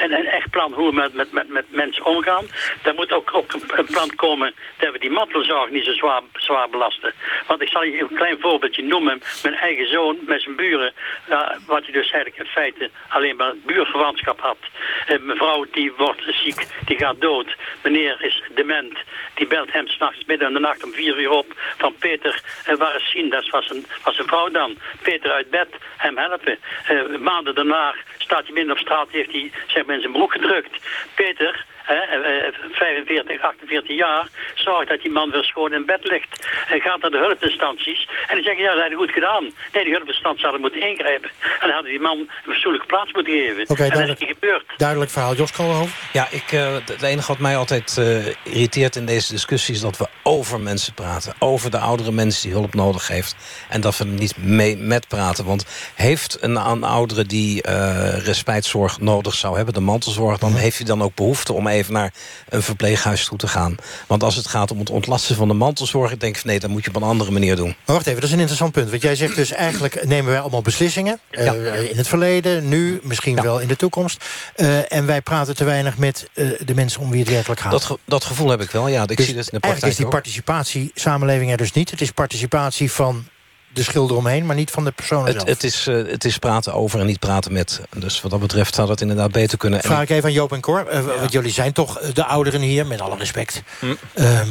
En 0.01 0.11
een 0.11 0.25
echt 0.25 0.49
plan 0.49 0.73
hoe 0.73 0.89
we 0.89 0.95
met, 0.95 1.13
met, 1.13 1.31
met, 1.31 1.49
met 1.49 1.65
mensen 1.69 2.05
omgaan. 2.05 2.45
Daar 2.83 2.93
moet 2.93 3.11
ook, 3.11 3.29
ook 3.33 3.53
een, 3.53 3.85
plan 3.85 4.15
komen 4.15 4.53
dat 4.77 4.91
we 4.91 4.99
die 4.99 5.09
mantelzorg 5.09 5.69
niet 5.69 5.85
zo 5.85 5.93
zwaar, 5.93 6.21
zwaar 6.33 6.69
belasten. 6.69 7.13
Want 7.47 7.61
ik 7.61 7.67
zal 7.67 7.83
je 7.83 8.01
een 8.01 8.15
klein 8.15 8.37
voorbeeldje 8.39 8.83
noemen. 8.83 9.21
Mijn 9.43 9.55
eigen 9.55 9.87
zoon 9.87 10.17
met 10.21 10.41
zijn 10.41 10.55
buren, 10.55 10.93
wat 11.65 11.83
hij 11.83 11.91
dus 11.91 12.11
eigenlijk 12.11 12.37
in 12.37 12.45
feite 12.45 12.89
alleen 13.07 13.35
maar 13.35 13.53
buurverwantschap 13.65 14.39
had. 14.39 14.57
Eh, 15.07 15.19
mevrouw 15.19 15.65
die 15.71 15.91
wordt 15.97 16.21
ziek, 16.27 16.67
die 16.85 16.97
gaat 16.97 17.21
dood. 17.21 17.55
Meneer 17.83 18.23
is 18.23 18.43
dement, 18.55 18.97
die 19.33 19.47
belt 19.47 19.71
hem 19.71 19.87
s'nachts 19.87 20.25
midden 20.25 20.47
in 20.47 20.53
de 20.53 20.59
nacht 20.59 20.83
om 20.83 20.93
vier 20.93 21.19
uur 21.19 21.29
op. 21.29 21.53
Van 21.77 21.95
Peter, 21.99 22.41
eh, 22.65 22.75
waar 22.75 22.95
is 22.95 23.09
zien? 23.09 23.29
Dat 23.29 23.49
was 23.49 23.69
een, 23.69 23.85
was 24.03 24.21
vrouw 24.25 24.49
dan. 24.49 24.77
Peter 25.01 25.31
uit 25.31 25.49
bed, 25.49 25.67
hem 25.97 26.17
helpen. 26.17 26.59
Eh, 26.85 27.17
maanden 27.19 27.55
daarna 27.55 27.95
staat 28.17 28.43
hij 28.43 28.53
midden 28.53 28.71
op 28.71 28.79
straat, 28.79 29.09
heeft 29.09 29.31
hij 29.31 29.51
zeg 29.67 29.85
maar 29.85 29.90
in 29.91 30.01
zijn 30.01 30.13
broek 30.13 30.31
gedrukt. 30.31 30.77
Peter, 31.15 31.65
45, 31.85 33.41
48 33.41 33.95
jaar, 33.95 34.27
zorgt 34.55 34.89
dat 34.89 35.01
die 35.01 35.11
man 35.11 35.31
weer 35.31 35.43
schoon 35.43 35.73
in 35.73 35.85
bed 35.85 36.03
ligt. 36.03 36.47
En 36.67 36.81
gaat 36.81 37.01
naar 37.01 37.11
de 37.11 37.17
hulpinstanties. 37.17 38.07
En 38.27 38.35
die 38.35 38.43
zeggen, 38.43 38.63
ja, 38.63 38.71
dat 38.71 38.81
hebben 38.81 38.99
goed 38.99 39.11
gedaan. 39.11 39.43
Nee, 39.73 39.83
die 39.83 39.93
hulpinstanties 39.93 40.43
hadden 40.43 40.61
moeten 40.61 40.81
ingrijpen. 40.89 41.29
En 41.39 41.67
dan 41.67 41.71
hadden 41.71 41.91
die 41.91 41.99
man 41.99 42.17
een 42.17 42.27
fatsoenlijke 42.43 42.87
plaats 42.87 43.13
moeten 43.13 43.33
geven. 43.33 43.61
Oké, 43.67 43.71
en 43.71 43.77
dat 43.77 43.87
is 43.87 43.93
duidelijk. 43.93 44.19
niet 44.19 44.37
gebeurd. 44.39 44.65
Duidelijk 44.77 45.11
verhaal, 45.11 45.35
Jos 45.35 45.51
Kallenhoven. 45.51 45.95
Ja, 46.13 46.27
ik, 46.31 46.51
eh, 46.51 46.73
het 46.73 47.01
enige 47.01 47.27
wat 47.27 47.39
mij 47.39 47.57
altijd 47.57 47.97
eh, 47.97 48.25
irriteert 48.43 48.95
in 48.95 49.05
deze 49.05 49.31
discussie... 49.31 49.73
is 49.73 49.81
dat 49.81 49.97
we 49.97 50.07
over 50.23 50.59
mensen 50.59 50.93
praten. 50.93 51.33
Over 51.39 51.71
de 51.71 51.77
oudere 51.77 52.11
mensen 52.11 52.43
die 52.43 52.57
hulp 52.57 52.73
nodig 52.73 53.07
heeft. 53.07 53.35
En 53.69 53.81
dat 53.81 53.97
we 53.97 54.03
er 54.03 54.09
niet 54.09 54.37
mee 54.37 54.77
met 54.77 55.07
praten. 55.07 55.45
Want 55.45 55.91
heeft 55.95 56.37
een, 56.41 56.55
een 56.55 56.83
oudere 56.83 57.25
die 57.25 57.61
eh 57.61 58.25
respijtzorg 58.25 58.99
nodig 58.99 59.33
zou 59.33 59.55
hebben... 59.55 59.73
de 59.73 59.79
mantelzorg, 59.79 60.37
dan 60.37 60.55
heeft 60.55 60.77
hij 60.77 60.85
dan 60.85 61.01
ook 61.01 61.15
behoefte... 61.15 61.53
om 61.53 61.67
even 61.71 61.93
naar 61.93 62.13
een 62.49 62.63
verpleeghuis 62.63 63.25
toe 63.25 63.37
te 63.37 63.47
gaan. 63.47 63.75
Want 64.07 64.23
als 64.23 64.35
het 64.35 64.47
gaat 64.47 64.71
om 64.71 64.79
het 64.79 64.89
ontlasten 64.89 65.35
van 65.35 65.47
de 65.47 65.53
mantelzorg... 65.53 66.11
ik 66.11 66.19
denk 66.19 66.37
van 66.37 66.49
nee, 66.49 66.59
dat 66.59 66.69
moet 66.69 66.83
je 66.83 66.89
op 66.89 66.95
een 66.95 67.03
andere 67.03 67.31
manier 67.31 67.55
doen. 67.55 67.67
Maar 67.85 67.95
wacht 67.95 68.07
even, 68.07 68.15
dat 68.15 68.23
is 68.29 68.31
een 68.31 68.39
interessant 68.39 68.71
punt. 68.71 68.89
Want 68.89 69.01
jij 69.01 69.15
zegt 69.15 69.35
dus 69.35 69.51
eigenlijk 69.51 70.05
nemen 70.05 70.31
wij 70.31 70.39
allemaal 70.39 70.61
beslissingen. 70.61 71.19
eh, 71.29 71.89
in 71.89 71.97
het 71.97 72.07
verleden, 72.07 72.69
nu, 72.69 72.99
misschien 73.03 73.41
wel 73.41 73.59
in 73.59 73.67
de 73.67 73.75
toekomst. 73.75 74.25
Eh, 74.55 74.91
en 74.93 75.05
wij 75.05 75.21
praten 75.21 75.55
te 75.55 75.63
weinig 75.63 75.97
met 75.97 76.29
eh, 76.33 76.47
de 76.65 76.75
mensen 76.75 77.01
om 77.01 77.09
wie 77.11 77.19
het 77.19 77.29
werkelijk 77.29 77.59
gaat. 77.61 77.71
Dat, 77.71 77.83
ge- 77.83 77.97
dat 78.05 78.23
gevoel 78.23 78.49
heb 78.49 78.61
ik 78.61 78.71
wel, 78.71 78.87
ja. 78.87 79.01
Ik 79.07 79.17
Dus 79.17 79.25
zie 79.25 79.35
dat 79.35 79.45
in 79.47 79.51
de 79.51 79.59
eigenlijk 79.59 79.93
is 79.93 79.99
die 79.99 80.07
participatie 80.11 80.91
samenleving 80.95 81.51
er 81.51 81.57
dus 81.57 81.71
niet. 81.71 81.91
Het 81.91 82.01
is 82.01 82.11
participatie 82.11 82.91
van 82.91 83.25
de 83.73 83.83
schilder 83.83 84.17
omheen, 84.17 84.45
maar 84.45 84.55
niet 84.55 84.71
van 84.71 84.83
de 84.83 84.91
persoon 84.91 85.25
Het, 85.25 85.33
zelf. 85.33 85.47
het, 85.47 85.63
is, 85.63 85.87
eh, 85.87 85.95
het 85.95 86.25
is 86.25 86.37
praten 86.37 86.73
over 86.73 86.99
en 86.99 87.05
niet 87.05 87.19
praten 87.19 87.53
met. 87.53 87.81
Dus 87.97 88.21
wat 88.21 88.31
dat 88.31 88.39
betreft 88.39 88.75
zou 88.75 88.87
dat 88.87 89.01
inderdaad 89.01 89.31
beter 89.31 89.57
kunnen. 89.57 89.79
En 89.81 89.85
Vraag 89.89 90.01
ik 90.01 90.09
even 90.09 90.23
aan 90.23 90.31
Joop 90.33 90.51
en 90.51 90.61
Cor. 90.61 90.87
eh, 90.87 91.01
Want 91.19 91.31
jullie 91.31 91.51
zijn 91.51 91.73
toch 91.73 91.99
de 91.99 92.25
ouderen 92.25 92.61
hier, 92.61 92.85
met 92.87 93.01
alle 93.01 93.17
respect. 93.17 93.63
Hm. 93.79 93.85
Ehm, 94.13 94.47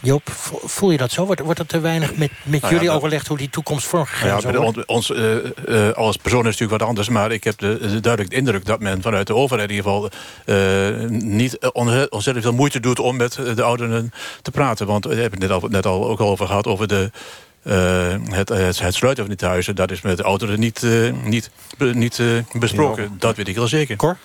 Joop, 0.00 0.30
vo- 0.30 0.60
voel 0.64 0.90
je 0.90 0.96
dat 0.96 1.10
zo? 1.10 1.26
Wordt, 1.26 1.40
wordt 1.40 1.58
er 1.58 1.66
te 1.66 1.80
weinig 1.80 2.16
met, 2.16 2.30
met 2.42 2.60
Nou 2.60 2.74
jullie 2.74 2.90
overlegd... 2.90 3.26
hoe 3.26 3.36
die 3.36 3.50
toekomst 3.50 3.86
vormgegeven 3.86 4.28
Ja, 4.28 4.40
zou 4.40 4.52
bij 4.52 4.62
worden? 4.62 4.88
ons, 4.88 5.10
eh, 5.12 5.90
als 5.92 6.16
persoon 6.16 6.40
is 6.46 6.46
het 6.50 6.60
natuurlijk 6.60 6.70
wat 6.70 6.82
anders... 6.82 7.08
maar 7.08 7.32
ik 7.32 7.44
heb 7.44 7.58
de, 7.58 7.78
de 7.80 8.00
duidelijk 8.00 8.30
de 8.32 8.36
indruk 8.40 8.64
dat 8.64 8.80
men 8.80 9.02
vanuit 9.02 9.26
de 9.26 9.34
overheid 9.34 9.70
in 9.70 9.76
ieder 9.76 9.90
geval... 9.92 10.10
eh, 10.44 11.08
niet 11.08 11.58
on- 11.72 12.10
ontzettend 12.10 12.46
veel 12.46 12.54
moeite 12.54 12.80
doet 12.80 12.98
om 12.98 13.16
met 13.16 13.32
de 13.54 13.62
ouderen 13.62 14.12
te 14.42 14.50
praten. 14.50 14.86
Want 14.86 15.04
we 15.04 15.14
hebben 15.14 15.40
het 15.40 15.50
net 15.50 15.62
al, 15.62 15.68
net 15.68 15.86
al 15.86 16.08
ook 16.08 16.20
over 16.20 16.46
gehad... 16.46 16.66
over 16.66 16.86
de, 16.88 17.10
het, 18.30 18.48
het, 18.48 18.78
het 18.78 18.94
sluiten 18.94 19.26
van 19.26 19.34
die 19.34 19.48
huizen. 19.48 19.76
Dat 19.76 19.90
is 19.90 20.00
met 20.00 20.16
de 20.16 20.22
ouderen 20.22 20.60
niet, 20.60 20.82
eh, 20.82 21.12
niet, 21.24 21.50
be- 21.78 21.94
niet 21.94 22.18
eh, 22.18 22.26
besproken. 22.52 23.16
Dat 23.18 23.36
weet 23.36 23.48
ik 23.48 23.54
heel 23.54 23.68
zeker. 23.68 23.96
Cor? 23.96 24.16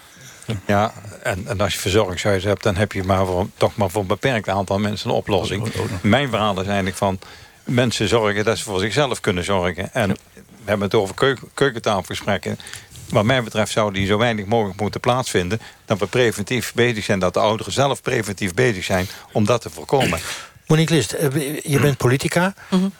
Ja, 0.65 0.93
en, 1.23 1.47
en 1.47 1.62
als 1.62 1.73
je 1.73 1.80
verzorgingshuizen 1.80 2.49
hebt... 2.49 2.63
dan 2.63 2.75
heb 2.75 2.91
je 2.91 3.04
maar 3.04 3.25
voor, 3.25 3.47
toch 3.58 3.75
maar 3.75 3.89
voor 3.89 4.01
een 4.01 4.08
beperkt 4.08 4.49
aantal 4.49 4.80
mensen 4.80 5.10
een 5.10 5.15
oplossing. 5.15 5.71
Mijn 6.01 6.30
verhaal 6.30 6.62
is 6.62 6.67
eigenlijk 6.67 6.97
van... 6.97 7.19
mensen 7.63 8.08
zorgen 8.08 8.45
dat 8.45 8.58
ze 8.58 8.63
voor 8.63 8.80
zichzelf 8.80 9.19
kunnen 9.19 9.43
zorgen. 9.43 9.93
En 9.93 10.10
we 10.34 10.43
hebben 10.65 10.86
het 10.86 10.95
over 10.95 11.15
keuken, 11.15 11.49
keukentafelgesprekken. 11.54 12.60
Wat 13.10 13.23
mij 13.23 13.43
betreft 13.43 13.71
zou 13.71 13.93
die 13.93 14.06
zo 14.06 14.17
weinig 14.17 14.45
mogelijk 14.45 14.80
moeten 14.80 14.99
plaatsvinden... 14.99 15.62
dat 15.86 15.99
we 15.99 16.08
preventief 16.08 16.73
bezig 16.73 17.04
zijn, 17.04 17.19
dat 17.19 17.34
de 17.34 17.39
ouderen 17.39 17.73
zelf 17.73 18.01
preventief 18.01 18.54
bezig 18.54 18.84
zijn... 18.84 19.08
om 19.32 19.45
dat 19.45 19.62
te 19.62 19.69
voorkomen. 19.69 20.19
Monique 20.71 20.93
List, 20.93 21.12
eh, 21.12 21.60
je 21.63 21.79
bent 21.79 21.97
politica. 21.97 22.53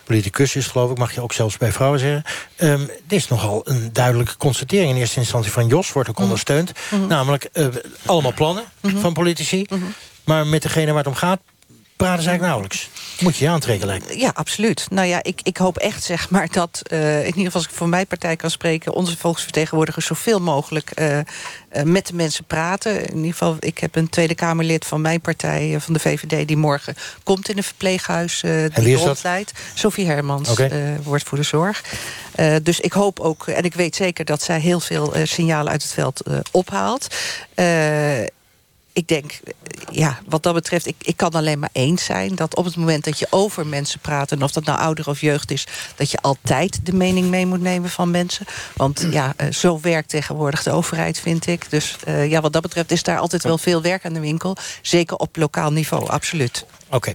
Politicus 0.04 0.56
is 0.56 0.68
geloof 0.68 0.92
ik, 0.92 0.98
mag 0.98 1.14
je 1.14 1.22
ook 1.22 1.34
zelfs 1.34 1.58
bij 1.58 1.72
vrouwen 1.72 2.00
zeggen. 2.00 2.24
Um, 2.58 2.90
dit 3.08 3.20
is 3.20 3.28
nogal 3.28 3.62
een 3.64 3.90
duidelijke 3.94 4.38
constatering 4.38 4.90
in 4.92 4.98
eerste 4.98 5.20
instantie 5.20 5.52
van 5.52 5.68
Jos. 5.68 5.92
Wordt 5.92 6.10
ook 6.10 6.20
ondersteund. 6.20 6.72
Namelijk 7.08 7.50
uh, 7.54 7.68
allemaal 8.06 8.34
plannen 8.34 8.64
van 8.82 9.14
politici. 9.14 9.66
Maar 10.24 10.48
met 10.48 10.62
degene 10.62 10.86
waar 10.86 11.04
het 11.04 11.08
om 11.08 11.16
gaat 11.16 11.40
praten 11.96 12.24
ze 12.24 12.30
eigenlijk 12.30 12.42
nauwelijks. 12.42 12.90
Moet 13.22 13.38
je 13.38 13.46
je 13.46 13.52
aantrekken 13.52 13.88
lijkt 13.88 14.14
Ja, 14.14 14.32
absoluut. 14.34 14.86
Nou 14.90 15.08
ja, 15.08 15.24
ik, 15.24 15.40
ik 15.44 15.58
hoop 15.58 15.78
echt 15.78 16.04
zeg 16.04 16.30
maar 16.30 16.48
dat, 16.52 16.82
uh, 16.92 17.20
in 17.20 17.26
ieder 17.26 17.44
geval 17.44 17.62
als 17.62 17.70
ik 17.70 17.76
voor 17.76 17.90
mijn 17.90 18.08
partij 18.08 18.36
kan 18.36 18.50
spreken... 18.50 18.94
onze 18.94 19.18
volksvertegenwoordigers 19.18 20.06
zoveel 20.06 20.40
mogelijk 20.40 20.92
uh, 21.00 21.18
uh, 21.18 21.24
met 21.84 22.08
de 22.08 22.14
mensen 22.14 22.44
praten. 22.44 23.06
In 23.08 23.16
ieder 23.16 23.32
geval, 23.32 23.56
ik 23.60 23.78
heb 23.78 23.96
een 23.96 24.10
Tweede 24.10 24.36
Kamerlid 24.36 24.86
van 24.86 25.02
mijn 25.02 25.22
partij, 25.22 25.76
van 25.80 25.94
de 25.94 26.00
VVD... 26.00 26.48
die 26.48 26.58
morgen 26.58 26.96
komt 27.24 27.50
in 27.50 27.58
een 27.58 27.64
verpleeghuis, 27.64 28.44
die 28.74 28.96
rondleidt. 28.96 29.52
Sophie 29.74 30.06
Hermans, 30.06 30.50
okay. 30.50 31.00
wordt 31.04 31.24
voor 31.24 31.38
de 31.38 31.44
zorg. 31.44 31.84
dus 32.64 32.80
ik 32.80 32.94
hoop 32.94 33.20
ook, 33.20 33.48
en 33.48 33.64
ik 33.64 33.74
weet 33.74 33.96
zeker 33.96 34.26
dat 34.26 34.42
zij 34.42 34.60
heel 34.60 34.80
veel 34.80 35.14
signalen 35.24 35.72
uit 35.72 35.84
het 35.84 35.92
veld 35.92 36.24
ophaalt 36.52 37.08
ik 38.94 39.08
denk, 39.08 39.40
ja, 39.92 40.20
wat 40.26 40.44
dat 40.44 40.54
betreft, 40.54 40.88
ik, 40.88 40.96
ik 41.02 41.18
kan 41.18 41.32
alleen 41.32 41.60
maar 41.60 41.70
eens 41.72 42.06
zijn... 42.06 42.36
dat 42.36 42.56
op 42.56 42.66
het 42.66 42.76
moment 42.76 43.04
dat 43.04 43.20
je 43.20 43.28
over 43.30 43.68
mensen 43.68 44.00
praat... 44.00 44.32
en 44.32 44.44
of 44.44 44.52
dat 44.52 44.66
nou 44.66 44.80
ouder 44.80 45.08
of 45.08 45.22
jeugd 45.22 45.52
is... 45.52 45.68
dat 45.96 46.12
je 46.12 46.18
altijd 46.18 46.86
de 46.86 46.94
mening 46.94 47.28
mee 47.28 47.46
moet 47.46 47.62
nemen 47.62 47.90
van 47.90 48.12
mensen. 48.12 48.46
Want 48.76 49.08
ja, 49.12 49.36
zo 49.52 49.80
werkt 49.82 50.10
tegenwoordig 50.10 50.64
de 50.64 50.72
overheid, 50.72 51.20
vind 51.20 51.48
ik. 51.48 51.70
Dus 51.70 51.96
uh, 52.08 52.30
ja, 52.30 52.42
wat 52.42 52.54
dat 52.54 52.62
betreft 52.62 52.92
is 52.92 53.04
daar 53.04 53.20
altijd 53.20 53.44
wel 53.44 53.58
veel 53.58 53.82
werk 53.82 54.06
aan 54.06 54.14
de 54.14 54.20
winkel. 54.20 54.58
Zeker 54.82 55.18
op 55.18 55.38
lokaal 55.38 55.72
niveau, 55.72 56.10
absoluut. 56.10 56.66
Oké. 56.90 57.14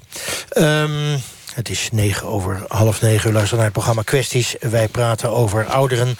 Okay. 0.51 0.83
Um... 0.83 1.21
Het 1.57 1.69
is 1.69 1.89
negen 1.93 2.27
over 2.27 2.65
half 2.69 3.01
negen. 3.01 3.31
U 3.31 3.33
luistert 3.33 3.57
naar 3.57 3.65
het 3.65 3.73
programma 3.73 4.03
Kwesties. 4.03 4.55
Wij 4.61 4.89
praten 4.89 5.31
over 5.31 5.67
ouderen 5.67 6.19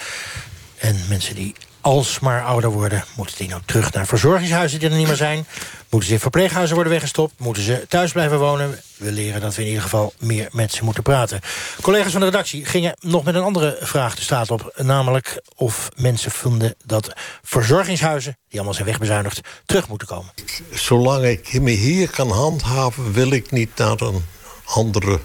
en 0.77 1.01
mensen 1.09 1.35
die 1.35 1.55
alsmaar 1.87 2.45
ouder 2.45 2.71
worden. 2.71 3.05
Moeten 3.17 3.37
die 3.37 3.49
nou 3.49 3.63
terug 3.65 3.93
naar 3.93 4.07
verzorgingshuizen 4.07 4.79
die 4.79 4.89
er 4.89 4.97
niet 4.97 5.07
meer 5.07 5.17
zijn? 5.17 5.47
Moeten 5.89 6.09
ze 6.09 6.15
in 6.15 6.21
verpleeghuizen 6.21 6.75
worden 6.75 6.93
weggestopt? 6.93 7.35
Moeten 7.39 7.63
ze 7.63 7.87
thuis 7.89 8.13
blijven 8.13 8.39
wonen? 8.39 8.81
We 8.97 9.13
leren 9.13 9.41
dat 9.41 9.55
we 9.55 9.63
in 9.63 9.69
ieder 9.69 9.83
geval 9.83 10.13
meer 10.19 10.49
met 10.53 10.73
ze 10.73 10.85
moeten 10.85 11.03
praten. 11.03 11.41
Collega's 11.81 12.11
van 12.11 12.21
de 12.21 12.27
redactie 12.27 12.65
gingen 12.65 12.97
nog 13.01 13.25
met 13.25 13.35
een 13.35 13.43
andere 13.43 13.79
vraag 13.81 14.15
de 14.15 14.23
staat 14.23 14.51
op. 14.51 14.73
Namelijk 14.77 15.43
of 15.57 15.89
mensen 15.97 16.31
vonden 16.31 16.75
dat 16.85 17.13
verzorgingshuizen... 17.43 18.37
die 18.49 18.55
allemaal 18.55 18.75
zijn 18.75 18.87
wegbezuinigd, 18.87 19.41
terug 19.67 19.89
moeten 19.89 20.09
komen. 20.09 20.33
Zolang 20.71 21.25
ik 21.25 21.61
me 21.61 21.71
hier 21.71 22.11
kan 22.11 22.31
handhaven... 22.31 23.13
wil 23.13 23.31
ik 23.31 23.51
niet 23.51 23.77
naar 23.77 24.01
een 24.01 24.25
andere 24.65 25.21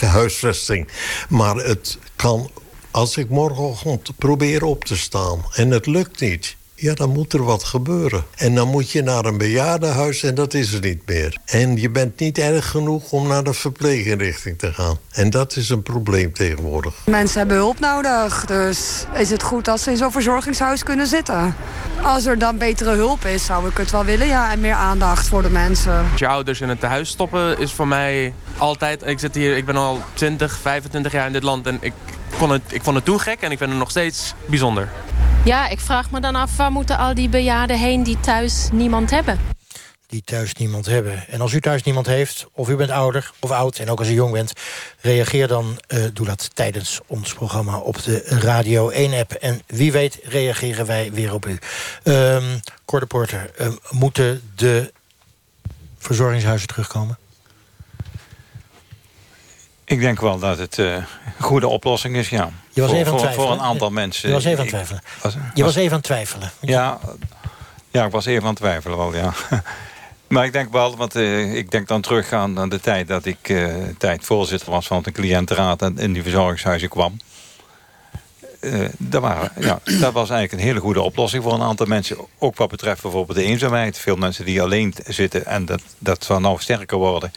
huisvesting. 0.00 0.88
Maar 1.28 1.54
het 1.54 1.98
kan 2.16 2.50
als 2.96 3.16
ik 3.16 3.28
morgenochtend 3.28 4.10
probeer 4.18 4.64
op 4.64 4.84
te 4.84 4.96
staan 4.96 5.40
en 5.54 5.70
het 5.70 5.86
lukt 5.86 6.20
niet... 6.20 6.56
ja, 6.74 6.94
dan 6.94 7.10
moet 7.10 7.32
er 7.32 7.44
wat 7.44 7.64
gebeuren. 7.64 8.24
En 8.36 8.54
dan 8.54 8.68
moet 8.68 8.90
je 8.90 9.02
naar 9.02 9.24
een 9.24 9.38
bejaardenhuis 9.38 10.22
en 10.22 10.34
dat 10.34 10.54
is 10.54 10.72
er 10.72 10.80
niet 10.80 11.02
meer. 11.06 11.38
En 11.44 11.76
je 11.76 11.90
bent 11.90 12.20
niet 12.20 12.38
erg 12.38 12.70
genoeg 12.70 13.12
om 13.12 13.28
naar 13.28 13.44
de 13.44 13.52
verpleeginrichting 13.52 14.58
te 14.58 14.72
gaan. 14.72 14.98
En 15.10 15.30
dat 15.30 15.56
is 15.56 15.68
een 15.68 15.82
probleem 15.82 16.32
tegenwoordig. 16.32 16.94
Mensen 17.06 17.38
hebben 17.38 17.56
hulp 17.56 17.78
nodig, 17.78 18.44
dus 18.44 19.04
is 19.14 19.30
het 19.30 19.42
goed 19.42 19.68
als 19.68 19.82
ze 19.82 19.90
in 19.90 19.96
zo'n 19.96 20.12
verzorgingshuis 20.12 20.82
kunnen 20.82 21.06
zitten. 21.06 21.54
Als 22.02 22.26
er 22.26 22.38
dan 22.38 22.58
betere 22.58 22.94
hulp 22.94 23.24
is, 23.24 23.44
zou 23.44 23.68
ik 23.68 23.76
het 23.76 23.90
wel 23.90 24.04
willen, 24.04 24.26
ja. 24.26 24.52
En 24.52 24.60
meer 24.60 24.74
aandacht 24.74 25.28
voor 25.28 25.42
de 25.42 25.50
mensen. 25.50 26.06
Je 26.16 26.26
ouders 26.26 26.60
in 26.60 26.68
het 26.68 26.80
tehuis 26.80 27.08
stoppen 27.08 27.58
is 27.58 27.72
voor 27.72 27.88
mij 27.88 28.32
altijd... 28.58 29.06
Ik 29.06 29.18
zit 29.18 29.34
hier, 29.34 29.56
ik 29.56 29.64
ben 29.64 29.76
al 29.76 30.02
20, 30.12 30.58
25 30.58 31.12
jaar 31.12 31.26
in 31.26 31.32
dit 31.32 31.42
land 31.42 31.66
en 31.66 31.78
ik 31.80 31.92
vond 32.28 32.52
het, 32.52 32.62
ik 32.68 32.82
vond 32.82 32.96
het 32.96 33.04
toen 33.04 33.20
gek 33.20 33.40
en 33.40 33.50
ik 33.50 33.58
vind 33.58 33.70
het 33.70 33.78
nog 33.78 33.90
steeds 33.90 34.34
bijzonder. 34.46 34.88
Ja, 35.44 35.68
ik 35.68 35.80
vraag 35.80 36.10
me 36.10 36.20
dan 36.20 36.34
af, 36.34 36.56
waar 36.56 36.72
moeten 36.72 36.98
al 36.98 37.14
die 37.14 37.28
bejaarden 37.28 37.78
heen 37.78 38.02
die 38.02 38.20
thuis 38.20 38.68
niemand 38.72 39.10
hebben? 39.10 39.40
Die 40.06 40.22
thuis 40.24 40.54
niemand 40.54 40.86
hebben. 40.86 41.28
En 41.28 41.40
als 41.40 41.52
u 41.52 41.60
thuis 41.60 41.82
niemand 41.82 42.06
heeft, 42.06 42.46
of 42.52 42.68
u 42.68 42.76
bent 42.76 42.90
ouder 42.90 43.30
of 43.40 43.50
oud... 43.50 43.78
en 43.78 43.90
ook 43.90 43.98
als 43.98 44.08
u 44.08 44.12
jong 44.12 44.32
bent, 44.32 44.52
reageer 45.00 45.48
dan, 45.48 45.80
uh, 45.88 46.04
doe 46.12 46.26
dat 46.26 46.50
tijdens 46.54 47.00
ons 47.06 47.34
programma... 47.34 47.78
op 47.78 48.02
de 48.02 48.22
Radio 48.24 48.90
1-app. 48.90 49.32
En 49.32 49.62
wie 49.66 49.92
weet 49.92 50.18
reageren 50.22 50.86
wij 50.86 51.12
weer 51.12 51.32
op 51.34 51.46
u. 51.46 51.58
Um, 52.04 52.60
Korte 52.84 53.06
Porter, 53.06 53.50
uh, 53.60 53.68
moeten 53.90 54.42
de 54.54 54.92
verzorgingshuizen 55.98 56.68
terugkomen? 56.68 57.18
Ik 59.86 60.00
denk 60.00 60.20
wel 60.20 60.38
dat 60.38 60.58
het 60.58 60.78
uh, 60.78 60.94
een 60.94 61.04
goede 61.38 61.68
oplossing 61.68 62.16
is, 62.16 62.28
ja. 62.28 62.50
Je 62.72 62.80
was 62.80 62.90
voor, 62.90 62.98
even 62.98 63.12
aan 63.12 63.18
twijfelen. 63.18 63.46
voor 63.46 63.56
een 63.56 63.62
aantal 63.62 63.90
mensen. 63.90 64.28
Je 64.28 64.34
was 64.34 64.44
even 64.44 64.58
aan 64.58 64.64
het 64.64 64.74
twijfelen. 64.74 65.02
Was, 65.22 65.34
je 65.54 65.64
was, 65.64 65.74
even 65.74 65.90
aan 65.90 65.96
het 65.96 66.04
twijfelen. 66.04 66.50
Ja, 66.60 66.98
ja, 67.90 68.04
ik 68.04 68.10
was 68.10 68.26
even 68.26 68.42
aan 68.42 68.48
het 68.48 68.56
twijfelen 68.56 68.98
wel, 68.98 69.14
ja. 69.14 69.32
maar 70.28 70.44
ik 70.44 70.52
denk 70.52 70.72
wel, 70.72 70.96
want 70.96 71.16
uh, 71.16 71.54
ik 71.54 71.70
denk 71.70 71.88
dan 71.88 72.00
teruggaan 72.00 72.58
aan 72.58 72.68
de 72.68 72.80
tijd... 72.80 73.08
dat 73.08 73.24
ik 73.24 73.48
uh, 73.48 73.74
tijd 73.98 74.24
voorzitter 74.24 74.70
was 74.70 74.86
van 74.86 75.02
de 75.02 75.12
cliëntenraad... 75.12 75.82
en 75.82 75.98
in 75.98 76.12
die 76.12 76.22
verzorgingshuizen 76.22 76.88
kwam. 76.88 77.16
Uh, 78.60 78.88
dat, 78.98 79.22
waren, 79.22 79.52
ja, 79.60 79.80
dat 79.84 80.12
was 80.12 80.30
eigenlijk 80.30 80.52
een 80.52 80.68
hele 80.68 80.80
goede 80.80 81.00
oplossing 81.00 81.42
voor 81.42 81.52
een 81.52 81.62
aantal 81.62 81.86
mensen. 81.86 82.16
Ook 82.38 82.56
wat 82.56 82.70
betreft 82.70 83.02
bijvoorbeeld 83.02 83.38
de 83.38 83.44
eenzaamheid. 83.44 83.98
Veel 83.98 84.16
mensen 84.16 84.44
die 84.44 84.62
alleen 84.62 84.94
zitten 85.06 85.46
en 85.46 85.64
dat, 85.64 85.82
dat 85.98 86.24
zal 86.24 86.40
nou 86.40 86.60
sterker 86.60 86.96
worden... 86.96 87.32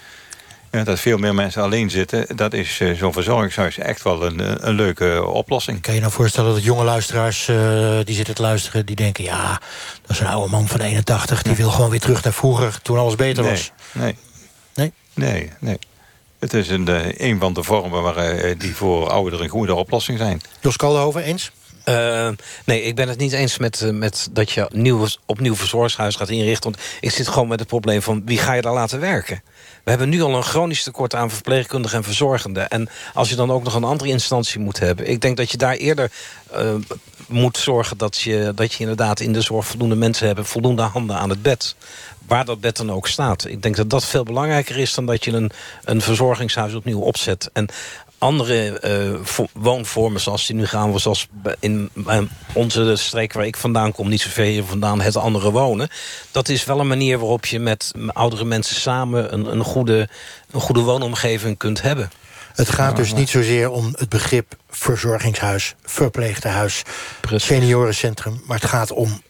Ja, 0.71 0.83
dat 0.83 0.99
veel 0.99 1.17
meer 1.17 1.35
mensen 1.35 1.61
alleen 1.61 1.89
zitten. 1.89 2.35
Dat 2.35 2.53
is 2.53 2.79
uh, 2.79 2.97
zo'n 2.97 3.13
verzorgingshuis 3.13 3.77
echt 3.77 4.03
wel 4.03 4.25
een, 4.25 4.67
een 4.67 4.73
leuke 4.73 5.25
oplossing. 5.25 5.81
Kan 5.81 5.93
je 5.93 5.99
nou 5.99 6.11
voorstellen 6.11 6.53
dat 6.53 6.63
jonge 6.63 6.83
luisteraars 6.83 7.47
uh, 7.47 7.99
die 8.03 8.15
zitten 8.15 8.35
te 8.35 8.41
luisteren... 8.41 8.85
die 8.85 8.95
denken, 8.95 9.23
ja, 9.23 9.61
dat 10.01 10.11
is 10.11 10.19
een 10.19 10.27
oude 10.27 10.49
man 10.49 10.67
van 10.67 10.79
81... 10.79 11.41
die 11.41 11.55
wil 11.55 11.69
gewoon 11.69 11.89
weer 11.89 11.99
terug 11.99 12.23
naar 12.23 12.33
vroeger, 12.33 12.81
toen 12.81 12.97
alles 12.97 13.15
beter 13.15 13.43
nee, 13.43 13.51
was. 13.51 13.71
Nee. 13.91 14.15
Nee? 14.75 14.93
Nee, 15.13 15.51
nee. 15.59 15.77
Het 16.39 16.53
is 16.53 16.69
een, 16.69 16.87
een 17.25 17.39
van 17.39 17.53
de 17.53 17.63
vormen 17.63 18.01
waar, 18.01 18.57
die 18.57 18.75
voor 18.75 19.09
ouderen 19.09 19.43
een 19.43 19.49
goede 19.49 19.75
oplossing 19.75 20.17
zijn. 20.17 20.41
Jos 20.61 20.75
Kaldenhoven, 20.75 21.23
eens? 21.23 21.51
Uh, 21.89 22.29
nee, 22.65 22.81
ik 22.81 22.95
ben 22.95 23.07
het 23.07 23.17
niet 23.17 23.33
eens 23.33 23.57
met, 23.57 23.81
uh, 23.81 23.91
met 23.91 24.29
dat 24.31 24.51
je 24.51 24.67
nieuw, 24.73 25.07
opnieuw 25.25 25.55
verzorgingshuis 25.55 26.15
gaat 26.15 26.29
inrichten. 26.29 26.71
Want 26.71 26.83
ik 26.99 27.11
zit 27.11 27.27
gewoon 27.27 27.47
met 27.47 27.59
het 27.59 27.67
probleem 27.67 28.01
van 28.01 28.21
wie 28.25 28.37
ga 28.37 28.53
je 28.53 28.61
daar 28.61 28.73
laten 28.73 28.99
werken? 28.99 29.41
We 29.83 29.89
hebben 29.89 30.09
nu 30.09 30.21
al 30.21 30.35
een 30.35 30.43
chronisch 30.43 30.83
tekort 30.83 31.15
aan 31.15 31.31
verpleegkundigen 31.31 31.97
en 31.97 32.03
verzorgenden. 32.03 32.69
En 32.69 32.89
als 33.13 33.29
je 33.29 33.35
dan 33.35 33.51
ook 33.51 33.63
nog 33.63 33.73
een 33.73 33.83
andere 33.83 34.09
instantie 34.09 34.59
moet 34.59 34.79
hebben... 34.79 35.09
ik 35.09 35.21
denk 35.21 35.37
dat 35.37 35.51
je 35.51 35.57
daar 35.57 35.75
eerder 35.75 36.11
uh, 36.55 36.73
moet 37.27 37.57
zorgen 37.57 37.97
dat 37.97 38.17
je, 38.17 38.51
dat 38.55 38.73
je 38.73 38.79
inderdaad 38.79 39.19
in 39.19 39.33
de 39.33 39.41
zorg 39.41 39.67
voldoende 39.67 39.95
mensen 39.95 40.27
hebt... 40.27 40.47
voldoende 40.47 40.81
handen 40.81 41.17
aan 41.17 41.29
het 41.29 41.41
bed 41.41 41.75
waar 42.27 42.45
dat 42.45 42.61
bed 42.61 42.77
dan 42.77 42.91
ook 42.91 43.07
staat. 43.07 43.45
Ik 43.45 43.61
denk 43.61 43.75
dat 43.75 43.89
dat 43.89 44.05
veel 44.05 44.23
belangrijker 44.23 44.77
is 44.77 44.93
dan 44.93 45.05
dat 45.05 45.23
je 45.23 45.31
een, 45.31 45.51
een 45.83 46.01
verzorgingshuis 46.01 46.73
opnieuw 46.73 46.99
opzet. 46.99 47.49
En 47.53 47.67
andere 48.19 48.81
uh, 49.25 49.45
woonvormen 49.53 50.21
zoals 50.21 50.47
die 50.47 50.55
nu 50.55 50.65
gaan... 50.65 50.99
zoals 50.99 51.27
in 51.59 51.89
uh, 51.93 52.17
onze 52.53 52.95
streek 52.95 53.33
waar 53.33 53.45
ik 53.45 53.57
vandaan 53.57 53.91
kom... 53.91 54.09
niet 54.09 54.21
zo 54.21 54.29
ver 54.29 54.63
vandaan, 54.63 55.01
het 55.01 55.15
andere 55.15 55.51
wonen... 55.51 55.89
dat 56.31 56.49
is 56.49 56.65
wel 56.65 56.79
een 56.79 56.87
manier 56.87 57.19
waarop 57.19 57.45
je 57.45 57.59
met 57.59 57.91
oudere 58.07 58.45
mensen 58.45 58.75
samen... 58.75 59.33
een, 59.33 59.51
een, 59.51 59.63
goede, 59.63 60.09
een 60.51 60.61
goede 60.61 60.81
woonomgeving 60.81 61.57
kunt 61.57 61.81
hebben. 61.81 62.11
Het 62.53 62.69
gaat 62.69 62.95
dus 62.95 63.13
niet 63.13 63.29
zozeer 63.29 63.69
om 63.69 63.93
het 63.97 64.09
begrip 64.09 64.55
verzorgingshuis... 64.69 65.75
verpleegtehuis, 65.85 66.81
seniorencentrum... 67.35 68.41
maar 68.45 68.57
het 68.59 68.69
gaat 68.69 68.91
om 68.91 69.21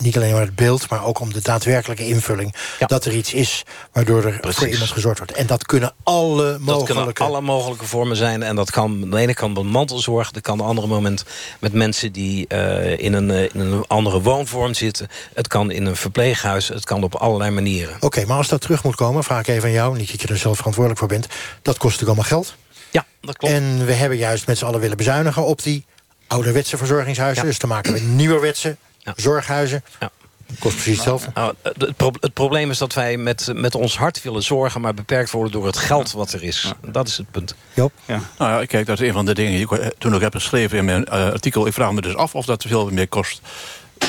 niet 0.00 0.16
alleen 0.16 0.32
maar 0.32 0.40
het 0.40 0.54
beeld, 0.54 0.90
maar 0.90 1.04
ook 1.04 1.20
om 1.20 1.32
de 1.32 1.40
daadwerkelijke 1.42 2.06
invulling. 2.06 2.54
Ja. 2.78 2.86
Dat 2.86 3.04
er 3.04 3.12
iets 3.12 3.32
is 3.32 3.62
waardoor 3.92 4.24
er 4.24 4.38
Precies. 4.40 4.58
voor 4.58 4.68
iemand 4.68 4.90
gezorgd 4.90 5.18
wordt. 5.18 5.32
En 5.32 5.46
dat 5.46 5.66
kunnen 5.66 5.92
alle 6.02 6.58
mogelijke... 6.58 6.94
Dat 6.94 7.12
kunnen 7.12 7.34
alle 7.34 7.40
mogelijke 7.40 7.86
vormen 7.86 8.16
zijn. 8.16 8.42
En 8.42 8.56
dat 8.56 8.70
kan 8.70 9.02
aan 9.02 9.10
de 9.10 9.16
ene 9.16 9.34
kant 9.34 9.54
met 9.54 9.64
mantelzorg. 9.64 10.30
Dat 10.30 10.42
kan 10.42 10.60
een 10.60 10.66
andere 10.66 10.86
moment 10.86 11.24
met 11.58 11.72
mensen 11.72 12.12
die 12.12 12.44
uh, 12.48 12.98
in, 12.98 13.12
een, 13.12 13.28
uh, 13.28 13.42
in 13.42 13.60
een 13.60 13.84
andere 13.86 14.20
woonvorm 14.20 14.74
zitten. 14.74 15.08
Het 15.34 15.48
kan 15.48 15.70
in 15.70 15.86
een 15.86 15.96
verpleeghuis. 15.96 16.68
Het 16.68 16.84
kan 16.84 17.02
op 17.02 17.14
allerlei 17.14 17.50
manieren. 17.50 17.94
Oké, 17.94 18.06
okay, 18.06 18.24
maar 18.24 18.36
als 18.36 18.48
dat 18.48 18.60
terug 18.60 18.84
moet 18.84 18.94
komen, 18.94 19.24
vraag 19.24 19.40
ik 19.40 19.48
even 19.48 19.64
aan 19.64 19.74
jou. 19.74 19.96
Niet 19.96 20.10
dat 20.10 20.20
je 20.20 20.28
er 20.28 20.36
zelf 20.36 20.56
verantwoordelijk 20.56 21.00
voor 21.00 21.10
bent. 21.10 21.26
Dat 21.62 21.78
kost 21.78 22.00
natuurlijk 22.00 22.20
allemaal 22.20 22.44
geld. 22.44 22.54
Ja, 22.90 23.04
dat 23.20 23.36
klopt. 23.36 23.54
En 23.54 23.86
we 23.86 23.92
hebben 23.92 24.18
juist 24.18 24.46
met 24.46 24.58
z'n 24.58 24.64
allen 24.64 24.80
willen 24.80 24.96
bezuinigen 24.96 25.44
op 25.44 25.62
die 25.62 25.84
ouderwetse 26.26 26.76
verzorgingshuizen. 26.76 27.42
Ja. 27.42 27.48
Dus 27.48 27.58
dan 27.58 27.68
maken 27.68 27.92
we 27.92 28.00
nieuwerwetse. 28.00 28.76
Zorghuizen. 29.16 29.84
Ja. 30.00 30.10
Kost 30.58 30.74
precies 30.74 30.94
hetzelfde. 30.94 31.30
Nou, 31.34 31.54
het, 31.62 31.96
pro 31.96 32.10
het, 32.20 32.32
probleem 32.32 32.70
is 32.70 32.78
dat 32.78 32.94
wij 32.94 33.16
met, 33.16 33.52
met 33.54 33.74
ons 33.74 33.96
hart 33.96 34.22
willen 34.22 34.42
zorgen... 34.42 34.80
maar 34.80 34.94
beperkt 34.94 35.30
worden 35.30 35.52
door 35.52 35.66
het 35.66 35.76
geld 35.76 36.12
wat 36.12 36.32
er 36.32 36.42
is. 36.42 36.72
Dat 36.86 37.08
is 37.08 37.16
het 37.16 37.30
punt. 37.30 37.54
Joop? 37.74 37.92
Ja. 38.04 38.20
Nou 38.38 38.60
ja, 38.60 38.66
kijk, 38.66 38.86
dat 38.86 39.00
is 39.00 39.06
een 39.06 39.12
van 39.12 39.24
de 39.24 39.34
dingen 39.34 39.52
die 39.52 39.80
ik 39.80 39.92
toen 39.98 40.14
ook 40.14 40.20
heb 40.20 40.34
geschreven 40.34 40.78
in 40.78 40.84
mijn 40.84 41.06
uh, 41.08 41.12
artikel. 41.12 41.66
Ik 41.66 41.72
vraag 41.72 41.92
me 41.92 42.00
dus 42.00 42.16
af 42.16 42.34
of 42.34 42.44
dat 42.44 42.62
veel 42.62 42.90
meer 42.90 43.08
kost. 43.08 43.40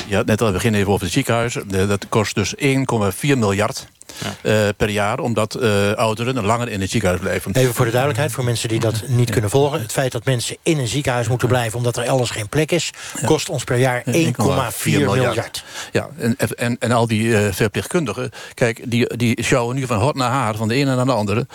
Ja, 0.06 0.22
net 0.22 0.40
al 0.40 0.46
het 0.46 0.54
begin 0.54 0.74
even 0.74 0.92
over 0.92 1.04
het 1.04 1.12
ziekenhuis. 1.12 1.56
Dat 1.66 2.08
kost 2.08 2.34
dus 2.34 2.54
1,4 2.56 2.64
miljard 3.20 3.86
ja. 4.42 4.50
uh, 4.50 4.68
per 4.76 4.88
jaar... 4.88 5.18
omdat 5.18 5.56
uh, 5.60 5.92
ouderen 5.92 6.44
langer 6.44 6.68
in 6.68 6.80
het 6.80 6.90
ziekenhuis 6.90 7.20
blijven. 7.20 7.52
Even 7.54 7.74
voor 7.74 7.84
de 7.84 7.90
duidelijkheid, 7.90 8.32
voor 8.32 8.44
mensen 8.44 8.68
die 8.68 8.80
dat 8.80 9.02
niet 9.06 9.30
kunnen 9.30 9.50
volgen. 9.50 9.80
Het 9.80 9.92
feit 9.92 10.12
dat 10.12 10.24
mensen 10.24 10.56
in 10.62 10.78
een 10.78 10.88
ziekenhuis 10.88 11.28
moeten 11.28 11.48
blijven... 11.48 11.78
omdat 11.78 11.96
er 11.96 12.04
elders 12.04 12.30
geen 12.30 12.48
plek 12.48 12.72
is... 12.72 12.90
kost 13.24 13.48
ons 13.48 13.64
per 13.64 13.78
jaar 13.78 14.02
1,4 14.06 14.12
miljard. 14.84 15.64
Ja, 15.92 16.08
en, 16.18 16.36
en, 16.56 16.76
en 16.78 16.92
al 16.92 17.06
die 17.06 17.22
uh, 17.22 17.52
verpleegkundigen... 17.52 18.30
kijk, 18.54 18.90
die, 18.90 19.16
die 19.16 19.42
sjouwen 19.42 19.76
nu 19.76 19.86
van 19.86 19.98
hot 19.98 20.14
naar 20.14 20.30
haar... 20.30 20.56
van 20.56 20.68
de 20.68 20.74
ene 20.74 20.94
naar 20.94 21.04
de 21.04 21.12
andere... 21.12 21.46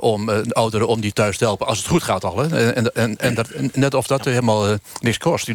om 0.00 0.30
ouderen 0.48 0.88
om 0.88 1.00
die 1.00 1.12
thuis 1.12 1.36
te 1.36 1.44
helpen. 1.44 1.66
Als 1.66 1.78
het 1.78 1.86
goed 1.86 2.02
gaat 2.02 2.24
al. 2.24 2.38
Hè. 2.38 2.72
En, 2.72 2.94
en, 2.94 3.18
en, 3.18 3.34
dat, 3.34 3.48
net 3.72 3.94
of 3.94 4.06
dat 4.06 4.24
helemaal 4.24 4.76
niks 5.00 5.18
kost. 5.18 5.48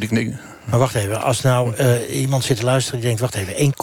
Maar 0.66 0.80
wacht 0.80 0.96
even, 0.96 1.22
als 1.22 1.42
nou 1.42 1.76
iemand 2.06 2.44
zit 2.44 2.58
te 2.58 2.64
luisteren... 2.64 3.00
die 3.00 3.08
denkt, 3.08 3.22
wacht 3.22 3.36
even, 3.36 3.74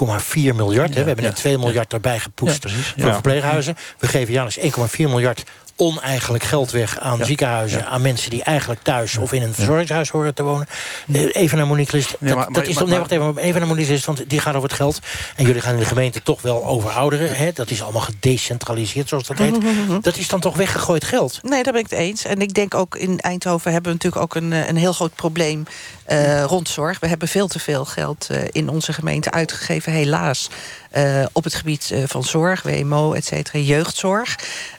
1,4 0.53 0.57
miljard. 0.57 0.95
Hè? 0.95 1.01
We 1.01 1.07
hebben 1.07 1.25
net 1.25 1.37
2 1.37 1.59
miljard 1.59 1.93
erbij 1.93 2.19
gepoetst 2.19 2.42
precies. 2.43 2.95
voor 2.99 3.13
verpleeghuizen. 3.13 3.77
We 3.99 4.07
geven 4.07 4.33
jaarlijks 4.33 4.59
1,4 4.59 4.97
miljard 4.97 5.45
oneigenlijk 5.77 6.45
geld 6.45 6.71
weg 6.71 6.99
aan 6.99 7.19
ja. 7.19 7.25
ziekenhuizen... 7.25 7.79
Ja. 7.79 7.85
aan 7.85 8.03
mensen 8.03 8.31
die 8.31 8.43
eigenlijk 8.43 8.83
thuis 8.83 9.17
of 9.17 9.33
in 9.33 9.43
een 9.43 9.55
verzorgingshuis 9.55 10.09
horen 10.09 10.35
te 10.35 10.43
wonen. 10.43 10.67
Even 11.13 11.59
naar 11.59 11.67
Monique 11.67 11.97
List. 11.97 12.11
Dat, 12.11 12.29
ja, 12.29 12.35
maar, 12.35 12.53
dat 12.53 12.67
is 12.67 12.75
maar, 12.75 12.87
nee, 12.87 12.99
wacht 12.99 13.11
even, 13.11 13.39
even 13.39 13.61
naar 13.61 13.69
Monique 13.69 13.93
List, 13.93 14.05
want 14.05 14.31
die 14.31 14.41
gaat 14.41 14.55
over 14.55 14.69
het 14.69 14.79
geld. 14.79 14.99
En 15.37 15.45
jullie 15.45 15.61
gaan 15.61 15.73
in 15.73 15.79
de 15.79 15.85
gemeente 15.85 16.23
toch 16.23 16.43
wel 16.43 16.67
over 16.67 16.91
ouderen. 16.91 17.37
Hè? 17.37 17.53
Dat 17.53 17.71
is 17.71 17.83
allemaal 17.83 18.01
gedecentraliseerd, 18.01 19.09
zoals 19.09 19.27
dat 19.27 19.39
heet. 19.39 19.57
Dat 20.03 20.17
is 20.17 20.29
dan 20.29 20.41
toch 20.41 20.57
weggegooid 20.57 21.05
geld? 21.05 21.39
Nee, 21.43 21.63
daar 21.63 21.73
ben 21.73 21.83
ik 21.83 21.91
het 21.91 21.99
eens. 21.99 22.25
En 22.25 22.41
ik 22.41 22.55
denk 22.55 22.75
ook 22.75 22.97
in 22.97 23.21
Eindhoven 23.21 23.73
hebben 23.73 23.93
we 23.93 23.97
natuurlijk 24.03 24.23
ook 24.23 24.43
een, 24.43 24.53
een 24.69 24.77
heel 24.77 24.93
groot 24.93 25.15
probleem... 25.15 25.65
Uh, 26.09 26.45
rond 26.45 26.69
zorg. 26.69 27.01
We 27.01 27.07
hebben 27.07 27.29
veel 27.29 27.49
te 27.49 27.59
veel 27.59 27.85
geld 27.85 28.29
uh, 28.31 28.39
in 28.51 28.69
onze 28.69 28.93
gemeente 28.93 29.31
uitgegeven, 29.31 29.93
helaas. 29.93 30.49
Uh, 30.97 31.25
op 31.33 31.45
het 31.45 31.55
gebied 31.55 31.93
van 32.05 32.25
zorg, 32.25 32.63
WMO, 32.63 33.13
et 33.13 33.25
cetera, 33.25 33.59
jeugdzorg. 33.59 34.39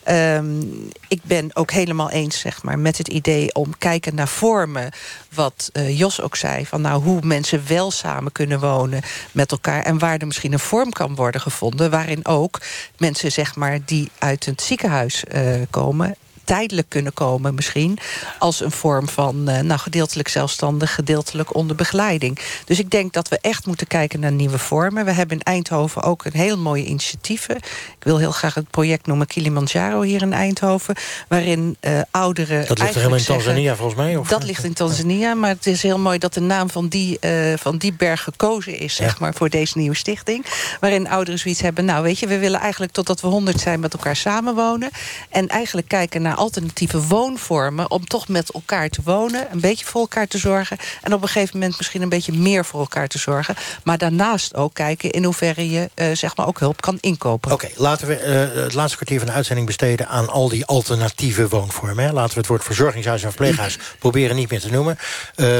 Um, 0.09 0.89
ik 1.07 1.19
ben 1.23 1.49
ook 1.53 1.71
helemaal 1.71 2.09
eens 2.09 2.39
zeg 2.39 2.63
maar, 2.63 2.79
met 2.79 2.97
het 2.97 3.07
idee 3.07 3.53
om 3.53 3.77
kijken 3.77 4.15
naar 4.15 4.27
vormen... 4.27 4.91
wat 5.33 5.69
Jos 5.87 6.21
ook 6.21 6.35
zei, 6.35 6.65
van 6.65 6.81
nou, 6.81 7.03
hoe 7.03 7.19
mensen 7.23 7.63
wel 7.67 7.91
samen 7.91 8.31
kunnen 8.31 8.59
wonen 8.59 9.01
met 9.31 9.51
elkaar... 9.51 9.83
en 9.83 9.99
waar 9.99 10.17
er 10.17 10.27
misschien 10.27 10.53
een 10.53 10.59
vorm 10.59 10.91
kan 10.91 11.15
worden 11.15 11.41
gevonden... 11.41 11.91
waarin 11.91 12.25
ook 12.25 12.61
mensen 12.97 13.31
zeg 13.31 13.55
maar, 13.55 13.79
die 13.85 14.11
uit 14.17 14.45
het 14.45 14.61
ziekenhuis 14.61 15.23
komen 15.69 16.15
tijdelijk 16.43 16.89
kunnen 16.89 17.13
komen 17.13 17.55
misschien... 17.55 17.97
als 18.39 18.59
een 18.59 18.71
vorm 18.71 19.09
van 19.09 19.49
uh, 19.49 19.59
nou, 19.59 19.79
gedeeltelijk 19.79 20.27
zelfstandig, 20.27 20.95
gedeeltelijk 20.95 21.55
onder 21.55 21.75
begeleiding. 21.75 22.39
Dus 22.65 22.79
ik 22.79 22.89
denk 22.89 23.13
dat 23.13 23.27
we 23.27 23.37
echt 23.41 23.65
moeten 23.65 23.87
kijken 23.87 24.19
naar 24.19 24.31
nieuwe 24.31 24.57
vormen. 24.57 25.05
We 25.05 25.11
hebben 25.11 25.37
in 25.37 25.43
Eindhoven 25.43 26.03
ook 26.03 26.25
een 26.25 26.33
heel 26.33 26.57
mooie 26.57 26.85
initiatieven. 26.85 27.55
Ik 27.55 28.03
wil 28.03 28.17
heel 28.17 28.31
graag 28.31 28.53
het 28.53 28.69
project 28.69 29.07
noemen 29.07 29.27
Kilimanjaro 29.27 30.01
hier 30.01 30.21
in 30.21 30.33
Eindhoven... 30.33 30.95
waarin 31.27 31.77
uh, 31.81 32.01
ouderen 32.11 32.67
Dat 32.67 32.79
ligt 32.79 32.95
helemaal 32.95 33.17
in 33.17 33.23
Tanzania 33.23 33.75
volgens 33.75 33.97
mij? 33.97 34.15
Of? 34.15 34.27
Dat 34.27 34.43
ligt 34.43 34.63
in 34.63 34.73
Tanzania, 34.73 35.33
maar 35.33 35.49
het 35.49 35.67
is 35.67 35.81
heel 35.83 35.99
mooi... 35.99 36.17
dat 36.17 36.33
de 36.33 36.41
naam 36.41 36.69
van 36.69 36.87
die, 36.87 37.17
uh, 37.21 37.53
van 37.57 37.77
die 37.77 37.93
berg 37.93 38.23
gekozen 38.23 38.79
is 38.79 38.95
zeg 38.95 39.19
maar, 39.19 39.33
voor 39.33 39.49
deze 39.49 39.77
nieuwe 39.77 39.95
stichting. 39.95 40.45
Waarin 40.79 41.09
ouderen 41.09 41.39
zoiets 41.39 41.61
hebben... 41.61 41.85
nou 41.85 42.03
weet 42.03 42.19
je, 42.19 42.27
we 42.27 42.37
willen 42.37 42.59
eigenlijk 42.59 42.91
totdat 42.91 43.21
we 43.21 43.27
honderd 43.27 43.59
zijn 43.59 43.79
met 43.79 43.93
elkaar 43.93 44.15
samenwonen... 44.15 44.89
en 45.29 45.47
eigenlijk 45.47 45.87
kijken 45.87 46.21
naar 46.21 46.32
alternatieve 46.35 47.01
woonvormen... 47.01 47.91
om 47.91 48.05
toch 48.05 48.27
met 48.27 48.51
elkaar 48.51 48.89
te 48.89 49.01
wonen, 49.03 49.47
een 49.51 49.59
beetje 49.59 49.85
voor 49.85 50.01
elkaar 50.01 50.27
te 50.27 50.37
zorgen... 50.37 50.77
en 51.01 51.13
op 51.13 51.21
een 51.21 51.27
gegeven 51.27 51.59
moment 51.59 51.77
misschien 51.77 52.01
een 52.01 52.09
beetje 52.09 52.33
meer 52.33 52.65
voor 52.65 52.79
elkaar 52.79 53.07
te 53.07 53.17
zorgen. 53.17 53.55
Maar 53.83 53.97
daarnaast 53.97 54.55
ook 54.55 54.73
kijken 54.73 55.11
in 55.11 55.23
hoeverre 55.23 55.69
je 55.69 55.89
uh, 55.95 56.15
zeg 56.15 56.35
maar 56.35 56.47
ook 56.47 56.59
hulp 56.59 56.81
kan 56.81 56.97
inkopen. 57.01 57.51
Oké, 57.51 57.65
okay, 57.65 57.77
laten 57.77 58.07
we 58.07 58.47
uh, 58.55 58.63
het 58.63 58.73
laatste 58.73 58.95
kwartier 58.95 59.17
van 59.19 59.27
de 59.27 59.33
uitzending 59.33 59.67
besteden... 59.67 60.07
aan 60.07 60.29
al 60.29 60.49
die 60.49 60.65
alternatieve 60.65 61.47
woonvormen. 61.47 62.05
Hè. 62.05 62.11
Laten 62.11 62.33
we 62.33 62.39
het 62.39 62.47
woord 62.47 62.63
verzorgingshuis 62.63 63.23
en 63.23 63.29
verpleeghuis 63.29 63.77
proberen 63.99 64.35
niet 64.35 64.49
meer 64.49 64.59
te 64.59 64.71
noemen. 64.71 64.97
Uh, 65.35 65.59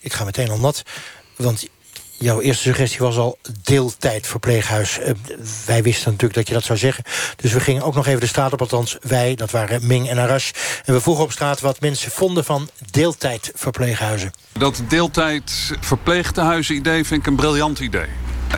ik 0.00 0.12
ga 0.12 0.24
meteen 0.24 0.50
al 0.50 0.58
nat, 0.58 0.82
want 1.36 1.66
jouw 2.24 2.40
eerste 2.40 2.62
suggestie 2.62 2.98
was 2.98 3.16
al 3.16 3.38
deeltijdverpleeghuis. 3.62 4.98
Uh, 4.98 5.10
wij 5.66 5.82
wisten 5.82 6.10
natuurlijk 6.10 6.34
dat 6.34 6.48
je 6.48 6.54
dat 6.54 6.64
zou 6.64 6.78
zeggen. 6.78 7.04
Dus 7.36 7.52
we 7.52 7.60
gingen 7.60 7.82
ook 7.82 7.94
nog 7.94 8.06
even 8.06 8.20
de 8.20 8.26
straat 8.26 8.52
op, 8.52 8.60
althans 8.60 8.96
wij, 9.00 9.34
dat 9.34 9.50
waren 9.50 9.86
Ming 9.86 10.08
en 10.08 10.18
Arash. 10.18 10.50
En 10.84 10.94
we 10.94 11.00
vroegen 11.00 11.24
op 11.24 11.32
straat 11.32 11.60
wat 11.60 11.80
mensen 11.80 12.10
vonden 12.10 12.44
van 12.44 12.68
deeltijdverpleeghuizen. 12.90 14.30
Dat 14.52 14.82
deeltijdverpleegtehuizen 14.88 16.74
idee 16.74 17.04
vind 17.04 17.20
ik 17.20 17.26
een 17.26 17.36
briljant 17.36 17.78
idee. 17.78 18.08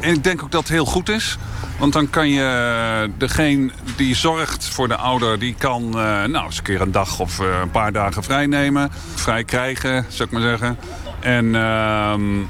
En 0.00 0.12
ik 0.12 0.24
denk 0.24 0.42
ook 0.42 0.50
dat 0.52 0.60
het 0.60 0.70
heel 0.70 0.84
goed 0.84 1.08
is. 1.08 1.38
Want 1.78 1.92
dan 1.92 2.10
kan 2.10 2.28
je 2.28 3.10
degene 3.18 3.70
die 3.96 4.14
zorgt 4.14 4.64
voor 4.64 4.88
de 4.88 4.96
ouder... 4.96 5.38
die 5.38 5.54
kan 5.58 5.82
uh, 5.86 6.24
nou, 6.24 6.44
eens 6.44 6.56
een 6.56 6.62
keer 6.62 6.80
een 6.80 6.92
dag 6.92 7.20
of 7.20 7.38
een 7.38 7.70
paar 7.70 7.92
dagen 7.92 8.22
vrij 8.22 8.46
nemen. 8.46 8.90
Vrij 9.14 9.44
krijgen, 9.44 10.06
zou 10.08 10.28
ik 10.28 10.30
maar 10.30 10.42
zeggen. 10.42 10.78
En 11.20 11.44
uh, 11.44 11.52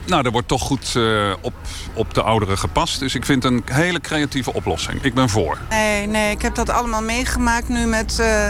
nou, 0.07 0.25
er 0.25 0.31
wordt 0.31 0.49
toch 0.49 0.62
goed 0.62 0.95
uh, 0.97 1.33
op, 1.41 1.55
op 1.95 2.14
de 2.14 2.23
ouderen 2.23 2.59
gepast. 2.59 2.99
Dus 2.99 3.14
ik 3.14 3.25
vind 3.25 3.45
een 3.45 3.62
hele 3.64 4.01
creatieve 4.01 4.53
oplossing. 4.53 5.03
Ik 5.03 5.14
ben 5.14 5.29
voor. 5.29 5.59
Nee, 5.71 6.07
nee 6.07 6.31
ik 6.31 6.43
heb 6.43 6.55
dat 6.55 6.71
allemaal 6.71 7.03
meegemaakt 7.03 7.69
nu 7.69 7.87
met... 7.87 8.17
Uh, 8.21 8.49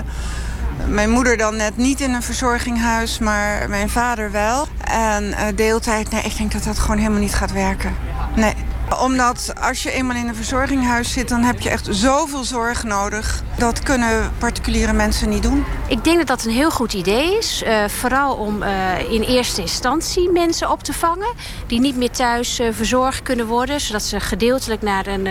mijn 0.88 1.10
moeder 1.10 1.36
dan 1.36 1.56
net 1.56 1.76
niet 1.76 2.00
in 2.00 2.14
een 2.14 2.22
verzorginghuis, 2.22 3.18
maar 3.18 3.68
mijn 3.68 3.90
vader 3.90 4.30
wel. 4.30 4.66
En 4.84 5.24
uh, 5.24 5.40
deeltijd, 5.54 6.10
nee, 6.10 6.22
ik 6.22 6.36
denk 6.36 6.52
dat 6.52 6.64
dat 6.64 6.78
gewoon 6.78 6.98
helemaal 6.98 7.20
niet 7.20 7.34
gaat 7.34 7.52
werken. 7.52 7.94
Nee 8.34 8.54
omdat 9.02 9.52
als 9.60 9.82
je 9.82 9.90
eenmaal 9.90 10.16
in 10.16 10.28
een 10.28 10.34
verzorginghuis 10.34 11.12
zit... 11.12 11.28
dan 11.28 11.42
heb 11.42 11.60
je 11.60 11.70
echt 11.70 11.88
zoveel 11.90 12.44
zorg 12.44 12.84
nodig. 12.84 13.42
Dat 13.58 13.82
kunnen 13.82 14.32
particuliere 14.38 14.92
mensen 14.92 15.28
niet 15.28 15.42
doen. 15.42 15.64
Ik 15.88 16.04
denk 16.04 16.18
dat 16.18 16.26
dat 16.26 16.44
een 16.44 16.52
heel 16.52 16.70
goed 16.70 16.92
idee 16.92 17.38
is. 17.38 17.62
Uh, 17.62 17.88
vooral 17.88 18.34
om 18.34 18.62
uh, 18.62 19.10
in 19.10 19.22
eerste 19.22 19.60
instantie 19.60 20.30
mensen 20.30 20.70
op 20.70 20.82
te 20.82 20.92
vangen... 20.92 21.34
die 21.66 21.80
niet 21.80 21.96
meer 21.96 22.10
thuis 22.10 22.60
uh, 22.60 22.68
verzorgd 22.72 23.22
kunnen 23.22 23.46
worden... 23.46 23.80
zodat 23.80 24.02
ze 24.02 24.20
gedeeltelijk 24.20 24.82
naar 24.82 25.06
een 25.06 25.28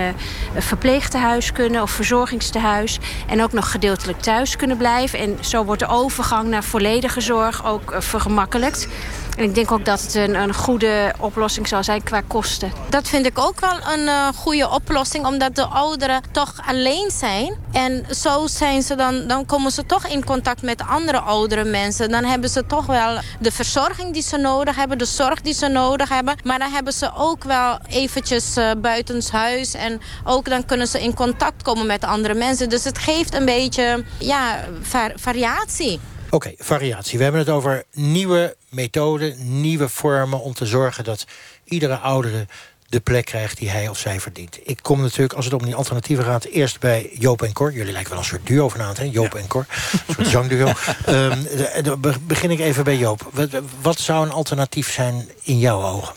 verpleegtehuis 0.57 1.51
kunnen... 1.51 1.81
of 1.81 1.91
verzorgingstehuis. 1.91 2.99
En 3.27 3.43
ook 3.43 3.53
nog 3.53 3.71
gedeeltelijk 3.71 4.21
thuis 4.21 4.55
kunnen 4.55 4.77
blijven. 4.77 5.19
En 5.19 5.37
zo 5.39 5.65
wordt 5.65 5.81
de 5.81 5.87
overgang 5.87 6.47
naar 6.47 6.63
volledige 6.63 7.21
zorg 7.21 7.65
ook 7.65 7.95
vergemakkelijkt. 7.97 8.87
En 9.35 9.43
ik 9.43 9.55
denk 9.55 9.71
ook 9.71 9.85
dat 9.85 10.01
het 10.01 10.15
een, 10.15 10.35
een 10.35 10.53
goede 10.53 11.13
oplossing 11.19 11.67
zal 11.67 11.83
zijn 11.83 12.03
qua 12.03 12.21
kosten. 12.27 12.71
Dat 12.89 13.07
vind 13.07 13.25
ik 13.25 13.39
ook 13.39 13.59
wel 13.59 13.93
een 13.93 13.99
uh, 13.99 14.27
goede 14.35 14.69
oplossing. 14.69 15.25
Omdat 15.25 15.55
de 15.55 15.65
ouderen 15.65 16.21
toch 16.31 16.53
alleen 16.67 17.11
zijn. 17.11 17.57
En 17.71 18.05
zo 18.15 18.47
zijn 18.47 18.81
ze 18.81 18.95
dan, 18.95 19.27
dan 19.27 19.45
komen 19.45 19.71
ze 19.71 19.85
toch 19.85 20.07
in 20.07 20.25
contact 20.25 20.61
met 20.61 20.81
andere 20.87 21.19
oudere 21.19 21.63
mensen. 21.63 22.09
Dan 22.09 22.23
hebben 22.23 22.49
ze 22.49 22.65
toch 22.65 22.85
wel 22.85 23.19
de 23.39 23.51
verzorging 23.51 24.13
die 24.13 24.21
ze 24.21 24.37
nodig 24.37 24.75
hebben. 24.75 24.97
De 24.97 25.05
zorg 25.05 25.41
die 25.41 25.53
ze 25.53 25.67
nodig 25.67 26.09
hebben. 26.09 26.35
Maar 26.43 26.59
dan 26.59 26.71
hebben 26.71 26.93
ze 26.93 27.11
ook 27.15 27.43
wel 27.43 27.79
eventjes 27.89 28.57
uh, 28.57 28.71
buitenshuis. 28.77 29.73
En 29.73 30.01
ook 30.23 30.49
dan 30.49 30.65
kunnen 30.65 30.87
ze 30.87 31.01
in 31.01 31.13
contact 31.13 31.63
komen 31.63 31.85
met 31.85 32.03
andere 32.03 32.33
mensen. 32.33 32.69
Dus 32.69 32.83
het 32.83 32.97
geeft 32.97 33.33
een 33.33 33.45
beetje 33.45 34.03
ja, 34.19 34.65
var 34.81 35.11
variatie. 35.15 35.99
Oké, 36.25 36.35
okay, 36.35 36.55
variatie. 36.59 37.17
We 37.17 37.23
hebben 37.23 37.41
het 37.41 37.49
over 37.49 37.83
nieuwe 37.93 38.55
methoden, 38.75 39.61
nieuwe 39.61 39.89
vormen... 39.89 40.39
om 40.39 40.53
te 40.53 40.65
zorgen 40.65 41.03
dat 41.03 41.25
iedere 41.63 41.95
oudere 41.97 42.47
de 42.89 42.99
plek 42.99 43.25
krijgt 43.25 43.57
die 43.57 43.69
hij 43.69 43.87
of 43.87 43.97
zij 43.97 44.19
verdient. 44.19 44.59
Ik 44.63 44.79
kom 44.81 45.01
natuurlijk, 45.01 45.33
als 45.33 45.45
het 45.45 45.53
om 45.53 45.63
die 45.63 45.75
alternatieven 45.75 46.25
gaat... 46.25 46.43
eerst 46.43 46.79
bij 46.79 47.09
Joop 47.13 47.41
en 47.41 47.53
Cor. 47.53 47.73
Jullie 47.73 47.91
lijken 47.91 48.09
wel 48.09 48.19
een 48.19 48.25
soort 48.25 48.47
duo 48.47 48.69
vanavond, 48.69 48.97
hè? 48.97 49.03
Joop 49.03 49.33
ja. 49.33 49.39
en 49.39 49.47
Cor. 49.47 49.65
Een 50.07 50.13
soort 50.13 50.27
zangduo. 50.27 50.67
um, 51.09 51.47
dan 51.83 52.15
begin 52.27 52.51
ik 52.51 52.59
even 52.59 52.83
bij 52.83 52.97
Joop. 52.97 53.29
Wat, 53.33 53.49
wat 53.81 53.99
zou 53.99 54.25
een 54.25 54.31
alternatief 54.31 54.91
zijn 54.91 55.29
in 55.43 55.59
jouw 55.59 55.83
ogen? 55.83 56.13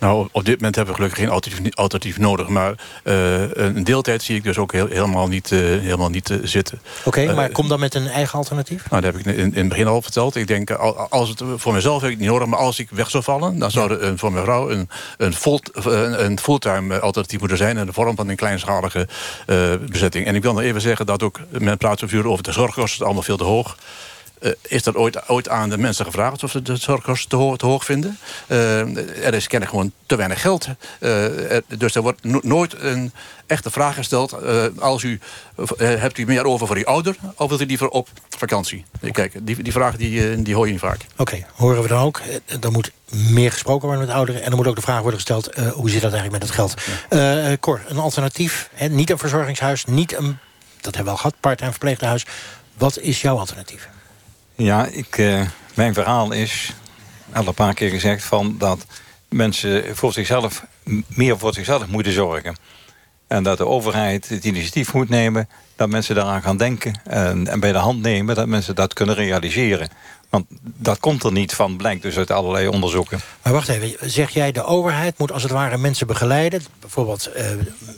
Nou, 0.00 0.28
op 0.32 0.44
dit 0.44 0.54
moment 0.54 0.74
hebben 0.76 0.94
we 0.94 1.00
gelukkig 1.00 1.24
geen 1.24 1.32
alternatief, 1.32 1.74
alternatief 1.74 2.18
nodig. 2.18 2.48
Maar 2.48 2.74
uh, 3.04 3.50
een 3.52 3.84
deeltijd 3.84 4.22
zie 4.22 4.36
ik 4.36 4.42
dus 4.42 4.58
ook 4.58 4.72
heel, 4.72 4.86
helemaal 4.86 5.28
niet, 5.28 5.50
uh, 5.50 5.60
helemaal 5.60 6.08
niet 6.08 6.30
uh, 6.30 6.38
zitten. 6.42 6.80
Oké, 7.04 7.20
okay, 7.20 7.34
maar 7.34 7.50
kom 7.50 7.68
dan 7.68 7.80
met 7.80 7.94
een 7.94 8.06
eigen 8.06 8.38
alternatief? 8.38 8.90
Nou, 8.90 9.02
dat 9.02 9.12
heb 9.12 9.20
ik 9.20 9.36
in, 9.36 9.54
in 9.54 9.54
het 9.54 9.68
begin 9.68 9.86
al 9.86 10.02
verteld. 10.02 10.36
Ik 10.36 10.46
denk, 10.46 10.70
als 10.70 11.28
het 11.28 11.42
voor 11.56 11.72
mezelf 11.72 12.02
heb 12.02 12.10
ik 12.10 12.18
niet 12.18 12.28
nodig... 12.28 12.48
maar 12.48 12.58
als 12.58 12.78
ik 12.78 12.90
weg 12.90 13.10
zou 13.10 13.22
vallen, 13.22 13.58
dan 13.58 13.70
zou 13.70 13.90
er 13.90 14.02
een, 14.02 14.18
voor 14.18 14.32
mijn 14.32 14.44
vrouw... 14.44 14.70
een, 14.70 14.88
een, 15.16 15.34
full, 15.34 15.60
een, 15.72 16.38
fulltime 16.38 17.00
alternatief 17.00 17.38
moeten 17.38 17.58
zijn... 17.58 17.76
in 17.76 17.86
de 17.86 17.92
vorm 17.92 18.16
van 18.16 18.28
een 18.28 18.36
kleinschalige 18.36 19.08
bezetting. 19.90 20.26
En 20.26 20.34
ik 20.34 20.42
wil 20.42 20.52
nog 20.52 20.62
even 20.62 20.80
zeggen 20.80 21.06
dat 21.06 21.22
ook... 21.22 21.40
men 21.48 21.78
praat 21.78 22.02
over 22.02 22.42
de 22.42 22.52
zorgkosten, 22.52 23.04
allemaal 23.04 23.22
veel 23.22 23.36
te 23.36 23.44
hoog... 23.44 23.76
Uh, 24.42 24.52
is 24.62 24.82
dat 24.82 24.94
ooit, 24.94 25.28
ooit 25.28 25.48
aan 25.48 25.70
de 25.70 25.78
mensen 25.78 26.04
gevraagd 26.04 26.42
of 26.42 26.50
ze 26.50 26.62
de 26.62 26.76
zorgkosten 26.76 27.28
te, 27.28 27.36
hoog, 27.36 27.56
te 27.56 27.66
hoog 27.66 27.84
vinden? 27.84 28.18
Uh, 28.46 29.26
er 29.26 29.34
is 29.34 29.46
kennelijk 29.46 29.70
gewoon 29.70 29.92
te 30.06 30.16
weinig 30.16 30.40
geld. 30.40 30.68
Uh, 31.00 31.52
er, 31.52 31.62
dus 31.78 31.94
er 31.94 32.02
wordt 32.02 32.24
no 32.24 32.40
nooit 32.42 32.74
een 32.80 33.12
echte 33.46 33.70
vraag 33.70 33.94
gesteld. 33.94 34.34
als 34.80 35.02
u, 35.02 35.20
hebt 35.76 36.18
u 36.18 36.24
meer 36.24 36.44
over 36.44 36.66
voor 36.66 36.76
uw 36.76 36.84
ouder 36.84 37.16
of 37.34 37.48
wilt 37.48 37.60
u 37.60 37.66
liever 37.66 37.88
op 37.88 38.08
vakantie? 38.28 38.84
Kijk, 39.12 39.46
die, 39.46 39.62
die 39.62 39.72
vraag 39.72 39.96
die, 39.96 40.42
die 40.42 40.54
hoor 40.54 40.66
je 40.66 40.72
niet 40.72 40.80
vaak. 40.80 41.00
Oké, 41.16 41.46
horen 41.54 41.82
we 41.82 41.88
dan 41.88 42.02
ook. 42.02 42.20
Er 42.60 42.72
moet 42.72 42.90
meer 43.08 43.52
gesproken 43.52 43.86
worden 43.88 44.06
met 44.06 44.14
ouderen. 44.14 44.42
En 44.42 44.50
er 44.50 44.56
moet 44.56 44.66
ook 44.66 44.76
de 44.76 44.82
vraag 44.82 45.00
worden 45.00 45.20
gesteld, 45.20 45.54
hoe 45.54 45.90
zit 45.90 46.02
dat 46.02 46.12
eigenlijk 46.12 46.32
met 46.32 46.42
het 46.42 46.50
geld? 46.50 47.60
Cor, 47.60 47.80
een 47.86 47.98
alternatief, 47.98 48.70
hè? 48.74 48.88
niet 48.88 49.10
een 49.10 49.18
verzorgingshuis, 49.18 49.84
niet 49.84 50.16
een, 50.16 50.38
dat 50.80 50.94
hebben 50.94 51.04
we 51.04 51.10
al 51.10 51.16
gehad, 51.16 51.34
part-time 51.40 51.70
verpleeghuis. 51.70 52.26
Wat 52.76 52.98
is 52.98 53.20
jouw 53.20 53.38
alternatief? 53.38 53.88
Ja, 54.58 54.86
ik, 54.86 55.18
uh, 55.18 55.40
mijn 55.74 55.94
verhaal 55.94 56.32
is, 56.32 56.72
al 57.32 57.46
een 57.46 57.54
paar 57.54 57.74
keer 57.74 57.90
gezegd... 57.90 58.24
Van 58.24 58.54
dat 58.58 58.86
mensen 59.28 59.96
voor 59.96 60.12
zichzelf, 60.12 60.64
meer 61.06 61.38
voor 61.38 61.54
zichzelf 61.54 61.86
moeten 61.86 62.12
zorgen. 62.12 62.56
En 63.26 63.42
dat 63.42 63.58
de 63.58 63.66
overheid 63.66 64.28
het 64.28 64.44
initiatief 64.44 64.92
moet 64.92 65.08
nemen... 65.08 65.48
dat 65.76 65.88
mensen 65.88 66.14
daaraan 66.14 66.42
gaan 66.42 66.56
denken 66.56 67.00
en, 67.04 67.48
en 67.48 67.60
bij 67.60 67.72
de 67.72 67.78
hand 67.78 68.02
nemen... 68.02 68.34
dat 68.34 68.46
mensen 68.46 68.74
dat 68.74 68.92
kunnen 68.92 69.14
realiseren. 69.14 69.88
Want 70.28 70.46
dat 70.60 70.98
komt 71.00 71.24
er 71.24 71.32
niet 71.32 71.54
van, 71.54 71.76
blijkt 71.76 72.02
dus 72.02 72.16
uit 72.16 72.30
allerlei 72.30 72.68
onderzoeken. 72.68 73.20
Maar 73.42 73.52
wacht 73.52 73.68
even, 73.68 74.10
zeg 74.10 74.30
jij 74.30 74.52
de 74.52 74.64
overheid 74.64 75.18
moet 75.18 75.32
als 75.32 75.42
het 75.42 75.52
ware 75.52 75.78
mensen 75.78 76.06
begeleiden? 76.06 76.62
Bijvoorbeeld 76.80 77.30
uh, 77.36 77.44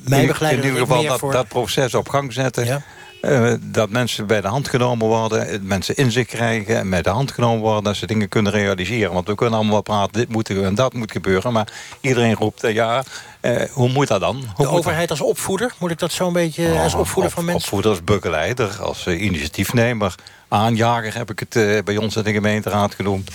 mij 0.09 0.27
begeleiden? 0.27 0.65
In, 0.65 0.71
in 0.71 0.81
ieder 0.81 0.97
geval 0.97 1.19
dat, 1.19 1.33
dat 1.33 1.49
proces 1.49 1.95
op 1.95 2.09
gang 2.09 2.33
zetten... 2.33 2.65
Ja? 2.65 2.83
Uh, 3.23 3.55
dat 3.61 3.91
mensen 3.91 4.27
bij 4.27 4.41
de 4.41 4.49
hand 4.49 4.69
genomen 4.69 5.07
worden, 5.07 5.67
mensen 5.67 5.97
inzicht 5.97 6.29
krijgen... 6.29 6.77
en 6.77 6.91
bij 6.91 7.03
de 7.03 7.11
hand 7.11 7.33
genomen 7.33 7.61
worden 7.61 7.85
dat 7.85 7.97
ze 7.97 8.07
dingen 8.07 8.29
kunnen 8.29 8.53
realiseren. 8.53 9.13
Want 9.13 9.27
we 9.27 9.35
kunnen 9.35 9.59
allemaal 9.59 9.83
praten, 9.83 10.13
dit 10.13 10.29
moet 10.29 10.51
en 10.51 10.75
dat 10.75 10.95
moet 10.95 11.13
gebeuren. 11.13 11.53
Maar 11.53 11.73
iedereen 12.01 12.35
roept, 12.35 12.65
uh, 12.65 12.75
ja, 12.75 13.05
uh, 13.43 13.63
hoe 13.73 13.89
moet 13.89 14.09
dat 14.09 14.21
dan? 14.21 14.45
Hoe 14.55 14.67
de 14.67 14.73
overheid 14.73 15.11
als 15.11 15.21
opvoeder? 15.21 15.75
Moet 15.79 15.91
ik 15.91 15.99
dat 15.99 16.13
zo'n 16.13 16.33
beetje 16.33 16.79
als 16.79 16.95
opvoeder 16.95 17.33
van 17.33 17.45
mensen? 17.45 17.63
Opvoeder 17.63 17.91
als 17.91 18.05
begeleider, 18.05 18.83
als 18.83 19.07
initiatiefnemer. 19.07 20.15
Aanjager 20.49 21.15
heb 21.17 21.31
ik 21.31 21.39
het 21.39 21.85
bij 21.85 21.97
ons 21.97 22.17
in 22.17 22.23
de 22.23 22.33
gemeenteraad 22.33 22.95
genoemd. 22.95 23.31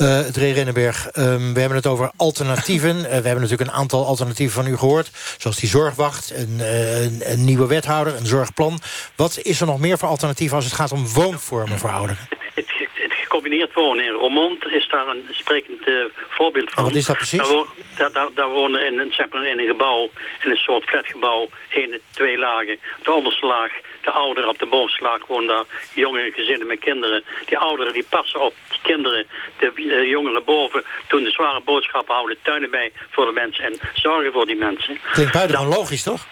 Uh, 0.00 0.16
het 0.16 0.36
Rennenberg, 0.36 1.06
um, 1.16 1.54
we 1.54 1.60
hebben 1.60 1.78
het 1.78 1.86
over 1.86 2.10
alternatieven. 2.16 2.96
Uh, 2.96 3.02
we 3.02 3.08
hebben 3.08 3.40
natuurlijk 3.40 3.70
een 3.70 3.76
aantal 3.76 4.06
alternatieven 4.06 4.62
van 4.62 4.72
u 4.72 4.76
gehoord. 4.76 5.10
Zoals 5.38 5.56
die 5.56 5.68
zorgwacht, 5.68 6.32
een, 6.34 6.56
uh, 6.58 7.04
een, 7.04 7.20
een, 7.24 7.44
nieuwe 7.44 7.66
wethouder, 7.66 8.14
een 8.16 8.26
zorgplan. 8.26 8.80
Wat 9.16 9.38
is 9.42 9.60
er 9.60 9.66
nog 9.66 9.78
meer 9.78 9.98
voor 9.98 10.08
alternatieven 10.08 10.56
als 10.56 10.64
het 10.64 10.74
gaat 10.74 10.92
om 10.92 11.06
woonvormen 11.06 11.78
voor 11.78 11.90
ouderen? 11.90 12.28
Gecombineerd 13.10 13.74
wonen 13.74 14.04
in 14.04 14.12
Roermond 14.12 14.66
is 14.66 14.88
daar 14.88 15.08
een 15.08 15.24
sprekend 15.30 15.90
voorbeeld 16.28 16.70
van. 16.70 16.84
wat 16.84 16.94
is 16.94 17.06
dat 17.06 17.16
precies? 17.16 17.48
Daar, 17.96 18.12
daar, 18.12 18.28
daar, 18.34 18.50
wonen 18.50 18.86
in, 18.86 18.98
een, 18.98 19.12
zeg 19.12 19.28
maar 19.28 19.46
in 19.46 19.58
een 19.58 19.66
gebouw, 19.66 20.10
in 20.44 20.50
een 20.50 20.56
soort 20.56 20.84
flatgebouw, 20.84 21.48
één, 21.68 22.00
twee 22.10 22.38
lagen. 22.38 22.78
De 23.02 23.12
onderste 23.12 23.46
laag 23.46 23.72
de 24.02 24.10
ouderen 24.10 24.48
op 24.48 24.58
de 24.58 24.66
bovenste 24.66 25.02
laag 25.02 25.26
wonen 25.26 25.48
daar 25.48 25.64
jonge 25.94 26.32
gezinnen 26.34 26.66
met 26.66 26.78
kinderen. 26.78 27.24
Die 27.46 27.58
ouderen 27.58 27.92
die 27.92 28.06
passen 28.08 28.40
op 28.40 28.54
kinderen, 28.82 29.26
de 29.58 29.72
uh, 29.74 30.08
jongeren 30.10 30.44
boven, 30.44 30.84
doen 31.08 31.24
de 31.24 31.30
zware 31.30 31.60
boodschappen, 31.60 32.14
houden 32.14 32.36
tuinen 32.42 32.70
bij 32.70 32.92
voor 33.10 33.26
de 33.26 33.32
mensen 33.32 33.64
en 33.64 33.78
zorgen 33.94 34.32
voor 34.32 34.46
die 34.46 34.56
mensen. 34.56 34.98
Klinkt 35.12 35.32
buitengewoon 35.32 35.74
logisch, 35.74 36.02
toch? 36.02 36.26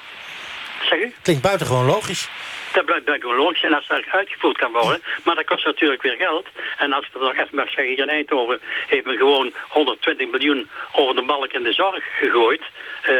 Zeg 0.88 0.98
u? 0.98 1.12
Klinkt 1.22 1.42
buitengewoon 1.42 1.86
logisch. 1.86 2.28
Dat 2.72 2.84
blijft 2.84 3.04
buitengewoon 3.04 3.44
logisch 3.44 3.62
en 3.62 3.74
als 3.74 3.86
dat 3.86 4.04
uitgevoerd 4.06 4.58
kan 4.58 4.72
worden, 4.72 5.02
maar 5.24 5.34
dat 5.34 5.44
kost 5.44 5.64
natuurlijk 5.64 6.02
weer 6.02 6.16
geld. 6.16 6.46
En 6.78 6.92
als 6.92 7.06
ik 7.06 7.12
dat 7.12 7.22
nog 7.22 7.32
even 7.32 7.56
mag 7.56 7.66
zeggen, 7.66 7.86
hier 7.86 7.98
in 7.98 8.08
Eindhoven 8.08 8.60
heeft 8.86 9.04
men 9.04 9.16
gewoon 9.16 9.52
120 9.68 10.30
miljoen 10.30 10.68
over 10.92 11.14
de 11.14 11.22
balk 11.22 11.52
in 11.52 11.62
de 11.62 11.72
zorg 11.72 12.04
gegooid. 12.18 12.62
Uh, 13.08 13.12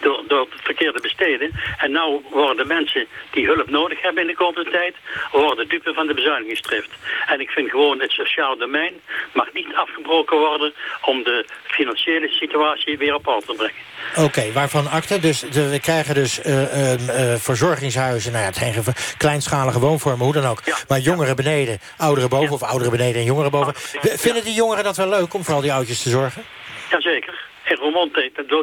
door, 0.00 0.22
door 0.28 0.46
het 0.50 0.62
verkeerde 0.62 1.00
besteden. 1.00 1.50
En 1.78 1.90
nu 1.90 2.20
worden 2.30 2.56
de 2.56 2.74
mensen 2.74 3.06
die 3.30 3.46
hulp 3.46 3.70
nodig 3.70 4.02
hebben 4.02 4.22
in 4.22 4.28
de 4.28 4.34
komende 4.34 4.70
tijd, 4.70 4.94
worden 5.32 5.68
dupe 5.68 5.92
van 5.94 6.06
de 6.06 6.14
bezuinigingsdrift. 6.14 6.90
En 7.26 7.40
ik 7.40 7.50
vind 7.50 7.70
gewoon 7.70 8.00
het 8.00 8.10
sociaal 8.10 8.56
domein 8.56 8.94
mag 9.32 9.52
niet 9.52 9.74
afgebroken 9.74 10.38
worden 10.38 10.72
om 11.02 11.22
de 11.22 11.46
financiële 11.66 12.28
situatie 12.28 12.98
weer 12.98 13.14
op 13.14 13.26
orde 13.26 13.46
te 13.46 13.54
brengen. 13.54 13.84
Oké, 14.16 14.52
waarvan 14.52 14.90
akte? 14.90 15.20
Dus 15.20 15.42
we 15.50 15.78
krijgen 15.80 16.14
dus 16.14 16.46
uh, 16.46 16.92
uh, 16.92 17.34
verzorgingshuizen, 17.34 18.32
nou 18.32 18.42
ja, 18.44 18.50
het 18.50 18.58
zijn 18.58 18.94
kleinschalige 19.18 19.78
woonvormen, 19.78 20.24
hoe 20.24 20.34
dan 20.34 20.46
ook. 20.46 20.60
Ja, 20.64 20.76
maar 20.88 20.98
jongeren 20.98 21.36
beneden, 21.36 21.78
ouderen 21.96 22.28
boven, 22.28 22.52
of 22.52 22.62
ouderen 22.62 22.92
beneden 22.92 23.20
en 23.20 23.26
jongeren 23.26 23.50
boven. 23.50 23.72
Vinden 24.02 24.44
die 24.44 24.54
jongeren 24.54 24.84
dat 24.84 24.96
wel 24.96 25.08
leuk 25.08 25.34
om 25.34 25.44
voor 25.44 25.54
al 25.54 25.60
die 25.60 25.72
oudjes 25.72 26.02
te 26.02 26.08
zorgen? 26.08 26.44
Jazeker. 26.90 27.44
In 27.64 27.76
Roermond 27.76 28.16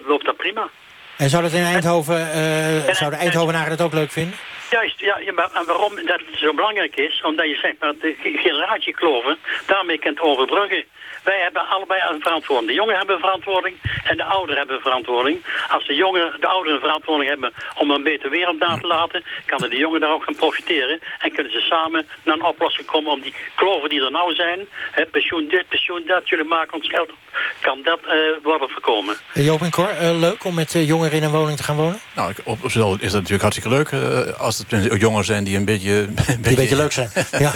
loopt 0.05 0.25
dat 0.25 0.37
prima. 0.37 0.69
En 1.23 1.29
zou 1.29 1.43
dat 1.43 1.53
in 1.53 1.63
Eindhoven, 1.63 2.19
uh, 2.19 2.93
zouden 2.93 3.19
Eindhovenaren 3.19 3.77
dat 3.77 3.81
ook 3.81 3.93
leuk 3.93 4.11
vinden? 4.11 4.35
Juist, 4.69 4.99
ja, 4.99 5.17
ja, 5.17 5.49
en 5.53 5.65
waarom 5.65 5.95
dat 6.05 6.21
zo 6.35 6.53
belangrijk 6.53 6.95
is, 6.95 7.21
omdat 7.21 7.45
je 7.45 7.55
zegt 7.55 7.79
dat 7.79 8.01
de 8.01 8.15
generatiekloven 8.21 9.37
daarmee 9.65 9.99
kunt 9.99 10.19
overbruggen. 10.19 10.83
Wij 11.23 11.39
hebben 11.41 11.67
allebei 11.67 12.01
een 12.09 12.21
verantwoording. 12.21 12.67
De 12.67 12.73
jongeren 12.73 12.97
hebben 12.97 13.15
een 13.15 13.21
verantwoording 13.21 13.75
en 14.03 14.17
de 14.17 14.23
ouderen 14.23 14.57
hebben 14.57 14.75
een 14.75 14.81
verantwoording. 14.81 15.37
Als 15.69 15.87
de 15.87 15.95
jongeren, 15.95 16.41
de 16.41 16.47
ouderen 16.47 16.75
een 16.75 16.87
verantwoording 16.87 17.29
hebben 17.29 17.53
om 17.77 17.91
een 17.91 18.03
betere 18.03 18.29
wereld 18.29 18.59
na 18.59 18.77
te 18.77 18.87
laten, 18.87 19.23
kan 19.45 19.69
de 19.69 19.77
jongeren 19.77 20.01
daar 20.01 20.13
ook 20.13 20.23
gaan 20.23 20.35
profiteren. 20.35 20.99
En 21.19 21.31
kunnen 21.31 21.51
ze 21.51 21.59
samen 21.59 22.07
naar 22.23 22.35
een 22.35 22.43
oplossing 22.43 22.87
komen 22.87 23.11
om 23.11 23.21
die 23.21 23.33
kloven 23.55 23.89
die 23.89 24.01
er 24.03 24.11
nou 24.11 24.33
zijn, 24.33 24.59
hè, 24.91 25.05
pensioen 25.05 25.47
dit, 25.47 25.67
pensioen 25.67 26.03
dat, 26.07 26.29
jullie 26.29 26.45
maken 26.45 26.73
ons 26.73 26.89
geld 26.89 27.09
op, 27.09 27.17
kan 27.61 27.81
dat 27.83 27.99
uh, 28.05 28.11
worden 28.43 28.69
voorkomen. 28.69 29.15
Joop 29.33 29.61
en 29.61 29.71
Cor, 29.71 29.89
uh, 30.01 30.19
leuk 30.19 30.43
om 30.43 30.53
met 30.53 30.73
uh, 30.73 30.87
jongeren 30.87 31.17
in 31.17 31.23
een 31.23 31.31
woning 31.31 31.57
te 31.57 31.63
gaan 31.63 31.75
wonen? 31.75 31.99
Nou, 32.15 32.33
op 32.43 32.63
is 32.63 32.73
dat 32.73 33.01
natuurlijk 33.01 33.41
hartstikke 33.41 33.69
leuk. 33.69 33.93
als 34.37 34.57
het 34.57 35.01
jongeren 35.01 35.25
zijn 35.25 35.43
die 35.43 35.57
een 35.57 35.65
beetje... 35.65 35.91
Een 35.91 36.15
beetje, 36.15 36.39
die 36.39 36.49
een 36.49 36.55
beetje 36.55 36.75
leuk 36.75 36.91
zijn, 36.91 37.09
ja. 37.31 37.51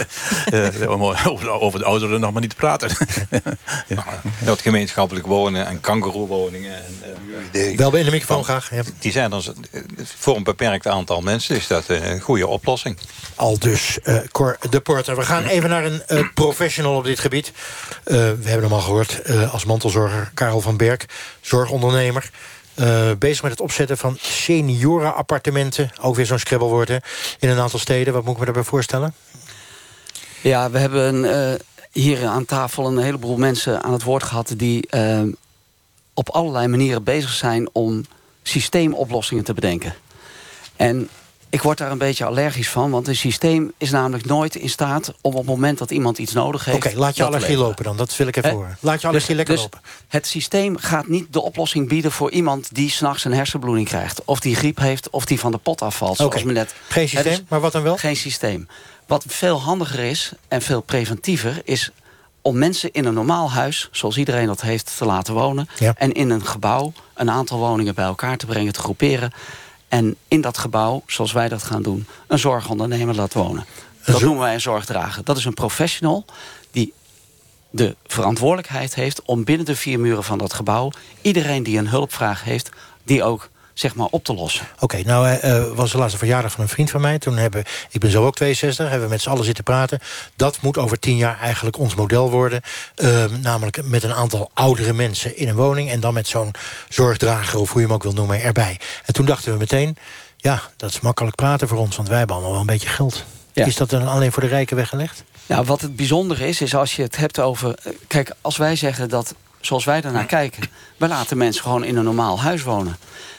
over, 1.28 1.50
over 1.50 1.78
de 1.78 1.84
ouderen 1.84 2.20
nog 2.20 2.32
maar 2.32 2.40
niet 2.40 2.50
te 2.50 2.56
praten. 2.56 2.90
ja. 3.86 4.04
Dat 4.44 4.60
gemeenschappelijk 4.60 5.26
wonen 5.26 5.66
en 5.66 5.80
kangeroewoningen. 5.80 6.76
En, 6.84 7.02
uh, 7.52 7.76
Wel 7.76 7.94
in 7.94 8.04
de 8.04 8.10
microfoon 8.10 8.44
graag. 8.44 8.70
Ja. 8.70 8.82
Die 8.98 9.12
zijn 9.12 9.30
dan 9.30 9.42
voor 10.04 10.36
een 10.36 10.42
beperkt 10.42 10.86
aantal 10.86 11.20
mensen 11.20 11.56
is 11.56 11.66
dat 11.66 11.84
een 11.88 12.20
goede 12.20 12.46
oplossing. 12.46 12.98
Al 13.34 13.58
dus, 13.58 13.98
uh, 14.04 14.18
Cor 14.32 14.56
de 14.70 14.80
Porter. 14.80 15.16
We 15.16 15.22
gaan 15.22 15.44
even 15.44 15.70
naar 15.70 15.84
een 15.84 16.02
uh, 16.08 16.26
professional 16.34 16.96
op 16.96 17.04
dit 17.04 17.18
gebied. 17.18 17.52
we 18.04 18.14
hebben 18.42 18.62
hem 18.62 18.72
al 18.72 18.80
gehoord 18.80 19.22
als 19.50 19.64
mantelzorger 19.64 20.30
Karel 20.34 20.60
van 20.60 20.76
Berg, 20.76 21.04
zorgondernemer. 21.40 22.30
Uh, 22.80 23.10
bezig 23.18 23.42
met 23.42 23.50
het 23.50 23.60
opzetten 23.60 23.98
van 23.98 24.16
seniorenappartementen. 24.20 25.90
Ook 26.00 26.16
weer 26.16 26.26
zo'n 26.26 26.38
scrabblewoord, 26.38 26.88
hè? 26.88 26.96
In 27.38 27.48
een 27.48 27.58
aantal 27.58 27.78
steden. 27.78 28.12
Wat 28.12 28.22
moet 28.22 28.32
ik 28.32 28.38
me 28.38 28.44
daarbij 28.44 28.62
voorstellen? 28.62 29.14
Ja, 30.40 30.70
we 30.70 30.78
hebben 30.78 31.24
uh, 31.24 31.54
hier 31.92 32.26
aan 32.26 32.44
tafel 32.44 32.86
een 32.86 32.98
heleboel 32.98 33.36
mensen 33.36 33.82
aan 33.82 33.92
het 33.92 34.02
woord 34.02 34.22
gehad... 34.22 34.54
die 34.56 34.88
uh, 34.90 35.22
op 36.14 36.28
allerlei 36.28 36.66
manieren 36.66 37.02
bezig 37.02 37.32
zijn 37.32 37.68
om 37.72 38.04
systeemoplossingen 38.42 39.44
te 39.44 39.54
bedenken. 39.54 39.94
En 40.76 41.08
ik 41.50 41.62
word 41.62 41.78
daar 41.78 41.90
een 41.90 41.98
beetje 41.98 42.24
allergisch 42.24 42.68
van, 42.68 42.90
want 42.90 43.08
een 43.08 43.16
systeem 43.16 43.72
is 43.78 43.90
namelijk 43.90 44.26
nooit 44.26 44.54
in 44.54 44.68
staat... 44.68 45.12
om 45.20 45.32
op 45.32 45.38
het 45.38 45.46
moment 45.46 45.78
dat 45.78 45.90
iemand 45.90 46.18
iets 46.18 46.32
nodig 46.32 46.64
heeft... 46.64 46.86
Oké, 46.86 46.96
laat 46.96 47.16
je 47.16 47.24
allergie 47.24 47.56
lopen 47.56 47.84
dan, 47.84 47.96
dat 47.96 48.16
wil 48.16 48.26
ik 48.26 48.36
even 48.36 48.50
horen. 48.50 48.76
Laat 48.80 49.00
je 49.00 49.06
allergie 49.06 49.36
dus, 49.36 49.36
lekker 49.36 49.54
dus 49.54 49.62
lopen. 49.62 49.80
Het 50.08 50.26
systeem 50.26 50.76
gaat 50.76 51.06
niet 51.08 51.32
de 51.32 51.40
oplossing 51.42 51.88
bieden 51.88 52.12
voor 52.12 52.30
iemand... 52.30 52.74
die 52.74 52.90
s'nachts 52.90 53.24
een 53.24 53.32
hersenbloeding 53.32 53.86
krijgt, 53.86 54.24
of 54.24 54.40
die 54.40 54.56
griep 54.56 54.78
heeft... 54.78 55.10
of 55.10 55.24
die 55.24 55.40
van 55.40 55.50
de 55.50 55.58
pot 55.58 55.82
afvalt, 55.82 56.16
zoals 56.16 56.42
me 56.42 56.52
net... 56.52 56.74
Geen 56.88 57.08
systeem, 57.08 57.32
dus 57.32 57.42
maar 57.48 57.60
wat 57.60 57.72
dan 57.72 57.82
wel? 57.82 57.96
Geen 57.96 58.16
systeem. 58.16 58.68
Wat 59.08 59.24
veel 59.26 59.60
handiger 59.60 59.98
is 59.98 60.32
en 60.48 60.62
veel 60.62 60.80
preventiever 60.80 61.60
is 61.64 61.90
om 62.42 62.58
mensen 62.58 62.92
in 62.92 63.04
een 63.04 63.14
normaal 63.14 63.50
huis, 63.50 63.88
zoals 63.92 64.16
iedereen 64.16 64.46
dat 64.46 64.60
heeft, 64.60 64.96
te 64.96 65.04
laten 65.04 65.34
wonen. 65.34 65.68
En 65.94 66.12
in 66.12 66.30
een 66.30 66.46
gebouw 66.46 66.92
een 67.14 67.30
aantal 67.30 67.58
woningen 67.58 67.94
bij 67.94 68.04
elkaar 68.04 68.36
te 68.36 68.46
brengen, 68.46 68.72
te 68.72 68.80
groeperen. 68.80 69.32
En 69.88 70.16
in 70.28 70.40
dat 70.40 70.58
gebouw, 70.58 71.02
zoals 71.06 71.32
wij 71.32 71.48
dat 71.48 71.62
gaan 71.62 71.82
doen, 71.82 72.06
een 72.26 72.38
zorgondernemer 72.38 73.14
laat 73.14 73.34
wonen. 73.34 73.66
Dat 74.04 74.20
noemen 74.20 74.40
wij 74.40 74.54
een 74.54 74.60
zorgdrager. 74.60 75.24
Dat 75.24 75.36
is 75.36 75.44
een 75.44 75.54
professional 75.54 76.24
die 76.70 76.92
de 77.70 77.96
verantwoordelijkheid 78.06 78.94
heeft 78.94 79.22
om 79.22 79.44
binnen 79.44 79.66
de 79.66 79.76
vier 79.76 80.00
muren 80.00 80.24
van 80.24 80.38
dat 80.38 80.52
gebouw... 80.52 80.90
iedereen 81.22 81.62
die 81.62 81.78
een 81.78 81.88
hulpvraag 81.88 82.44
heeft, 82.44 82.70
die 83.04 83.24
ook 83.24 83.48
zeg 83.78 83.94
maar, 83.94 84.06
op 84.10 84.24
te 84.24 84.34
lossen. 84.34 84.66
Oké, 84.78 85.02
nou 85.04 85.38
uh, 85.44 85.64
was 85.74 85.92
de 85.92 85.98
laatste 85.98 86.18
verjaardag 86.18 86.52
van 86.52 86.60
een 86.62 86.68
vriend 86.68 86.90
van 86.90 87.00
mij. 87.00 87.18
Toen 87.18 87.36
hebben, 87.36 87.64
ik 87.90 88.00
ben 88.00 88.10
zo 88.10 88.26
ook 88.26 88.34
62, 88.34 88.88
hebben 88.88 89.06
we 89.08 89.12
met 89.12 89.22
z'n 89.22 89.28
allen 89.30 89.44
zitten 89.44 89.64
praten. 89.64 89.98
Dat 90.36 90.58
moet 90.60 90.78
over 90.78 90.98
tien 90.98 91.16
jaar 91.16 91.38
eigenlijk 91.40 91.78
ons 91.78 91.94
model 91.94 92.30
worden. 92.30 92.60
Uh, 92.96 93.24
namelijk 93.42 93.84
met 93.84 94.02
een 94.02 94.14
aantal 94.14 94.50
oudere 94.54 94.92
mensen 94.92 95.36
in 95.36 95.48
een 95.48 95.54
woning... 95.56 95.90
en 95.90 96.00
dan 96.00 96.14
met 96.14 96.28
zo'n 96.28 96.50
zorgdrager, 96.88 97.58
of 97.58 97.70
hoe 97.72 97.80
je 97.80 97.86
hem 97.86 97.94
ook 97.94 98.02
wil 98.02 98.12
noemen, 98.12 98.42
erbij. 98.42 98.80
En 99.04 99.14
toen 99.14 99.26
dachten 99.26 99.52
we 99.52 99.58
meteen, 99.58 99.96
ja, 100.36 100.62
dat 100.76 100.90
is 100.90 101.00
makkelijk 101.00 101.36
praten 101.36 101.68
voor 101.68 101.78
ons... 101.78 101.96
want 101.96 102.08
wij 102.08 102.18
hebben 102.18 102.36
allemaal 102.36 102.52
wel 102.52 102.62
een 102.62 102.66
beetje 102.66 102.88
geld. 102.88 103.24
Is 103.52 103.76
dat 103.76 103.90
dan 103.90 104.08
alleen 104.08 104.32
voor 104.32 104.42
de 104.42 104.48
rijken 104.48 104.76
weggelegd? 104.76 105.24
Nou, 105.46 105.64
wat 105.64 105.80
het 105.80 105.96
bijzondere 105.96 106.48
is, 106.48 106.60
is 106.60 106.74
als 106.74 106.96
je 106.96 107.02
het 107.02 107.16
hebt 107.16 107.40
over... 107.40 107.78
eh, 107.82 107.92
Kijk, 108.06 108.32
als 108.40 108.56
wij 108.56 108.76
zeggen 108.76 109.08
dat, 109.08 109.34
zoals 109.60 109.84
wij 109.84 110.00
daarnaar 110.00 110.26
kijken... 110.26 110.62
wij 110.96 111.08
laten 111.08 111.36
mensen 111.36 111.62
gewoon 111.62 111.84
in 111.84 111.96
een 111.96 112.04
normaal 112.04 112.40
huis 112.40 112.62
wonen. 112.62 112.96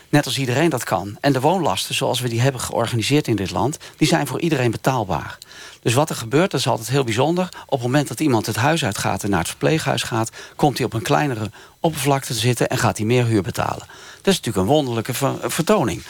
Net 0.09 0.25
als 0.25 0.37
iedereen 0.37 0.69
dat 0.69 0.83
kan. 0.83 1.17
En 1.21 1.33
de 1.33 1.39
woonlasten, 1.39 1.95
zoals 1.95 2.19
we 2.19 2.29
die 2.29 2.41
hebben 2.41 2.61
georganiseerd 2.61 3.27
in 3.27 3.35
dit 3.35 3.51
land... 3.51 3.77
die 3.97 4.07
zijn 4.07 4.27
voor 4.27 4.39
iedereen 4.41 4.71
betaalbaar. 4.71 5.37
Dus 5.81 5.93
wat 5.93 6.09
er 6.09 6.15
gebeurt, 6.15 6.51
dat 6.51 6.59
is 6.59 6.67
altijd 6.67 6.89
heel 6.89 7.03
bijzonder. 7.03 7.49
Op 7.65 7.71
het 7.71 7.81
moment 7.81 8.07
dat 8.07 8.19
iemand 8.19 8.45
het 8.45 8.55
huis 8.55 8.85
uitgaat 8.85 9.23
en 9.23 9.29
naar 9.29 9.39
het 9.39 9.47
verpleeghuis 9.47 10.03
gaat... 10.03 10.31
komt 10.55 10.77
hij 10.77 10.85
op 10.85 10.93
een 10.93 11.01
kleinere 11.01 11.51
oppervlakte 11.79 12.33
te 12.33 12.39
zitten... 12.39 12.69
en 12.69 12.77
gaat 12.77 12.97
hij 12.97 13.05
meer 13.05 13.25
huur 13.25 13.41
betalen. 13.41 13.87
Dat 14.21 14.33
is 14.33 14.35
natuurlijk 14.41 14.57
een 14.57 14.73
wonderlijke 14.73 15.13
ver- 15.13 15.37
vertoning. 15.51 16.03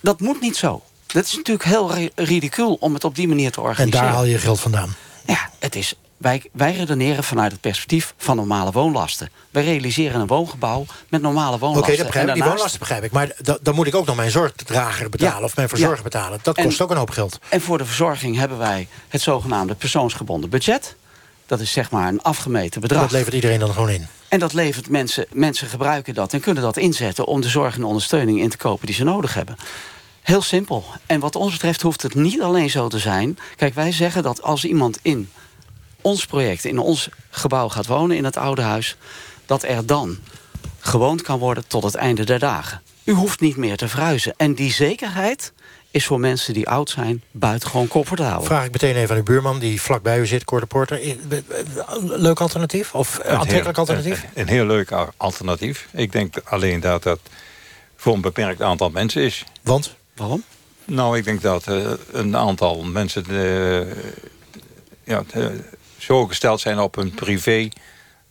Dat 0.00 0.20
moet 0.20 0.40
niet 0.40 0.56
zo. 0.56 0.82
Dat 1.06 1.24
is 1.24 1.36
natuurlijk 1.36 1.64
heel 1.68 1.94
ri- 1.94 2.10
ridicuul 2.14 2.74
om 2.80 2.94
het 2.94 3.04
op 3.04 3.14
die 3.14 3.28
manier 3.28 3.50
te 3.52 3.60
En 3.60 3.66
organiseren. 3.66 4.04
daar 4.06 4.14
haal 4.14 4.24
je 4.24 4.38
geld 4.38 4.60
vandaan. 4.60 4.94
Ja, 5.26 5.50
het 5.58 5.76
is, 5.76 5.94
wij, 6.22 6.42
wij 6.52 6.72
redeneren 6.76 7.24
vanuit 7.24 7.52
het 7.52 7.60
perspectief 7.60 8.14
van 8.16 8.36
normale 8.36 8.72
woonlasten. 8.72 9.28
Wij 9.50 9.64
realiseren 9.64 10.20
een 10.20 10.26
woongebouw 10.26 10.84
met 11.08 11.22
normale 11.22 11.54
Oké, 11.56 11.64
woonlasten. 11.64 11.96
dat 11.96 12.06
begrijp 12.06 12.28
ik. 12.28 12.34
Die 12.34 12.44
woonlasten 12.44 12.78
begrijp 12.78 13.04
ik. 13.04 13.12
Maar 13.12 13.32
da- 13.38 13.58
dan 13.62 13.74
moet 13.74 13.86
ik 13.86 13.94
ook 13.94 14.06
nog 14.06 14.16
mijn 14.16 14.30
zorgdrager 14.30 15.08
betalen... 15.08 15.38
Ja. 15.38 15.44
of 15.44 15.56
mijn 15.56 15.68
verzorger 15.68 15.96
Ja. 15.96 16.02
betalen. 16.02 16.38
Dat 16.42 16.56
En- 16.56 16.64
kost 16.64 16.80
ook 16.80 16.90
een 16.90 16.96
hoop 16.96 17.10
geld. 17.10 17.38
En 17.48 17.60
voor 17.60 17.78
de 17.78 17.84
verzorging 17.84 18.36
hebben 18.36 18.58
wij 18.58 18.88
het 19.08 19.20
zogenaamde 19.20 19.74
persoonsgebonden 19.74 20.50
budget. 20.50 20.96
Dat 21.46 21.60
is 21.60 21.72
zeg 21.72 21.90
maar 21.90 22.08
een 22.08 22.22
afgemeten 22.22 22.80
bedrag. 22.80 23.00
Dat 23.02 23.10
levert 23.12 23.34
iedereen 23.34 23.58
dan 23.58 23.72
gewoon 23.72 23.90
in. 23.90 24.06
En 24.28 24.38
dat 24.38 24.52
levert 24.52 24.88
mensen, 24.88 25.26
mensen 25.32 25.68
gebruiken 25.68 26.14
dat 26.14 26.32
en 26.32 26.40
kunnen 26.40 26.62
dat 26.62 26.76
inzetten 26.76 27.26
om 27.26 27.40
de 27.40 27.48
zorg 27.48 27.74
en 27.76 27.84
ondersteuning 27.84 28.40
in 28.40 28.48
te 28.48 28.56
kopen 28.56 28.86
die 28.86 28.94
ze 28.94 29.04
nodig 29.04 29.34
hebben. 29.34 29.56
Heel 30.22 30.42
simpel. 30.42 30.84
En 31.06 31.20
wat 31.20 31.36
ons 31.36 31.52
betreft 31.52 31.82
hoeft 31.82 32.02
het 32.02 32.14
niet 32.14 32.42
alleen 32.42 32.70
zo 32.70 32.88
te 32.88 32.98
zijn. 32.98 33.38
Kijk, 33.56 33.74
wij 33.74 33.92
zeggen 33.92 34.22
dat 34.22 34.42
als 34.42 34.64
iemand 34.64 34.98
in 35.02 35.30
ons 36.02 36.26
project, 36.26 36.64
in 36.64 36.78
ons 36.78 37.08
gebouw 37.30 37.68
gaat 37.68 37.86
wonen, 37.86 38.16
in 38.16 38.24
het 38.24 38.36
oude 38.36 38.62
huis, 38.62 38.96
dat 39.46 39.62
er 39.62 39.86
dan 39.86 40.18
gewoond 40.78 41.22
kan 41.22 41.38
worden 41.38 41.64
tot 41.66 41.82
het 41.82 41.94
einde 41.94 42.24
der 42.24 42.38
dagen. 42.38 42.82
U 43.04 43.12
hoeft 43.12 43.40
niet 43.40 43.56
meer 43.56 43.76
te 43.76 43.88
verhuizen. 43.88 44.34
En 44.36 44.54
die 44.54 44.72
zekerheid 44.72 45.52
is 45.90 46.06
voor 46.06 46.20
mensen 46.20 46.54
die 46.54 46.68
oud 46.68 46.90
zijn 46.90 47.22
buitengewoon 47.30 47.88
comfortabel. 47.88 48.44
Vraag 48.44 48.64
ik 48.64 48.72
meteen 48.72 48.96
even 48.96 49.10
aan 49.10 49.16
uw 49.16 49.22
buurman 49.22 49.58
die 49.58 49.80
vlakbij 49.82 50.18
u 50.20 50.26
zit, 50.26 50.44
Cor 50.44 50.60
de 50.60 50.66
Porter. 50.66 51.00
Leuk 52.00 52.40
alternatief? 52.40 52.94
Of 52.94 53.18
Een 53.22 53.36
aantrekkelijk 53.36 53.76
heel- 53.76 53.86
alternatief? 53.86 54.22
Een, 54.22 54.40
een 54.42 54.48
heel 54.48 54.66
leuk 54.66 54.92
alternatief. 55.16 55.88
Ik 55.92 56.12
denk 56.12 56.34
alleen 56.44 56.80
dat 56.80 57.02
dat 57.02 57.18
voor 57.96 58.14
een 58.14 58.20
beperkt 58.20 58.62
aantal 58.62 58.90
mensen 58.90 59.22
is. 59.22 59.44
Want? 59.62 59.94
Waarom? 60.16 60.42
Nou, 60.84 61.16
ik 61.18 61.24
denk 61.24 61.42
dat 61.42 61.66
eh, 61.66 61.90
een 62.12 62.36
aantal 62.36 62.82
mensen 62.82 63.24
eh, 63.28 63.96
ja, 65.04 65.22
eh, 65.32 65.46
zo 66.02 66.26
gesteld 66.26 66.60
zijn 66.60 66.78
op 66.78 66.94
hun 66.94 67.10
privé... 67.14 67.68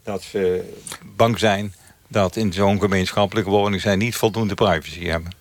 dat 0.03 0.21
ze 0.21 0.73
bang 1.15 1.39
zijn 1.39 1.73
dat 2.07 2.35
in 2.35 2.53
zo'n 2.53 2.79
gemeenschappelijke 2.79 3.49
woning... 3.49 3.81
zij 3.81 3.95
niet 3.95 4.15
voldoende 4.15 4.53
privacy 4.53 5.05
hebben. 5.05 5.31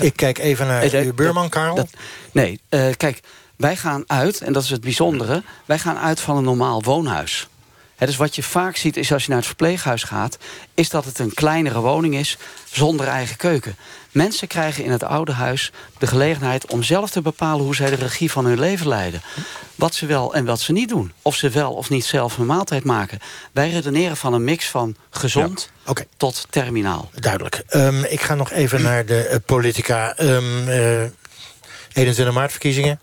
Ik 0.00 0.16
kijk 0.16 0.38
even 0.38 0.66
naar 0.66 0.82
Eh, 0.82 0.90
dat- 0.90 1.04
uw 1.04 1.14
buurman, 1.14 1.42
dat- 1.42 1.50
Karel. 1.52 1.74
dat- 1.74 1.90
nee, 2.32 2.60
eh, 2.68 2.86
kijk, 2.96 3.20
wij 3.56 3.76
gaan 3.76 4.04
uit, 4.06 4.40
en 4.40 4.52
dat 4.52 4.62
is 4.62 4.70
het 4.70 4.80
bijzondere... 4.80 5.42
wij 5.64 5.78
gaan 5.78 5.98
uit 5.98 6.20
van 6.20 6.36
een 6.36 6.44
normaal 6.44 6.82
woonhuis. 6.82 7.48
Hè, 7.96 8.06
dus 8.06 8.16
wat 8.16 8.34
je 8.34 8.42
vaak 8.42 8.76
ziet 8.76 8.96
is 8.96 9.12
als 9.12 9.22
je 9.22 9.28
naar 9.28 9.38
het 9.38 9.46
verpleeghuis 9.46 10.02
gaat... 10.02 10.38
is 10.74 10.88
dat 10.88 11.04
het 11.04 11.18
een 11.18 11.34
kleinere 11.34 11.80
woning 11.80 12.14
is 12.14 12.36
zonder 12.70 13.06
eigen 13.06 13.36
keuken. 13.36 13.76
Mensen 14.10 14.48
krijgen 14.48 14.84
in 14.84 14.90
het 14.90 15.02
oude 15.02 15.32
huis 15.32 15.72
de 15.98 16.06
gelegenheid 16.06 16.66
om 16.66 16.82
zelf 16.82 17.10
te 17.10 17.22
bepalen... 17.22 17.64
hoe 17.64 17.74
zij 17.74 17.90
de 17.90 17.96
regie 17.96 18.30
van 18.30 18.44
hun 18.44 18.58
leven 18.58 18.88
leiden. 18.88 19.22
Wat 19.74 19.94
ze 19.94 20.06
wel 20.06 20.34
en 20.34 20.44
wat 20.44 20.60
ze 20.60 20.72
niet 20.72 20.88
doen. 20.88 21.12
Of 21.22 21.36
ze 21.36 21.48
wel 21.48 21.72
of 21.72 21.90
niet 21.90 22.04
zelf 22.04 22.38
een 22.38 22.46
maaltijd 22.46 22.84
maken. 22.84 23.18
Wij 23.52 23.70
redeneren 23.70 24.16
van 24.16 24.32
een 24.32 24.44
mix 24.44 24.68
van 24.68 24.96
gezond 25.10 25.70
tot 26.16 26.46
terminaal. 26.50 27.10
Duidelijk. 27.14 27.62
Ehm, 27.68 28.04
ik 28.04 28.20
ga 28.20 28.34
nog 28.34 28.50
even 28.50 28.82
naar 28.82 29.06
de 29.06 29.26
eh, 29.26 29.38
politica. 29.46 30.16
Ehm, 30.16 30.68
eh, 30.68 31.02
21 31.92 32.34
maart 32.34 32.50
verkiezingen. 32.50 33.00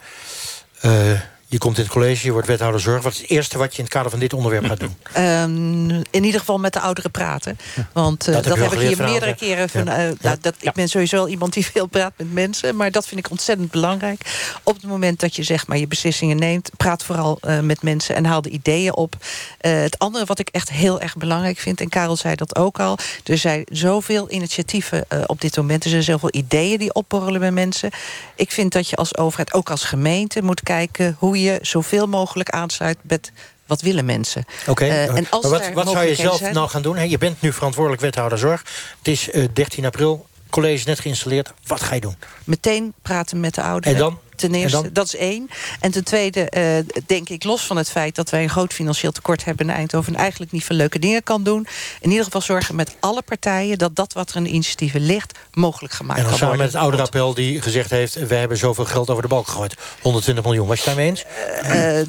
Eh, 0.80 1.12
je 1.52 1.58
komt 1.58 1.78
in 1.78 1.84
het 1.84 1.92
college, 1.92 2.26
je 2.26 2.32
wordt 2.32 2.48
wethouder 2.48 2.82
zorg. 2.82 3.04
Wat 3.04 3.12
is 3.12 3.22
het 3.22 3.30
eerste 3.30 3.58
wat 3.58 3.72
je 3.72 3.78
in 3.78 3.84
het 3.84 3.94
kader 3.94 4.12
van 4.12 4.20
dit 4.20 4.34
onderwerp 4.34 4.66
gaat 4.66 4.80
doen? 4.80 4.96
Ehm, 5.14 5.90
in 5.90 6.24
ieder 6.24 6.40
geval 6.40 6.58
met 6.58 6.74
de 6.74 6.80
ouderen 6.80 7.12
praten. 7.12 7.58
Want 7.94 8.28
eh, 8.28 8.34
Dat 8.34 8.44
dat, 8.44 8.58
heb 8.58 8.72
ik 8.72 8.80
hier 8.80 8.98
meerdere 8.98 9.36
keren... 9.36 9.70
Van, 9.70 9.86
Ja. 9.86 9.98
eh, 9.98 10.12
nou, 10.22 10.38
dat, 10.42 10.56
Ik 10.60 10.74
ben 10.74 10.90
sowieso 10.90 11.16
wel 11.16 11.28
iemand 11.28 11.54
die 11.54 11.66
veel 11.66 11.86
praat 11.86 12.14
met 12.16 12.34
mensen. 12.34 12.76
Maar 12.76 12.92
dat 12.92 13.08
vind 13.08 13.20
ik 13.20 13.30
ontzettend 13.30 13.72
belangrijk. 13.72 14.50
Op 14.64 14.76
het 14.76 14.84
moment 14.84 15.20
dat 15.20 15.36
je 15.36 15.44
zeg 15.44 15.68
maar, 15.68 15.78
je 15.78 15.88
beslissingen 15.88 16.38
neemt... 16.38 16.72
praat 16.78 17.04
vooral 17.04 17.38
eh, 17.42 17.60
met 17.60 17.82
mensen 17.82 18.16
en 18.16 18.26
haal 18.26 18.42
de 18.42 18.50
ideeën 18.50 18.96
op. 18.96 19.16
Het 19.58 20.00
andere 20.00 20.26
wat 20.26 20.40
ik 20.40 20.50
echt 20.50 20.70
heel 20.70 21.02
erg 21.02 21.16
belangrijk 21.16 21.58
vind... 21.58 21.82
en 21.82 21.90
Karel 21.90 22.16
zei 22.16 22.36
dat 22.36 22.56
ook 22.56 22.80
al... 22.80 22.98
er 23.24 23.38
zijn 23.38 23.64
zoveel 23.72 24.32
initiatieven 24.32 25.06
op 25.26 25.42
dit 25.42 25.58
moment. 25.58 25.84
Er 25.84 25.90
zijn 25.90 26.04
zoveel 26.04 26.30
ideeën 26.32 26.78
die 26.78 26.94
opborrelen 26.94 27.40
bij 27.40 27.52
mensen. 27.52 27.90
Ik 28.36 28.52
vind 28.52 28.72
dat 28.72 28.90
je 28.90 28.96
als 28.96 29.18
overheid, 29.18 29.54
ook 29.54 29.70
als 29.70 29.84
gemeente... 29.84 30.44
moet 30.44 30.64
kijken 30.64 31.16
hoe 31.20 31.41
je 31.41 31.41
zoveel 31.62 32.08
mogelijk 32.08 32.50
aansluit 32.50 32.98
met... 33.02 33.32
Wat 33.66 33.82
willen 33.82 34.06
mensen? 34.06 34.46
Oké, 34.68 34.84
Eh, 34.86 35.16
en 35.16 35.28
als 35.30 35.42
maar 35.42 35.52
wat, 35.52 35.72
wat 35.74 35.90
zou 35.90 36.06
je 36.06 36.16
zelf 36.16 36.38
zijn- 36.38 36.54
nou 36.54 36.70
gaan 36.70 36.82
doen? 36.82 37.10
Je 37.10 37.18
bent 37.18 37.42
nu 37.42 37.54
verantwoordelijk 37.54 38.02
wethouder 38.02 38.38
zorg. 38.38 38.64
Het 38.98 39.08
is 39.08 39.30
eh, 39.30 39.46
13 39.54 39.86
april, 39.86 40.26
college 40.50 40.84
net 40.88 41.00
geïnstalleerd. 41.00 41.54
Wat 41.68 41.82
ga 41.82 41.96
je 41.96 42.02
doen? 42.02 42.16
meteen 42.44 42.94
praten 43.02 43.40
met 43.40 43.56
de 43.56 43.62
ouderen. 43.62 43.94
En 43.96 44.02
dan? 44.02 44.20
Ten 44.42 44.54
eerste, 44.54 44.78
En 44.78 44.90
dat 44.94 45.06
is 45.06 45.16
één. 45.16 45.50
En 45.80 45.92
ten 45.92 46.04
tweede 46.04 46.50
eh, 46.50 46.64
denk 47.06 47.30
ik, 47.30 47.44
los 47.44 47.66
van 47.66 47.78
het 47.78 47.90
feit... 47.90 48.16
dat 48.16 48.30
wij 48.30 48.44
een 48.44 48.50
groot 48.50 48.74
financieel 48.74 49.12
tekort 49.12 49.46
hebben 49.46 49.70
in 49.70 49.76
Eindhoven... 49.76 50.14
en 50.14 50.20
eigenlijk 50.20 50.52
niet 50.52 50.64
veel 50.64 50.76
leuke 50.76 51.00
dingen 51.00 51.24
kan 51.24 51.44
doen... 51.44 51.68
in 52.02 52.10
ieder 52.10 52.26
geval 52.26 52.42
zorgen 52.42 52.76
met 52.76 52.96
alle 53.00 53.22
partijen... 53.22 53.78
dat 53.78 53.96
dat 53.96 54.14
wat 54.14 54.30
er 54.30 54.36
in 54.36 54.44
de 54.44 54.50
initiatieven 54.50 55.02
ligt, 55.02 55.40
mogelijk 55.54 55.94
gemaakt 55.94 56.20
En 56.20 56.26
dan 56.26 56.32
kan 56.32 56.40
samen 56.40 56.58
worden. 56.58 56.74
met 56.74 56.82
het 56.84 56.92
ouderappel 56.92 57.34
die 57.34 57.62
gezegd 57.62 57.90
heeft... 57.90 58.14
we 58.28 58.36
hebben 58.36 58.58
zoveel 58.58 58.86
geld 58.86 59.10
over 59.10 59.22
de 59.22 59.28
balk 59.28 59.48
gegooid. 59.48 59.76
120 60.02 60.44
miljoen. 60.44 60.68
Was 60.68 60.80
je 60.80 60.86
daarmee 60.86 61.08
eens? 61.08 61.26
Eh, 61.62 62.02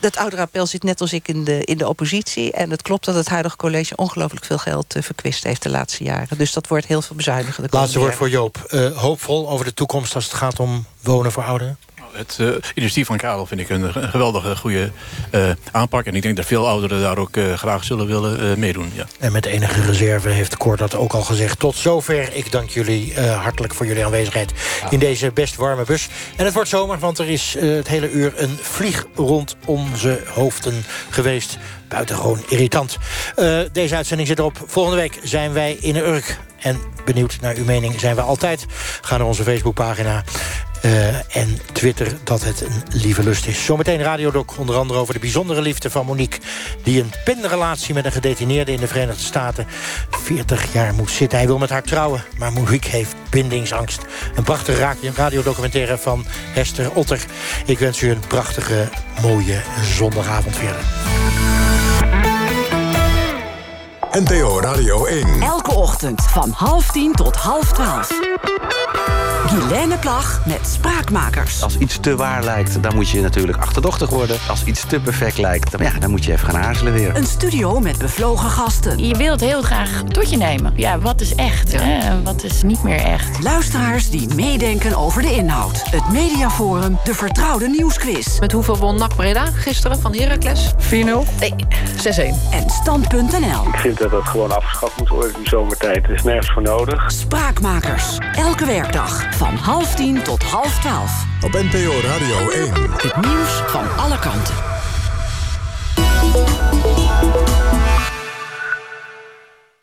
het 0.00 0.16
ouderappel 0.16 0.66
zit 0.66 0.82
net 0.82 1.00
als 1.00 1.12
ik 1.12 1.28
in 1.28 1.44
de, 1.44 1.64
in 1.64 1.78
de 1.78 1.88
oppositie. 1.88 2.52
En 2.52 2.70
het 2.70 2.82
klopt 2.82 3.04
dat 3.04 3.14
het 3.14 3.28
huidige 3.28 3.56
college 3.56 3.96
ongelooflijk 3.96 4.44
veel 4.44 4.58
geld 4.58 4.94
eh, 4.94 5.02
verkwist 5.02 5.44
heeft 5.44 5.62
de 5.62 5.70
laatste 5.70 6.04
jaren. 6.04 6.38
Dus 6.38 6.52
dat 6.52 6.66
wordt 6.66 6.86
heel 6.86 7.02
veel 7.02 7.16
bezuinigen. 7.16 7.64
Laatste 7.70 7.98
woord 7.98 8.14
voor 8.14 8.28
Joop. 8.28 8.56
Eh, 8.68 8.96
hoopvol 8.96 9.48
over 9.48 9.64
de 9.64 9.74
toekomst 9.74 10.14
als 10.14 10.24
het 10.24 10.34
gaat 10.34 10.60
om 10.60 10.84
wonen 11.06 11.32
voor 11.32 11.42
ouderen? 11.42 11.78
Het 12.16 12.36
eh, 12.40 12.46
initiatief 12.74 13.06
van 13.06 13.16
Karel 13.16 13.46
vind 13.46 13.60
ik 13.60 13.68
een, 13.68 13.82
een 13.82 14.08
geweldige 14.08 14.56
goede 14.56 14.90
eh, 15.30 15.50
aanpak. 15.72 16.04
En 16.04 16.14
ik 16.14 16.22
denk 16.22 16.36
dat 16.36 16.46
veel 16.46 16.68
ouderen 16.68 17.00
daar 17.00 17.18
ook 17.18 17.36
eh, 17.36 17.52
graag 17.52 17.84
zullen 17.84 18.06
willen 18.06 18.58
meedoen. 18.58 18.92
Ja. 18.94 19.06
En 19.18 19.32
met 19.32 19.46
enige 19.46 19.80
reserve 19.80 20.28
heeft 20.28 20.56
Cor 20.56 20.76
dat 20.76 20.94
ook 20.94 21.12
al 21.12 21.22
gezegd. 21.22 21.58
Tot 21.58 21.76
zover. 21.76 22.34
Ik 22.34 22.52
dank 22.52 22.70
jullie 22.70 23.20
hartelijk 23.20 23.74
voor 23.74 23.86
jullie 23.86 24.04
aanwezigheid 24.04 24.52
in 24.90 24.98
deze 24.98 25.32
best 25.32 25.56
warme 25.56 25.84
bus. 25.84 26.08
En 26.36 26.44
het 26.44 26.54
wordt 26.54 26.68
zomer, 26.68 26.98
want 26.98 27.18
er 27.18 27.28
is 27.28 27.56
het 27.58 27.88
hele 27.88 28.10
uur 28.10 28.32
een 28.36 28.58
vlieg 28.60 29.06
rond 29.14 29.56
onze 29.64 30.20
hoofden 30.26 30.84
geweest. 31.10 31.58
Buitengewoon 31.88 32.44
irritant. 32.48 32.98
Deze 33.72 33.96
uitzending 33.96 34.28
zit 34.28 34.38
erop. 34.38 34.64
Volgende 34.66 35.00
week 35.00 35.18
zijn 35.22 35.52
wij 35.52 35.76
in 35.80 35.92
de 35.92 36.04
Urk. 36.04 36.38
En 36.60 36.80
benieuwd 37.04 37.38
naar 37.40 37.54
uw 37.54 37.64
mening 37.64 38.00
zijn 38.00 38.14
we 38.14 38.20
altijd. 38.20 38.66
Ga 39.00 39.16
naar 39.16 39.26
onze 39.26 39.42
Facebookpagina. 39.42 40.24
Eh, 40.82 41.36
en 41.36 41.58
Twitter 41.72 42.12
dat 42.24 42.44
het 42.44 42.60
een 42.60 42.82
lieve 42.88 43.22
lust 43.22 43.46
is. 43.46 43.64
Zometeen 43.64 44.02
Radiodoc, 44.02 44.58
onder 44.58 44.76
andere 44.76 45.00
over 45.00 45.14
de 45.14 45.20
bijzondere 45.20 45.60
liefde 45.60 45.90
van 45.90 46.06
Monique... 46.06 46.40
die 46.82 47.00
een 47.00 47.12
pinrelatie 47.24 47.94
met 47.94 48.04
een 48.04 48.12
gedetineerde 48.12 48.72
in 48.72 48.80
de 48.80 48.86
Verenigde 48.86 49.22
Staten... 49.22 49.66
40 50.10 50.72
jaar 50.72 50.94
moet 50.94 51.10
zitten. 51.10 51.38
Hij 51.38 51.46
wil 51.46 51.58
met 51.58 51.70
haar 51.70 51.82
trouwen, 51.82 52.24
maar 52.38 52.52
Monique 52.52 52.90
heeft 52.90 53.14
bindingsangst. 53.30 54.00
Een 54.34 54.42
prachtige 54.44 54.78
ra- 54.78 54.94
radiodocumentaire 55.14 55.98
van 55.98 56.24
Hester 56.52 56.90
Otter. 56.92 57.24
Ik 57.66 57.78
wens 57.78 58.00
u 58.00 58.10
een 58.10 58.22
prachtige, 58.28 58.88
mooie 59.22 59.60
zondagavond 59.82 60.56
verder. 60.56 60.84
NPO 64.10 64.60
Radio 64.60 65.04
1. 65.04 65.42
Elke 65.42 65.74
ochtend 65.74 66.22
van 66.22 66.50
half 66.50 66.90
tien 66.90 67.12
tot 67.12 67.36
half 67.36 67.72
twaalf. 67.72 68.08
Guilaine 69.46 69.98
Plag 69.98 70.46
met 70.46 70.60
Spraakmakers. 70.62 71.62
Als 71.62 71.78
iets 71.78 72.00
te 72.00 72.16
waar 72.16 72.44
lijkt, 72.44 72.82
dan 72.82 72.94
moet 72.94 73.08
je 73.08 73.20
natuurlijk 73.20 73.58
achterdochtig 73.58 74.10
worden. 74.10 74.36
Als 74.48 74.64
iets 74.64 74.86
te 74.86 75.00
perfect 75.00 75.38
lijkt, 75.38 75.70
dan, 75.70 75.82
ja, 75.82 75.98
dan 75.98 76.10
moet 76.10 76.24
je 76.24 76.32
even 76.32 76.48
gaan 76.48 76.62
aarzelen 76.62 76.92
weer. 76.92 77.16
Een 77.16 77.26
studio 77.26 77.80
met 77.80 77.98
bevlogen 77.98 78.50
gasten. 78.50 78.98
Je 78.98 79.16
wilt 79.16 79.40
heel 79.40 79.62
graag 79.62 80.02
tot 80.08 80.30
je 80.30 80.36
nemen. 80.36 80.72
Ja, 80.76 80.98
wat 80.98 81.20
is 81.20 81.34
echt 81.34 81.80
hè? 81.80 82.22
wat 82.22 82.44
is 82.44 82.62
niet 82.62 82.82
meer 82.82 82.98
echt? 82.98 83.42
Luisteraars 83.42 84.10
die 84.10 84.34
meedenken 84.34 84.96
over 84.96 85.22
de 85.22 85.34
inhoud. 85.34 85.82
Het 85.90 86.10
Mediaforum, 86.12 86.98
de 87.04 87.14
vertrouwde 87.14 87.68
nieuwsquiz. 87.68 88.38
Met 88.38 88.52
hoeveel 88.52 88.76
won 88.76 88.98
NAC 88.98 89.16
Breda 89.16 89.44
gisteren 89.44 90.00
van 90.00 90.14
Heracles? 90.14 90.72
4-0? 90.78 90.94
Nee, 91.40 91.54
6-1. 91.96 92.50
En 92.50 92.70
Stand.nl. 92.70 93.66
Ik 93.66 93.78
vind 93.78 93.98
dat 93.98 94.10
dat 94.10 94.24
gewoon 94.24 94.56
afgeschaft 94.56 94.98
moet 94.98 95.08
worden 95.08 95.34
in 95.34 95.42
de 95.42 95.48
zomertijd. 95.48 96.04
Er 96.04 96.14
is 96.14 96.22
nergens 96.22 96.50
voor 96.52 96.62
nodig. 96.62 97.10
Spraakmakers. 97.12 98.18
Elke 98.36 98.66
werkdag 98.66 99.34
Van 99.36 99.54
half 99.54 99.94
tien 99.94 100.22
tot 100.22 100.42
half 100.42 100.80
twaalf. 100.80 101.24
Op 101.44 101.52
NPO 101.52 102.00
Radio 102.02 102.50
1. 102.50 102.72
Het 102.90 103.16
nieuws 103.26 103.62
van 103.66 103.96
alle 103.96 104.18
kanten. 104.18 104.54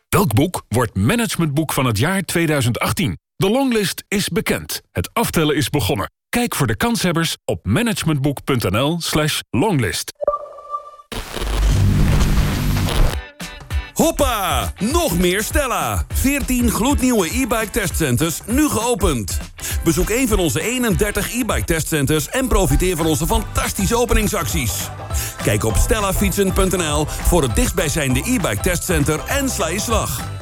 Welk 0.08 0.34
boek 0.34 0.62
wordt 0.68 0.94
managementboek 0.94 1.72
van 1.72 1.86
het 1.86 1.98
jaar 1.98 2.22
2018? 2.22 3.18
De 3.36 3.50
longlist 3.50 4.04
is 4.08 4.28
bekend. 4.28 4.80
Het 4.92 5.10
aftellen 5.12 5.56
is 5.56 5.70
begonnen. 5.70 6.10
Kijk 6.28 6.54
voor 6.54 6.66
de 6.66 6.76
kanshebbers 6.76 7.36
op 7.44 7.66
managementboek.nl 7.66 9.00
slash 9.00 9.40
longlist. 9.50 10.12
Hoppa! 13.94 14.72
Nog 14.78 15.18
meer 15.18 15.42
Stella. 15.42 16.06
14 16.14 16.70
gloednieuwe 16.70 17.26
e-bike 17.26 17.70
testcenters, 17.70 18.40
nu 18.46 18.68
geopend. 18.68 19.38
Bezoek 19.84 20.10
een 20.10 20.28
van 20.28 20.38
onze 20.38 20.60
31 20.60 21.32
e-bike 21.32 21.64
testcenters... 21.64 22.28
en 22.28 22.48
profiteer 22.48 22.96
van 22.96 23.06
onze 23.06 23.26
fantastische 23.26 23.96
openingsacties. 23.96 24.72
Kijk 25.42 25.64
op 25.64 25.76
stellafietsen.nl 25.76 27.06
voor 27.06 27.42
het 27.42 27.54
dichtstbijzijnde 27.54 28.20
e-bike 28.20 28.60
testcenter... 28.62 29.20
en 29.26 29.48
sla 29.48 29.68
je 29.68 29.80
slag. 29.80 30.33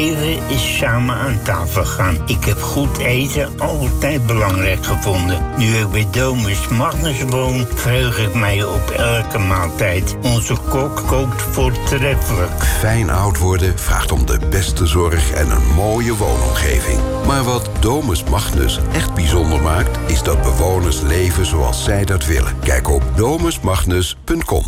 Leven 0.00 0.48
is 0.48 0.76
samen 0.76 1.14
aan 1.14 1.42
tafel 1.42 1.84
gaan. 1.84 2.18
Ik 2.26 2.44
heb 2.44 2.60
goed 2.60 2.98
eten 2.98 3.60
altijd 3.60 4.26
belangrijk 4.26 4.86
gevonden. 4.86 5.42
Nu 5.56 5.64
ik 5.64 5.90
bij 5.90 6.06
Domus 6.10 6.68
Magnus 6.68 7.22
woon, 7.22 7.66
verheug 7.74 8.18
ik 8.18 8.34
mij 8.34 8.64
op 8.64 8.90
elke 8.90 9.38
maaltijd. 9.38 10.16
Onze 10.22 10.54
kok 10.68 11.02
kookt 11.06 11.42
voortreffelijk. 11.42 12.64
Fijn 12.78 13.10
oud 13.10 13.38
worden 13.38 13.78
vraagt 13.78 14.12
om 14.12 14.26
de 14.26 14.38
beste 14.50 14.86
zorg 14.86 15.32
en 15.32 15.50
een 15.50 15.74
mooie 15.74 16.16
woonomgeving. 16.16 16.98
Maar 17.26 17.42
wat 17.42 17.70
Domus 17.80 18.24
Magnus 18.24 18.80
echt 18.92 19.14
bijzonder 19.14 19.62
maakt... 19.62 19.98
is 20.10 20.22
dat 20.22 20.42
bewoners 20.42 21.00
leven 21.00 21.46
zoals 21.46 21.84
zij 21.84 22.04
dat 22.04 22.26
willen. 22.26 22.58
Kijk 22.60 22.88
op 22.88 23.02
domusmagnus.com. 23.16 24.64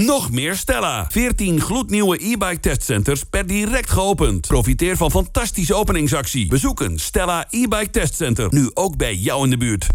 Nog 0.00 0.30
meer 0.30 0.56
Stella. 0.56 1.06
14 1.10 1.60
gloednieuwe 1.60 2.16
e-bike 2.24 2.60
testcenters 2.60 3.22
per 3.30 3.46
direct 3.46 3.90
geopend. 3.90 4.46
Profiteer 4.46 4.96
van 4.96 5.10
fantastische 5.10 5.74
openingsactie. 5.74 6.46
Bezoek 6.46 6.80
een 6.80 6.98
Stella 6.98 7.46
e-bike 7.50 7.90
testcenter. 7.90 8.46
Nu 8.50 8.70
ook 8.74 8.96
bij 8.96 9.14
jou 9.14 9.44
in 9.44 9.50
de 9.50 9.56
buurt. 9.56 9.86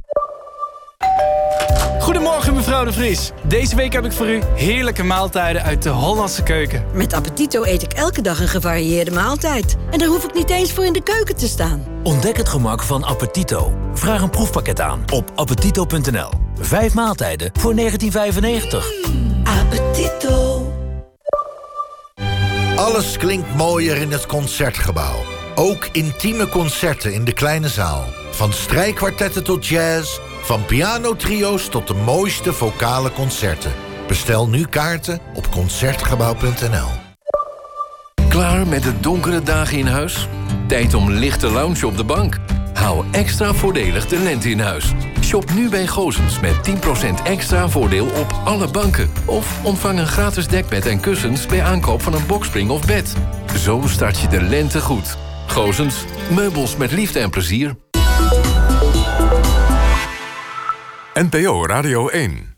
Goedemorgen 2.00 2.54
mevrouw 2.54 2.86
de 2.86 2.92
Vries. 2.92 3.32
Deze 3.48 3.76
week 3.76 3.94
heb 3.94 4.06
ik 4.06 4.12
voor 4.12 4.28
u 4.28 4.42
heerlijke 4.56 5.04
maaltijden 5.04 5.64
uit 5.64 5.84
de 5.84 5.90
Hollandse 5.90 6.44
keuken. 6.44 6.86
Met 6.94 7.14
Appetito 7.14 7.64
eet 7.64 7.84
ik 7.84 7.94
elke 7.94 8.22
dag 8.22 8.40
een 8.40 8.48
gevarieerde 8.48 9.12
maaltijd. 9.12 9.76
En 9.92 10.00
daar 10.00 10.08
hoef 10.08 10.24
ik 10.24 10.34
niet 10.34 10.50
eens 10.50 10.72
voor 10.72 10.86
in 10.86 10.94
de 10.94 11.04
keuken 11.04 11.36
te 11.36 11.48
staan. 11.48 11.84
Ontdek 12.04 12.38
het 12.38 12.50
gemak 12.50 12.84
van 12.84 13.04
Appetito. 13.04 13.78
Vraag 13.94 14.22
een 14.22 14.30
proefpakket 14.30 14.82
aan 14.82 15.04
op 15.14 15.32
appetito.nl. 15.36 16.30
Vijf 16.60 16.94
maaltijden 16.94 17.52
voor 17.60 17.76
1995. 17.76 19.37
Appetito. 19.48 20.72
Alles 22.76 23.18
klinkt 23.18 23.56
mooier 23.56 23.98
in 23.98 24.12
het 24.12 24.26
Concertgebouw. 24.26 25.24
Ook 25.56 25.90
intieme 25.92 26.50
concerten 26.50 27.14
in 27.14 27.24
de 27.24 27.34
kleine 27.34 27.68
zaal. 27.68 28.06
Van 28.32 28.54
strijkkwartetten 28.54 29.44
tot 29.44 29.68
jazz, 29.68 30.20
van 30.42 30.66
pianotrio's 30.66 31.70
tot 31.70 31.88
de 31.88 31.94
mooiste 31.94 32.54
vocale 32.54 33.12
concerten. 33.12 33.72
Bestel 34.08 34.48
nu 34.48 34.66
kaarten 34.66 35.20
op 35.34 35.52
Concertgebouw.nl. 35.52 36.90
Klaar 38.30 38.68
met 38.68 38.84
de 38.84 39.00
donkere 39.00 39.42
dagen 39.42 39.78
in 39.78 39.88
huis? 39.88 40.28
Tijd 40.68 40.94
om 40.94 41.12
lichte 41.12 41.50
lounge 41.50 41.88
op 41.88 41.98
de 41.98 42.04
bank. 42.04 42.38
Hou 42.78 43.06
extra 43.12 43.54
voordelig 43.54 44.06
de 44.06 44.20
lente 44.20 44.50
in 44.50 44.60
huis. 44.60 44.94
Shop 45.22 45.54
nu 45.54 45.70
bij 45.70 45.88
Gozens 45.88 46.40
met 46.40 46.56
10% 46.70 47.24
extra 47.24 47.70
voordeel 47.70 48.06
op 48.06 48.42
alle 48.44 48.68
banken. 48.72 49.10
Of 49.26 49.66
ontvang 49.66 50.00
een 50.00 50.08
gratis 50.08 50.48
dekbed 50.48 50.86
en 50.86 51.00
kussens 51.00 51.46
bij 51.46 51.64
aankoop 51.64 52.02
van 52.02 52.14
een 52.14 52.26
bokspring 52.28 52.70
of 52.70 52.86
bed. 52.86 53.14
Zo 53.58 53.82
start 53.86 54.20
je 54.20 54.28
de 54.28 54.42
lente 54.42 54.82
goed. 54.82 55.18
Gozens, 55.48 56.06
meubels 56.36 56.76
met 56.76 56.92
liefde 56.92 57.20
en 57.20 57.30
plezier. 57.30 57.76
NPO 61.14 61.66
Radio 61.66 62.08
1. 62.08 62.57